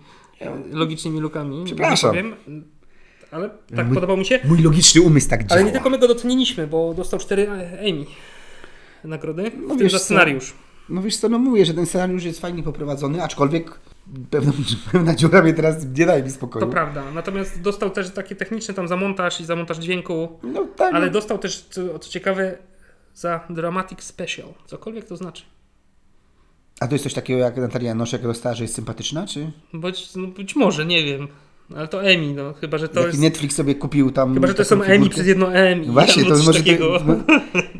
e, 0.41 0.51
logicznymi 0.71 1.19
lukami. 1.19 1.63
Przepraszam. 1.65 2.09
powiem. 2.09 2.35
Ale 3.31 3.49
tak, 3.75 3.85
Mój- 3.87 3.95
podobał 3.95 4.17
mi 4.17 4.25
się. 4.25 4.39
Mój 4.45 4.61
logiczny 4.63 5.01
umysł 5.01 5.29
tak 5.29 5.41
działa. 5.47 5.53
Ale 5.53 5.63
nie 5.65 5.71
tylko 5.71 5.89
my 5.89 5.99
go 5.99 6.07
doceniliśmy, 6.07 6.67
bo 6.67 6.93
dostał 6.93 7.19
cztery 7.19 7.47
Amy 7.79 8.05
nagrody, 9.03 9.43
w 9.51 9.67
tym 9.67 9.77
wiesz 9.77 9.91
za 9.91 9.97
co? 9.99 10.03
scenariusz. 10.05 10.53
No 10.89 11.01
wiesz 11.01 11.17
co, 11.17 11.29
no 11.29 11.39
mówię, 11.39 11.65
że 11.65 11.73
ten 11.73 11.85
scenariusz 11.85 12.23
jest 12.23 12.39
fajnie 12.41 12.63
poprowadzony, 12.63 13.23
aczkolwiek 13.23 13.79
pewna, 14.29 14.51
pewna 14.91 15.15
dziura 15.15 15.41
mnie 15.41 15.53
teraz 15.53 15.85
nie 15.97 16.05
daje 16.05 16.23
mi 16.23 16.31
spokoju. 16.31 16.65
To 16.65 16.71
prawda. 16.71 17.03
Natomiast 17.15 17.61
dostał 17.61 17.89
też 17.89 18.09
takie 18.09 18.35
techniczne 18.35 18.73
tam 18.73 18.87
za 18.87 18.97
montaż 18.97 19.41
i 19.41 19.45
za 19.45 19.55
montaż 19.55 19.77
dźwięku, 19.77 20.39
No 20.43 20.67
tak, 20.75 20.93
ale 20.93 21.05
no. 21.05 21.11
dostał 21.11 21.37
też, 21.37 21.61
co, 21.69 21.99
co 21.99 22.09
ciekawe, 22.09 22.57
za 23.15 23.39
Dramatic 23.49 24.03
Special. 24.03 24.47
Cokolwiek 24.65 25.05
to 25.05 25.17
znaczy. 25.17 25.43
A 26.79 26.87
to 26.87 26.95
jest 26.95 27.03
coś 27.03 27.13
takiego, 27.13 27.39
jak 27.39 27.57
Natalia 27.57 27.95
Noszek 27.95 28.21
dostała, 28.23 28.55
że 28.55 28.63
jest 28.63 28.75
sympatyczna, 28.75 29.27
czy? 29.27 29.51
Być, 29.73 30.15
no 30.15 30.27
być 30.27 30.55
może, 30.55 30.85
nie 30.85 31.03
wiem. 31.05 31.27
Ale 31.75 31.87
to 31.87 32.03
Emmy, 32.03 32.33
no 32.33 32.53
chyba, 32.53 32.77
że 32.77 32.89
to 32.89 32.99
Jaki 32.99 33.07
jest... 33.09 33.19
Netflix 33.21 33.55
sobie 33.55 33.75
kupił 33.75 34.11
tam... 34.11 34.33
Chyba, 34.33 34.47
że 34.47 34.53
to 34.53 34.65
są 34.65 34.83
figurkę? 34.83 35.09
przez 35.09 35.27
jedno 35.27 35.53
Emmy. 35.53 35.85
Właśnie, 35.85 36.23
albo 36.23 36.35
to 36.37 36.43
może, 36.43 36.59
takiego. 36.59 36.99
to, 36.99 37.05
mo- 37.05 37.23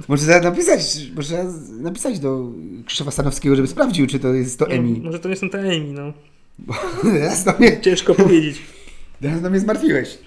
może 0.08 0.40
napisać, 0.42 0.82
może 1.16 1.46
napisać 1.80 2.20
do 2.20 2.50
Krzysztofa 2.86 3.12
Stanowskiego, 3.12 3.56
żeby 3.56 3.68
sprawdził, 3.68 4.08
czy 4.08 4.20
to 4.20 4.34
jest 4.34 4.60
to 4.60 4.66
No, 4.66 4.72
Emmy. 4.74 5.00
może 5.00 5.20
to 5.20 5.30
nie 5.30 5.36
są 5.36 5.50
te 5.50 5.60
Emmy, 5.60 5.94
no. 5.94 6.14
Teraz 7.04 7.60
mnie, 7.60 7.82
Ciężko 7.82 8.16
powiedzieć. 8.16 8.62
teraz 9.22 9.42
to 9.42 9.50
mnie 9.50 9.60
zmartwiłeś. 9.60 10.18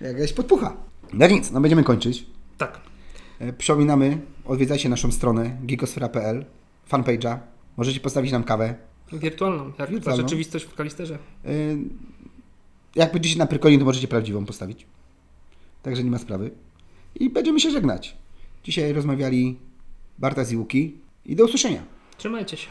Jakaś 0.00 0.32
podpucha. 0.32 0.76
No 1.12 1.26
nic, 1.26 1.50
no 1.50 1.60
będziemy 1.60 1.84
kończyć. 1.84 2.26
Tak. 2.58 2.80
E, 3.38 3.52
Przypominamy, 3.52 4.18
odwiedzajcie 4.50 4.88
naszą 4.88 5.12
stronę 5.12 5.56
geekosfera.pl. 5.62 6.44
fanpage'a. 6.92 7.38
Możecie 7.76 8.00
postawić 8.00 8.32
nam 8.32 8.44
kawę. 8.44 8.74
Wirtualną, 9.12 9.66
jak 9.66 9.76
ta 9.76 9.86
Wirtualną. 9.86 10.22
rzeczywistość 10.22 10.64
w 10.64 10.74
Kalisterze. 10.74 11.18
Y, 11.46 11.78
Jak 12.96 13.12
będziecie 13.12 13.38
na 13.38 13.46
Prykonie, 13.46 13.78
to 13.78 13.84
możecie 13.84 14.08
prawdziwą 14.08 14.44
postawić. 14.46 14.86
Także 15.82 16.04
nie 16.04 16.10
ma 16.10 16.18
sprawy. 16.18 16.50
I 17.14 17.30
będziemy 17.30 17.60
się 17.60 17.70
żegnać. 17.70 18.16
Dzisiaj 18.64 18.92
rozmawiali 18.92 19.58
Bartas 20.18 20.52
i 20.52 20.56
Łuki. 20.56 20.94
I 21.26 21.36
do 21.36 21.44
usłyszenia. 21.44 21.82
Trzymajcie 22.18 22.56
się. 22.56 22.68